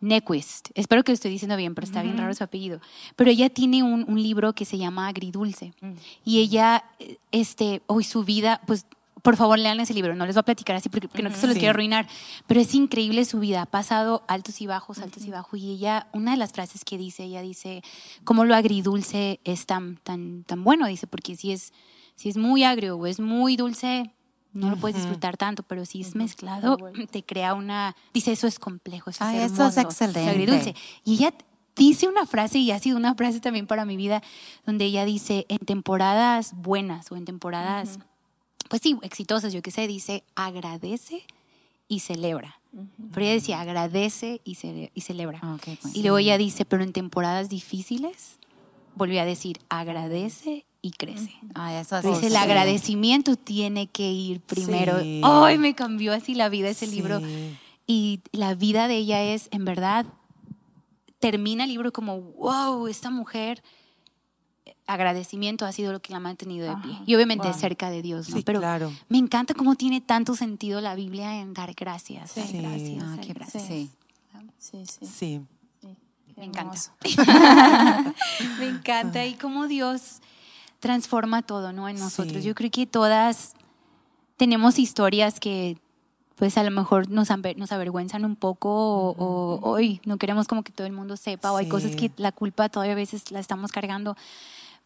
Nequist. 0.00 0.68
Espero 0.74 1.02
que 1.04 1.12
lo 1.12 1.14
estoy 1.14 1.30
diciendo 1.30 1.56
bien, 1.56 1.74
pero 1.74 1.86
está 1.86 2.02
bien 2.02 2.18
raro 2.18 2.34
su 2.34 2.44
apellido. 2.44 2.80
Pero 3.16 3.30
ella 3.30 3.48
tiene 3.48 3.82
un, 3.82 4.04
un 4.08 4.22
libro 4.22 4.52
que 4.54 4.64
se 4.64 4.76
llama 4.78 5.08
Agridulce. 5.08 5.72
Y 6.24 6.40
ella, 6.40 6.84
eh, 6.98 7.16
este, 7.32 7.82
hoy 7.86 8.04
su 8.04 8.22
vida, 8.22 8.60
pues 8.66 8.86
por 9.26 9.36
favor 9.36 9.58
lean 9.58 9.80
ese 9.80 9.92
libro. 9.92 10.14
No 10.14 10.24
les 10.24 10.36
voy 10.36 10.40
a 10.42 10.44
platicar 10.44 10.76
así 10.76 10.88
porque, 10.88 11.08
porque 11.08 11.24
no 11.24 11.32
se 11.32 11.48
los 11.48 11.54
Sí. 11.54 11.58
quiero 11.58 11.70
arruinar. 11.70 12.06
Pero 12.46 12.60
es 12.60 12.72
increíble 12.76 13.24
su 13.24 13.40
vida. 13.40 13.62
Ha 13.62 13.66
pasado 13.66 14.22
altos 14.28 14.60
y 14.60 14.68
bajos, 14.68 15.00
altos 15.00 15.24
y 15.24 15.30
bajos. 15.32 15.58
Y 15.58 15.72
ella, 15.72 16.06
una 16.12 16.30
de 16.30 16.36
las 16.36 16.52
frases 16.52 16.84
que 16.84 16.96
dice, 16.96 17.24
ella 17.24 17.42
dice, 17.42 17.82
cómo 18.22 18.44
lo 18.44 18.54
agridulce 18.54 19.40
es 19.42 19.66
tan, 19.66 19.96
tan, 19.96 20.44
tan 20.44 20.62
bueno. 20.62 20.86
Dice, 20.86 21.08
porque 21.08 21.34
si 21.34 21.50
es, 21.50 21.72
si 22.14 22.28
es 22.28 22.36
muy 22.36 22.62
agrio 22.62 22.96
o 22.96 23.06
es 23.06 23.18
muy 23.18 23.56
dulce, 23.56 24.12
no 24.52 24.70
lo 24.70 24.76
puedes 24.76 24.96
disfrutar 24.96 25.36
tanto, 25.36 25.64
pero 25.64 25.84
si 25.84 26.02
es 26.02 26.14
mezclado, 26.14 26.78
te 27.10 27.24
crea 27.24 27.52
una... 27.54 27.96
Dice, 28.14 28.30
eso 28.30 28.46
es 28.46 28.60
complejo, 28.60 29.10
eso 29.10 29.24
Ay, 29.24 29.38
es 29.38 29.52
eso 29.52 29.66
es 29.66 29.76
hermoso, 29.76 29.80
excelente. 30.04 30.30
agridulce. 30.30 30.74
Y 31.04 31.14
ella 31.14 31.34
dice 31.74 32.06
una 32.08 32.24
frase, 32.26 32.58
y 32.58 32.70
ha 32.70 32.78
sido 32.78 32.96
una 32.96 33.14
frase 33.16 33.40
también 33.40 33.66
para 33.66 33.84
mi 33.84 33.96
vida, 33.96 34.22
donde 34.64 34.84
ella 34.86 35.04
dice, 35.04 35.46
en 35.48 35.58
temporadas 35.58 36.52
buenas 36.54 37.10
o 37.12 37.16
en 37.16 37.24
temporadas, 37.26 37.98
pues 38.68 38.82
sí, 38.82 38.96
exitosas, 39.02 39.52
yo 39.52 39.62
qué 39.62 39.70
sé, 39.70 39.86
dice, 39.86 40.24
agradece 40.34 41.24
y 41.88 42.00
celebra. 42.00 42.58
Pero 43.12 43.24
ella 43.24 43.34
decía, 43.34 43.60
agradece 43.60 44.40
y, 44.44 44.54
cele- 44.56 44.90
y 44.94 45.00
celebra. 45.02 45.38
Ah, 45.42 45.56
bueno. 45.64 45.78
Y 45.94 46.02
luego 46.02 46.18
ella 46.18 46.36
dice, 46.36 46.64
pero 46.64 46.82
en 46.82 46.92
temporadas 46.92 47.48
difíciles, 47.48 48.38
volvió 48.96 49.20
a 49.22 49.24
decir, 49.24 49.60
agradece 49.68 50.66
y 50.82 50.90
crece. 50.90 51.32
Ay, 51.54 51.76
eso 51.76 51.96
es 51.98 52.04
Dice, 52.04 52.26
el 52.28 52.36
agradecimiento 52.36 53.36
tiene 53.36 53.86
que 53.86 54.10
ir 54.12 54.40
primero. 54.40 55.00
Sí. 55.00 55.20
Ay, 55.24 55.58
me 55.58 55.74
cambió 55.74 56.12
así 56.12 56.34
la 56.34 56.48
vida 56.48 56.68
ese 56.68 56.86
Sí. 56.86 56.94
libro. 56.96 57.20
Y 57.86 58.20
la 58.32 58.54
vida 58.54 58.88
de 58.88 58.96
ella 58.96 59.22
es, 59.22 59.48
en 59.52 59.64
verdad, 59.64 60.06
termina 61.18 61.64
el 61.64 61.70
libro 61.70 61.92
como, 61.92 62.20
wow, 62.20 62.86
esta 62.88 63.10
mujer, 63.10 63.62
agradecimiento 64.86 65.64
ha 65.66 65.72
sido 65.72 65.92
lo 65.92 66.00
que 66.00 66.12
la 66.12 66.18
ha 66.18 66.20
mantenido 66.20 66.68
de 66.68 66.80
pie. 66.82 66.92
Ajá. 66.94 67.02
Y 67.06 67.14
obviamente 67.14 67.48
Wow. 67.48 67.58
cerca 67.58 67.90
de 67.90 68.02
Dios, 68.02 68.28
¿no? 68.30 68.36
Sí, 68.36 68.42
Pero 68.44 68.60
claro. 68.60 68.92
me 69.08 69.18
encanta 69.18 69.54
cómo 69.54 69.74
tiene 69.74 70.00
tanto 70.00 70.34
sentido 70.36 70.80
la 70.80 70.94
Biblia 70.94 71.40
en 71.40 71.54
dar 71.54 71.74
gracias. 71.74 72.34
dar 72.34 72.46
Sí. 72.46 72.58
gracias, 72.60 73.04
Ah, 73.04 73.16
qué- 73.20 73.32
gracias. 73.32 73.62
sí. 73.66 73.90
Sí, 74.58 74.84
sí. 74.86 75.06
Sí. 75.06 75.40
Me 76.36 76.44
encanta. 76.44 76.78
Me 78.58 78.66
encanta 78.68 79.24
y 79.24 79.34
cómo 79.34 79.66
Dios 79.68 80.20
transforma 80.80 81.42
todo, 81.42 81.72
¿no? 81.72 81.88
En 81.88 81.98
nosotros. 81.98 82.42
Sí. 82.42 82.48
Yo 82.48 82.54
creo 82.54 82.70
que 82.70 82.86
todas 82.86 83.54
tenemos 84.36 84.78
historias 84.78 85.40
que 85.40 85.78
pues 86.36 86.58
a 86.58 86.62
lo 86.62 86.70
mejor 86.70 87.08
nos, 87.08 87.30
aver- 87.30 87.56
nos 87.56 87.72
avergüenzan 87.72 88.26
un 88.26 88.36
poco 88.36 88.68
o, 89.16 89.58
hoy 89.62 90.02
no 90.04 90.18
queremos 90.18 90.46
como 90.46 90.62
que 90.62 90.70
todo 90.70 90.86
el 90.86 90.92
mundo 90.92 91.16
sepa 91.16 91.50
o 91.50 91.56
hay 91.56 91.66
cosas 91.66 91.96
que 91.96 92.10
la 92.18 92.30
culpa 92.30 92.68
todavía 92.68 92.92
a 92.92 92.96
veces 92.96 93.30
la 93.30 93.40
estamos 93.40 93.72
cargando. 93.72 94.16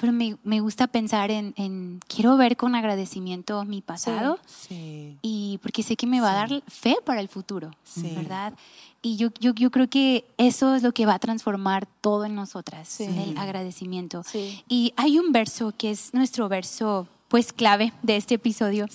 Pero 0.00 0.12
me, 0.12 0.36
me 0.44 0.60
gusta 0.60 0.86
pensar 0.86 1.30
en, 1.30 1.52
en, 1.56 2.00
quiero 2.08 2.36
ver 2.38 2.56
con 2.56 2.74
agradecimiento 2.74 3.64
mi 3.64 3.82
pasado 3.82 4.38
Sí. 4.46 5.18
y 5.20 5.58
porque 5.62 5.82
sé 5.82 5.94
que 5.96 6.06
me 6.06 6.20
va 6.20 6.30
a 6.30 6.34
dar 6.46 6.62
fe 6.68 6.96
para 7.04 7.20
el 7.20 7.28
futuro, 7.28 7.70
Sí. 7.84 8.12
¿verdad? 8.16 8.54
Y 9.02 9.16
yo, 9.16 9.28
yo, 9.40 9.54
yo 9.54 9.70
creo 9.70 9.88
que 9.88 10.26
eso 10.38 10.74
es 10.74 10.82
lo 10.82 10.92
que 10.92 11.06
va 11.06 11.14
a 11.14 11.18
transformar 11.18 11.86
todo 12.00 12.24
en 12.24 12.34
nosotras, 12.34 13.00
el 13.00 13.36
agradecimiento. 13.38 14.22
Sí. 14.26 14.62
Y 14.68 14.92
hay 14.96 15.18
un 15.18 15.32
verso 15.32 15.72
que 15.76 15.90
es 15.90 16.12
nuestro 16.14 16.48
verso, 16.48 17.06
pues 17.28 17.52
clave 17.52 17.92
de 18.02 18.16
este 18.16 18.34
episodio, 18.34 18.86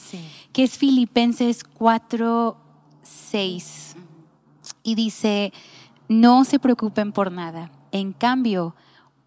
que 0.54 0.64
es 0.64 0.78
Filipenses 0.78 1.64
4, 1.64 2.56
6. 3.04 3.96
Y 4.84 4.96
dice, 4.96 5.54
no 6.08 6.44
se 6.46 6.60
preocupen 6.60 7.12
por 7.12 7.32
nada, 7.32 7.72
en 7.92 8.14
cambio, 8.14 8.76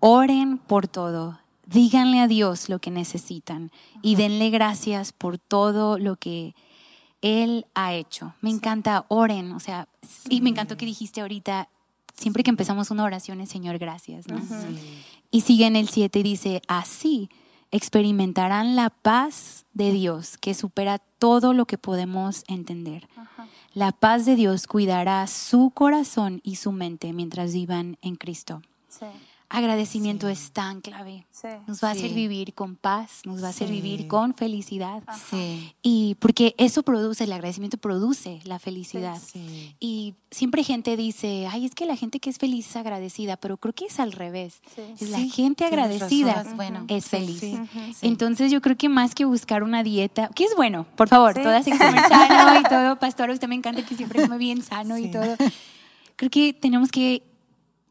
oren 0.01 0.59
por 0.59 0.87
todo, 0.87 1.39
díganle 1.69 2.21
a 2.21 2.29
Dios 2.29 2.69
lo 2.69 2.79
que 2.79 2.91
necesitan 2.91 3.71
y 4.03 4.17
denle 4.17 4.51
gracias 4.51 5.13
por 5.13 5.39
todo 5.39 5.99
lo 5.99 6.17
que 6.17 6.55
Él 7.21 7.67
ha 7.75 7.95
hecho. 7.95 8.35
Me 8.41 8.51
encanta, 8.51 9.05
oren, 9.09 9.53
o 9.53 9.61
sea, 9.61 9.89
y 10.29 10.41
me 10.41 10.51
encantó 10.51 10.77
que 10.77 10.87
dijiste 10.87 11.21
ahorita, 11.21 11.69
siempre 12.15 12.43
que 12.43 12.51
empezamos 12.51 12.91
una 12.91 13.05
oración 13.05 13.41
es 13.41 13.51
Señor, 13.51 13.79
gracias, 13.79 14.29
¿no? 14.29 14.41
Y 15.31 15.43
sigue 15.43 15.67
en 15.67 15.77
el 15.77 15.89
7 15.89 16.19
y 16.19 16.23
dice, 16.23 16.63
así 16.69 17.29
experimentarán 17.71 18.77
la 18.77 18.89
paz 18.89 19.67
de 19.75 19.93
Dios 19.93 20.39
que 20.39 20.55
supera 20.55 20.99
todo 21.19 21.53
lo 21.53 21.67
que 21.67 21.77
podemos 21.77 22.45
entender. 22.49 23.09
La 23.75 23.93
paz 23.93 24.25
de 24.25 24.37
Dios 24.37 24.67
cuidará 24.67 25.27
su 25.27 25.71
corazón 25.71 26.41
y 26.43 26.57
su 26.57 26.73
mente 26.73 27.13
mientras 27.13 27.53
vivan 27.53 27.99
en 28.01 28.17
Cristo. 28.17 28.63
Sí. 28.89 29.05
Agradecimiento 29.51 30.29
es 30.29 30.51
tan 30.53 30.83
clave. 30.83 31.25
Sí. 31.31 31.49
Nos 31.67 31.83
va 31.83 31.89
a 31.89 31.93
hacer 31.93 32.11
Sí. 32.11 32.15
vivir 32.15 32.53
con 32.53 32.77
paz, 32.77 33.23
nos 33.25 33.43
va 33.43 33.47
a 33.47 33.51
hacer 33.51 33.69
Sí. 33.69 33.75
vivir 33.81 34.07
con 34.07 34.35
felicidad. 34.35 35.03
Sí. 35.31 35.73
Y 35.83 36.17
porque 36.17 36.55
eso 36.59 36.83
produce, 36.83 37.25
el 37.25 37.33
agradecimiento 37.33 37.79
produce 37.79 38.41
la 38.45 38.59
felicidad. 38.59 39.17
Sí. 39.25 39.75
Y 39.81 40.17
siempre 40.31 40.65
gente 40.65 40.99
dice, 40.99 41.47
ay, 41.51 41.65
es 41.65 41.75
que 41.75 41.87
la 41.87 41.97
gente 41.97 42.21
que 42.21 42.29
es 42.29 42.37
feliz 42.37 42.69
es 42.69 42.77
agradecida, 42.77 43.39
pero 43.39 43.57
creo 43.57 43.73
que 43.75 43.87
es 43.87 43.99
al 44.01 44.13
revés. 44.13 44.61
Sí. 44.77 44.83
Es 45.01 45.11
la 45.11 45.17
Sí, 45.19 45.31
gente 45.31 45.65
agradecida. 45.65 46.43
Es 46.43 46.55
bueno. 46.55 46.85
es 46.89 47.05
Sí, 47.05 47.11
feliz. 47.11 47.41
sí. 47.41 47.59
Entonces 48.03 48.53
yo 48.53 48.61
creo 48.61 48.77
que 48.77 48.91
más 48.91 49.15
que 49.15 49.25
buscar 49.25 49.63
una 49.63 49.83
dieta, 49.83 50.29
que 50.35 50.45
es 50.45 50.55
bueno, 50.57 50.87
por 50.95 51.09
favor, 51.09 51.33
Sí. 51.35 51.43
todas 51.43 51.67
hay 51.67 51.73
que 51.73 51.79
comer 51.79 52.03
sano 52.07 52.61
y 52.61 52.63
todo, 52.69 52.99
pastor, 52.99 53.31
a 53.31 53.33
usted 53.33 53.49
me 53.49 53.55
encanta 53.55 53.83
que 53.87 53.97
siempre 53.97 54.21
come 54.21 54.37
bien 54.37 54.61
sano 54.63 54.99
y 54.99 55.05
Sí. 55.05 55.11
todo. 55.11 55.37
Creo 56.17 56.31
que 56.31 56.53
tenemos 56.53 56.91
que, 56.91 57.23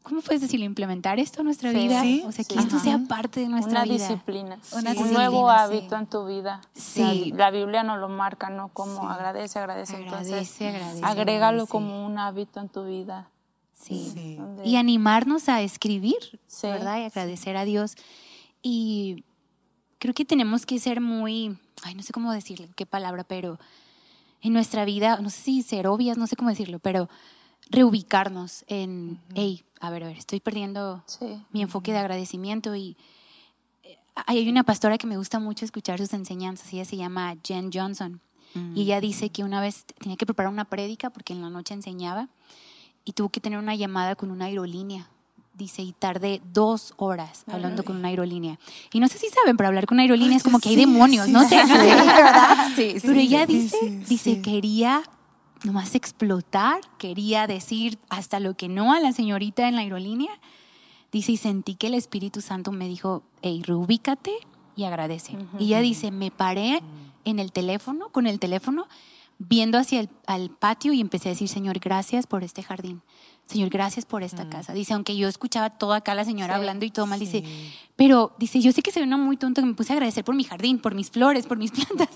¿cómo 0.02 0.20
puedes 0.22 0.40
decirlo? 0.40 0.64
Implementar 0.64 1.18
esto 1.18 1.40
en 1.40 1.46
nuestra 1.46 1.70
Sí. 1.72 1.76
vida. 1.78 2.00
Sí, 2.02 2.22
O 2.26 2.32
sea, 2.32 2.44
que 2.44 2.54
sí. 2.54 2.60
esto 2.60 2.76
Ajá. 2.76 2.84
sea 2.84 2.98
parte 3.08 3.40
de 3.40 3.48
nuestra 3.48 3.82
Una 3.82 3.84
vida. 3.84 3.94
disciplina. 4.08 4.58
Una 4.72 4.78
un 4.78 4.84
disciplina, 4.84 5.12
nuevo 5.18 5.48
sí. 5.50 5.54
hábito 5.58 5.96
en 5.96 6.06
tu 6.06 6.26
vida. 6.26 6.60
Sí. 6.74 7.32
La, 7.32 7.36
la 7.46 7.50
Biblia 7.50 7.82
nos 7.82 7.98
lo 7.98 8.08
marca, 8.08 8.50
¿no? 8.50 8.68
Como 8.68 9.08
agradece, 9.10 9.58
agradece. 9.58 9.96
Agradece, 9.96 10.24
Entonces, 10.38 10.62
agradece, 10.62 11.04
agrégalo 11.04 11.46
agradece. 11.46 11.70
como 11.70 12.06
un 12.06 12.18
hábito 12.18 12.60
en 12.60 12.68
tu 12.68 12.84
vida. 12.86 13.30
Sí. 13.72 14.38
Y 14.64 14.76
animarnos 14.76 15.48
a 15.48 15.62
escribir. 15.62 16.40
¿verdad? 16.62 16.98
Y 16.98 17.04
agradecer 17.04 17.56
a 17.56 17.64
Dios. 17.64 17.94
Y 18.62 19.24
creo 19.98 20.14
que 20.14 20.24
tenemos 20.24 20.66
que 20.66 20.78
ser 20.80 21.00
muy, 21.00 21.56
ay, 21.84 21.94
no 21.94 22.02
sé 22.02 22.12
cómo 22.12 22.32
decirle, 22.32 22.68
qué 22.74 22.86
palabra, 22.86 23.22
pero 23.24 23.58
en 24.40 24.52
nuestra 24.52 24.84
vida, 24.84 25.20
no 25.20 25.30
sé 25.30 25.40
si 25.42 25.62
ser 25.62 25.86
obvias, 25.86 26.18
no 26.18 26.26
sé 26.26 26.34
cómo 26.36 26.50
decirlo, 26.50 26.78
pero 26.80 27.08
reubicarnos 27.70 28.64
en, 28.68 29.20
hey, 29.34 29.64
a 29.80 29.90
ver, 29.90 30.04
a 30.04 30.06
ver, 30.08 30.16
estoy 30.16 30.40
perdiendo 30.40 31.02
Sí. 31.06 31.40
mi 31.52 31.62
enfoque 31.62 31.92
de 31.92 31.98
agradecimiento 31.98 32.74
y 32.74 32.96
eh, 33.84 33.96
hay 34.26 34.48
una 34.48 34.64
pastora 34.64 34.98
que 34.98 35.06
me 35.06 35.16
gusta 35.16 35.38
mucho 35.38 35.64
escuchar 35.64 35.98
sus 35.98 36.12
enseñanzas, 36.12 36.72
ella 36.72 36.84
se 36.84 36.96
llama 36.96 37.36
Jen 37.46 37.70
Johnson 37.72 38.20
Y 38.74 38.82
ella 38.82 39.00
dice 39.00 39.28
que 39.30 39.44
una 39.44 39.60
vez 39.60 39.84
tenía 40.00 40.16
que 40.16 40.24
preparar 40.26 40.50
una 40.50 40.64
prédica 40.64 41.10
porque 41.10 41.32
en 41.34 41.42
la 41.42 41.50
noche 41.50 41.74
enseñaba 41.74 42.28
y 43.04 43.12
tuvo 43.12 43.28
que 43.28 43.40
tener 43.40 43.58
una 43.58 43.74
llamada 43.74 44.16
con 44.16 44.30
una 44.30 44.46
aerolínea. 44.46 45.08
Dice, 45.54 45.82
y 45.82 45.92
tardé 45.92 46.40
dos 46.52 46.94
horas 46.96 47.44
hablando 47.48 47.84
con 47.84 47.96
una 47.96 48.08
aerolínea. 48.08 48.58
Y 48.92 49.00
no 49.00 49.08
sé 49.08 49.18
si 49.18 49.28
saben, 49.28 49.56
pero 49.56 49.68
hablar 49.68 49.86
con 49.86 49.96
una 49.96 50.02
aerolínea 50.02 50.36
es 50.36 50.42
como 50.44 50.60
que 50.60 50.68
hay 50.70 50.76
demonios, 50.76 51.28
no 51.28 51.46
sé. 51.48 51.60
Sí, 52.76 52.92
sí, 53.00 53.06
Pero 53.06 53.18
ella 53.20 53.44
sí, 53.46 53.52
dice, 53.52 53.76
sí, 53.80 53.88
dice, 54.08 54.34
sí. 54.36 54.42
quería 54.42 55.02
nomás 55.64 55.94
explotar, 55.94 56.80
quería 56.98 57.46
decir 57.46 57.98
hasta 58.08 58.40
lo 58.40 58.54
que 58.54 58.68
no 58.68 58.92
a 58.92 59.00
la 59.00 59.12
señorita 59.12 59.68
en 59.68 59.76
la 59.76 59.82
aerolínea. 59.82 60.32
Dice, 61.12 61.32
y 61.32 61.36
sentí 61.36 61.74
que 61.74 61.86
el 61.86 61.94
Espíritu 61.94 62.40
Santo 62.40 62.70
me 62.72 62.88
dijo, 62.88 63.22
hey, 63.42 63.62
reubícate 63.64 64.32
y 64.76 64.84
agradece. 64.84 65.36
Y 65.58 65.66
ella 65.66 65.80
dice, 65.80 66.10
me 66.10 66.30
paré 66.30 66.82
en 67.24 67.38
el 67.38 67.52
teléfono, 67.52 68.10
con 68.10 68.26
el 68.26 68.38
teléfono, 68.38 68.86
viendo 69.38 69.78
hacia 69.78 70.00
el 70.00 70.08
al 70.26 70.50
patio 70.50 70.92
y 70.92 71.00
empecé 71.00 71.28
a 71.28 71.32
decir, 71.32 71.48
Señor, 71.48 71.78
gracias 71.78 72.26
por 72.26 72.44
este 72.44 72.62
jardín. 72.62 73.02
Señor, 73.46 73.70
gracias 73.70 74.04
por 74.04 74.22
esta 74.22 74.50
casa. 74.50 74.74
Dice, 74.74 74.92
aunque 74.92 75.16
yo 75.16 75.26
escuchaba 75.26 75.70
todo 75.70 75.94
acá 75.94 76.14
la 76.14 76.26
señora 76.26 76.54
Sí, 76.54 76.58
hablando 76.58 76.84
y 76.84 76.90
todo 76.90 77.06
mal, 77.06 77.18
dice, 77.18 77.42
pero 77.96 78.34
dice, 78.38 78.60
yo 78.60 78.72
sé 78.72 78.82
que 78.82 78.92
se 78.92 79.02
una 79.02 79.16
muy 79.16 79.38
tonto 79.38 79.62
que 79.62 79.66
me 79.66 79.72
puse 79.72 79.92
a 79.92 79.96
agradecer 79.96 80.22
por 80.22 80.34
mi 80.34 80.44
jardín, 80.44 80.78
por 80.78 80.94
mis 80.94 81.10
flores, 81.10 81.46
por 81.46 81.56
mis 81.56 81.70
plantas. 81.72 82.10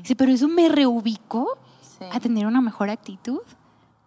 Dice, 0.00 0.16
pero 0.16 0.32
eso 0.32 0.48
me 0.48 0.70
reubicó 0.70 1.58
Sí. 1.98 2.04
a 2.10 2.20
tener 2.20 2.46
una 2.46 2.60
mejor 2.60 2.90
actitud, 2.90 3.40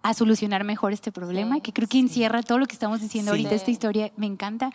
a 0.03 0.13
solucionar 0.13 0.63
mejor 0.63 0.93
este 0.93 1.11
problema, 1.11 1.55
Sí, 1.55 1.61
que 1.61 1.73
creo 1.73 1.87
que 1.87 1.99
encierra 1.99 2.41
todo 2.41 2.57
lo 2.57 2.65
que 2.65 2.73
estamos 2.73 3.01
diciendo 3.01 3.31
Sí. 3.33 3.37
ahorita. 3.37 3.55
Esta 3.55 3.71
historia 3.71 4.11
me 4.17 4.25
encanta. 4.27 4.71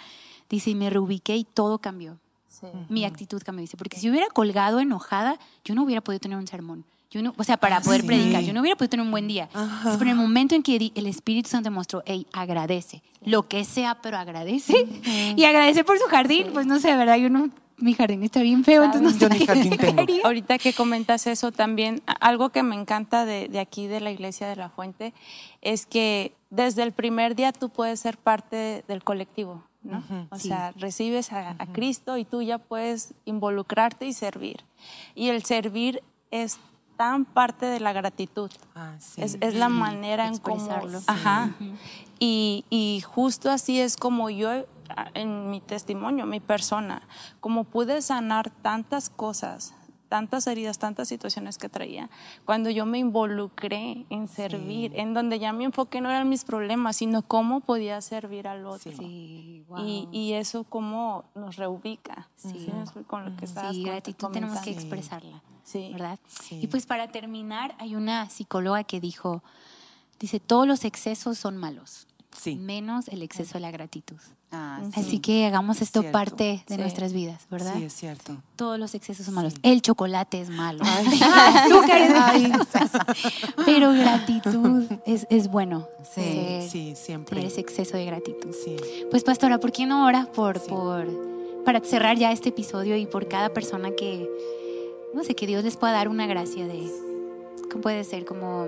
Dice, 0.49 0.71
y 0.71 0.75
me 0.75 0.91
reubiqué 0.91 1.37
y 1.37 1.45
todo 1.45 1.79
cambió. 1.79 2.19
Sí. 2.49 2.67
Mi 2.89 3.05
actitud 3.05 3.43
cambió. 3.45 3.63
Dice, 3.63 3.77
porque 3.77 3.99
si 3.99 4.09
hubiera 4.09 4.29
colgado 4.29 4.79
enojada, 4.81 5.39
yo 5.65 5.75
no 5.75 5.83
hubiera 5.83 6.01
podido 6.01 6.21
tener 6.21 6.39
un 6.39 6.47
sermón. 6.47 6.85
Yo 7.11 7.23
no, 7.23 7.35
o 7.37 7.45
sea, 7.45 7.57
para 7.57 7.81
poder 7.81 8.01
sí. 8.03 8.07
predicar, 8.07 8.43
yo 8.43 8.53
no 8.53 8.61
hubiera 8.61 8.77
podido 8.77 8.91
tener 8.91 9.05
un 9.07 9.11
buen 9.13 9.29
día. 9.29 9.49
Pero 9.85 10.03
en 10.03 10.09
el 10.09 10.15
momento 10.17 10.55
en 10.55 10.63
que 10.63 10.93
el 10.95 11.07
Espíritu 11.07 11.49
Santo 11.49 11.71
me 11.71 11.77
mostró, 11.77 12.03
hey, 12.05 12.27
agradece, 12.33 13.03
lo 13.25 13.49
que 13.49 13.65
sea, 13.65 14.01
pero 14.03 14.19
agradece. 14.19 14.87
Y 15.37 15.45
agradece 15.45 15.85
por 15.85 15.99
su 15.99 16.05
jardín, 16.07 16.49
pues 16.53 16.67
no 16.67 16.79
sé, 16.81 16.95
verdad, 16.97 17.17
yo 17.17 17.31
no, 17.31 17.49
mi 17.79 17.95
jardín 17.95 18.23
está 18.23 18.41
bien 18.43 18.65
feo, 18.65 18.85
entonces 18.85 19.13
no 19.15 19.19
Yo 19.19 19.29
sé 19.29 19.33
ni 19.35 19.39
qué 19.41 19.47
jardín 19.47 19.77
tengo. 19.77 20.05
Ahorita 20.25 20.59
que 20.59 20.73
comentas 20.73 21.27
eso 21.27 21.53
también, 21.53 22.03
algo 22.21 22.49
que 22.51 22.63
me 22.63 22.75
encanta 22.75 23.25
de, 23.25 23.49
de 23.49 23.61
aquí 23.61 23.87
de 23.87 24.01
la 24.01 24.11
iglesia 24.11 24.49
de 24.49 24.57
la 24.57 24.69
Fuente 24.71 25.13
es 25.63 25.85
que 25.87 26.33
desde 26.51 26.83
el 26.83 26.93
primer 26.93 27.35
día 27.37 27.53
tú 27.53 27.69
puedes 27.69 28.01
ser 28.01 28.17
parte 28.17 28.85
del 28.89 29.03
colectivo, 29.05 29.63
¿no? 29.83 30.03
O 30.31 30.37
Sí. 30.39 30.49
sea, 30.49 30.73
recibes 30.77 31.33
a, 31.33 31.57
a 31.59 31.67
Cristo 31.67 32.17
y 32.17 32.25
tú 32.25 32.41
ya 32.43 32.59
puedes 32.59 33.13
involucrarte 33.25 34.07
y 34.07 34.13
servir. 34.13 34.65
Y 35.15 35.29
el 35.29 35.45
servir 35.45 36.03
es 36.31 36.59
tan 36.97 37.27
parte 37.27 37.67
de 37.67 37.79
la 37.79 37.93
gratitud. 37.93 38.51
Ah, 38.75 38.95
sí. 38.99 39.21
Es, 39.21 39.37
es 39.43 39.55
la 39.55 39.69
manera 39.69 40.27
en 40.29 40.39
cómo... 40.39 40.67
Ajá. 41.07 41.51
y, 42.19 42.65
y 42.71 43.03
justo 43.03 43.51
así 43.51 43.79
es 43.81 43.99
como 43.99 44.31
yo, 44.31 44.65
en 45.15 45.51
mi 45.51 45.61
testimonio, 45.61 46.27
mi 46.27 46.41
persona, 46.41 47.03
como 47.41 47.65
pude 47.65 48.03
sanar 48.03 48.51
tantas 48.51 49.11
cosas, 49.11 49.75
tantas 50.09 50.47
heridas, 50.47 50.79
tantas 50.79 51.09
situaciones 51.09 51.59
que 51.59 51.69
traía, 51.69 52.09
cuando 52.45 52.71
yo 52.71 52.87
me 52.87 52.99
involucré 52.99 54.07
en 54.09 54.29
servir, 54.29 54.93
en 54.95 55.15
donde 55.15 55.39
ya 55.41 55.53
mi 55.53 55.65
enfoque 55.65 56.01
no 56.01 56.09
eran 56.11 56.29
mis 56.29 56.45
problemas, 56.45 56.97
sino 56.97 57.23
cómo 57.23 57.61
podía 57.61 58.01
servir 58.01 58.47
al 58.47 58.67
otro. 58.67 58.93
Sí, 58.97 59.65
wow. 59.69 59.79
Y, 59.85 60.09
y 60.13 60.33
eso 60.35 60.63
cómo 60.65 61.25
nos 61.35 61.57
reubica. 61.57 62.29
Sí. 62.37 62.69
Con 63.09 63.25
lo 63.25 63.37
que 63.37 63.47
estabas 63.47 63.75
Sí, 63.75 63.83
gratitud 63.83 64.29
tenemos 64.29 64.61
que 64.61 64.71
expresarla, 64.71 65.43
Sí. 65.65 65.91
¿verdad? 65.93 66.21
Sí. 66.29 66.61
Y 66.63 66.69
pues 66.69 66.87
para 66.87 67.09
terminar, 67.09 67.75
hay 67.79 67.97
una 67.97 68.31
psicóloga 68.31 68.85
que 68.85 69.01
dijo, 69.01 69.43
dice, 70.21 70.39
todos 70.39 70.69
los 70.69 70.85
excesos 70.85 71.37
son 71.37 71.57
malos, 71.57 72.07
Sí. 72.41 72.57
menos 72.57 73.09
el 73.09 73.23
exceso 73.23 73.55
de 73.55 73.61
la 73.61 73.71
gratitud. 73.71 74.17
Ah, 74.53 74.81
sí. 74.95 75.01
Así 75.01 75.19
que 75.19 75.45
hagamos 75.47 75.83
esto 75.83 76.01
Cierto. 76.01 76.17
parte 76.19 76.63
de 76.69 76.75
Sí. 76.77 76.81
nuestras 76.81 77.13
vidas, 77.13 77.47
¿verdad? 77.51 77.75
Sí, 77.77 77.85
es 77.85 77.93
cierto. 77.95 78.37
Todos 78.55 78.79
los 78.79 78.95
excesos 78.95 79.27
son 79.27 79.35
malos. 79.35 79.55
El 79.63 79.83
chocolate 79.83 80.41
es 80.41 80.51
malo. 80.51 80.81
Ay. 80.85 81.07
El 81.17 81.23
azúcar 81.23 82.01
es 82.03 82.11
malo. 82.15 82.65
Pero 83.67 83.93
gratitud 83.93 84.85
es, 85.05 85.27
es 85.31 85.49
bueno. 85.49 85.89
Sí. 86.03 86.23
Ser- 86.23 86.69
Sí, 86.71 86.95
siempre. 86.97 87.37
Tener 87.37 87.51
ese 87.51 87.61
exceso 87.61 87.97
de 87.97 88.05
gratitud. 88.07 88.55
Sí. 88.65 88.77
Pues 89.11 89.25
pastora, 89.25 89.59
¿por 89.59 89.73
qué 89.73 89.87
no 89.87 90.05
ahora 90.05 90.27
por, 90.35 90.61
por 90.63 91.07
para 91.65 91.81
cerrar 91.81 92.17
ya 92.17 92.31
este 92.33 92.51
episodio 92.51 92.97
y 92.97 93.07
por 93.07 93.27
cada 93.29 93.49
persona 93.53 93.91
que 93.91 94.29
no 95.15 95.25
sé 95.25 95.35
que 95.35 95.47
Dios 95.49 95.65
les 95.65 95.77
pueda 95.77 95.93
dar 95.95 96.09
una 96.09 96.27
gracia 96.27 96.67
de 96.67 96.89
cómo 97.71 97.83
puede 97.83 98.05
ser 98.05 98.25
como 98.25 98.67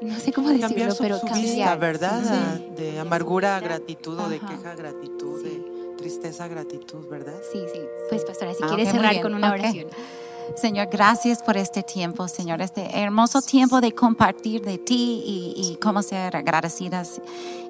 no 0.00 0.18
sé 0.20 0.32
cómo 0.32 0.48
decirlo, 0.48 0.68
Cambiar 0.68 0.92
su, 0.92 1.02
pero 1.02 1.18
su 1.18 1.26
cambiar, 1.26 1.44
vista, 1.54 1.76
¿verdad? 1.76 2.56
sí. 2.58 2.82
De 2.82 2.98
amargura 2.98 3.56
a 3.56 3.60
gratitud 3.60 4.18
o 4.18 4.28
de 4.28 4.38
queja 4.38 4.72
a 4.72 4.74
gratitud, 4.74 5.40
Sí. 5.42 5.48
de 5.48 5.96
tristeza 5.96 6.44
a 6.44 6.48
gratitud, 6.48 7.06
¿verdad? 7.08 7.34
Sí, 7.52 7.60
sí. 7.72 7.80
Pues 8.10 8.24
pastora, 8.24 8.52
si 8.54 8.62
Ah, 8.62 8.66
quieres 8.68 8.90
cerrar 8.90 9.20
con 9.22 9.34
una 9.34 9.52
oración. 9.52 9.86
Señor, 10.54 10.88
gracias 10.90 11.42
por 11.42 11.56
este 11.56 11.82
tiempo, 11.82 12.28
Señor, 12.28 12.62
este 12.62 12.98
hermoso 12.98 13.42
tiempo 13.42 13.80
de 13.80 13.92
compartir 13.92 14.62
de 14.62 14.78
ti 14.78 15.22
y, 15.26 15.54
y 15.56 15.76
cómo 15.76 16.02
ser 16.02 16.36
agradecidas. 16.36 17.20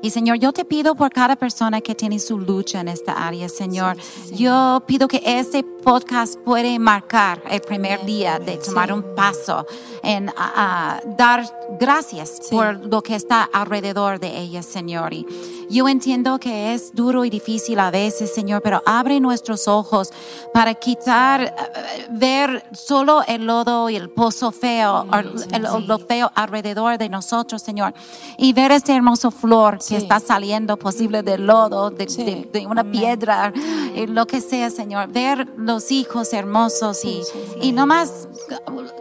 Y 0.03 0.11
Señor, 0.11 0.39
yo 0.39 0.53
te 0.53 0.65
pido 0.65 0.95
por 0.95 1.11
cada 1.11 1.37
persona 1.37 1.81
que 1.81 1.95
tiene 1.95 2.19
su 2.19 2.39
lucha 2.39 2.81
en 2.81 2.89
esta 2.89 3.27
área, 3.27 3.49
Señor. 3.49 3.97
Yo 4.33 4.83
pido 4.87 5.09
que 5.09 5.23
este 5.25 5.65
podcast 5.65 6.37
puede 6.41 6.79
marcar 6.79 7.43
el 7.51 7.61
primer 7.61 8.05
día 8.05 8.39
de 8.39 8.59
tomar 8.59 8.93
un 8.93 9.15
paso 9.15 9.67
en 10.03 10.31
ah, 10.37 11.01
dar 11.17 11.45
gracias 11.79 12.41
por 12.51 12.85
lo 12.87 13.03
que 13.03 13.15
está 13.15 13.43
alrededor 13.45 14.21
de 14.21 14.39
ellas, 14.39 14.67
Señor. 14.67 15.15
Y 15.15 15.27
yo 15.69 15.89
entiendo 15.89 16.39
que 16.39 16.75
es 16.75 16.95
duro 16.95 17.25
y 17.25 17.31
difícil 17.31 17.79
a 17.81 17.91
veces, 17.91 18.33
Señor, 18.33 18.63
pero 18.63 18.83
abre 18.87 19.19
nuestros 19.21 19.67
ojos 19.67 20.11
para 20.53 20.75
quitar, 20.75 21.43
eh, 21.43 22.07
ver 22.11 22.65
solo 22.73 23.23
el 23.27 23.47
lodo 23.47 23.89
y 23.91 23.97
el 23.97 24.11
pozo 24.11 24.53
feo, 24.53 25.07
el- 25.13 25.87
lo 25.87 25.99
feo 25.99 26.31
alrededor 26.35 26.99
de 26.99 27.09
nosotros, 27.09 27.63
Señor, 27.63 27.95
y 28.39 28.53
ver 28.53 28.73
este 28.73 28.95
hermoso 28.95 29.31
flor 29.31 29.79
que 29.87 29.97
está 29.97 30.21
saliendo 30.21 30.77
posible 30.77 31.23
del 31.23 31.47
lodo, 31.47 31.91
de, 31.91 32.09
Sí. 32.09 32.25
de- 32.25 32.49
de 32.53 32.67
una 32.67 32.85
piedra, 32.85 33.53
eh, 33.95 34.07
lo 34.09 34.27
que 34.27 34.41
sea, 34.41 34.71
Señor. 34.71 35.09
Ver 35.09 35.49
los 35.57 35.91
hijos 35.91 36.33
hermosos 36.33 37.05
y, 37.05 37.23
y 37.61 37.73
nomás 37.73 38.29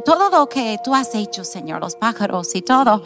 todo 0.06 0.30
lo 0.30 0.48
que 0.50 0.78
tú 0.84 0.94
has 0.96 1.14
hecho, 1.16 1.44
Señor, 1.44 1.82
los 1.82 1.96
pájaros 1.96 2.54
y 2.56 2.62
todo. 2.62 3.02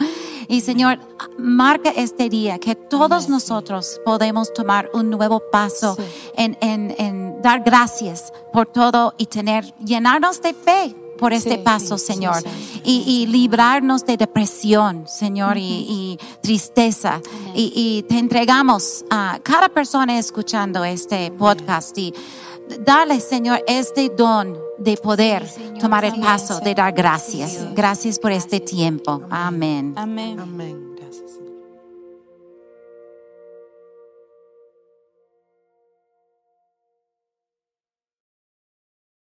Y 0.48 0.62
Señor, 0.62 0.98
marca 1.38 1.90
este 1.90 2.28
día 2.28 2.58
que 2.58 2.74
todos 2.74 3.28
nosotros 3.28 4.00
podemos 4.04 4.52
tomar 4.52 4.90
un 4.92 5.08
nuevo 5.10 5.40
paso 5.52 5.96
en, 6.34 6.56
en- 6.60 6.94
en 6.98 7.29
dar 7.42 7.62
gracias 7.62 8.32
por 8.52 8.66
todo 8.66 9.14
y 9.18 9.26
tener, 9.26 9.64
llenarnos 9.84 10.40
de 10.42 10.54
fe 10.54 10.94
por 11.18 11.32
este 11.34 11.56
Sí, 11.56 11.62
paso, 11.62 11.98
sí, 11.98 12.06
Señor, 12.06 12.36
sí, 12.42 12.80
y, 12.82 13.04
y 13.06 13.26
librarnos 13.26 14.06
de 14.06 14.16
depresión, 14.16 15.06
Señor, 15.06 15.58
y, 15.58 15.62
y 15.62 16.18
tristeza. 16.42 17.20
Y, 17.54 17.72
y 17.74 18.02
te 18.04 18.18
entregamos 18.18 19.04
a 19.10 19.38
cada 19.42 19.68
persona 19.68 20.18
escuchando 20.18 20.82
este 20.84 21.30
podcast 21.32 21.96
y 21.98 22.14
darle, 22.86 23.20
Señor, 23.20 23.62
este 23.66 24.08
don 24.16 24.56
de 24.78 24.96
poder 24.96 25.46
Sí, 25.46 25.56
Señor. 25.56 25.78
tomar 25.78 26.04
el 26.06 26.18
paso 26.20 26.58
de 26.60 26.74
dar 26.74 26.92
gracias. 26.94 27.66
Gracias 27.74 28.18
por 28.18 28.32
este 28.32 28.60
tiempo. 28.60 29.20
Amén. 29.28 29.92
Amén. 29.96 30.40
Amén. 30.40 30.89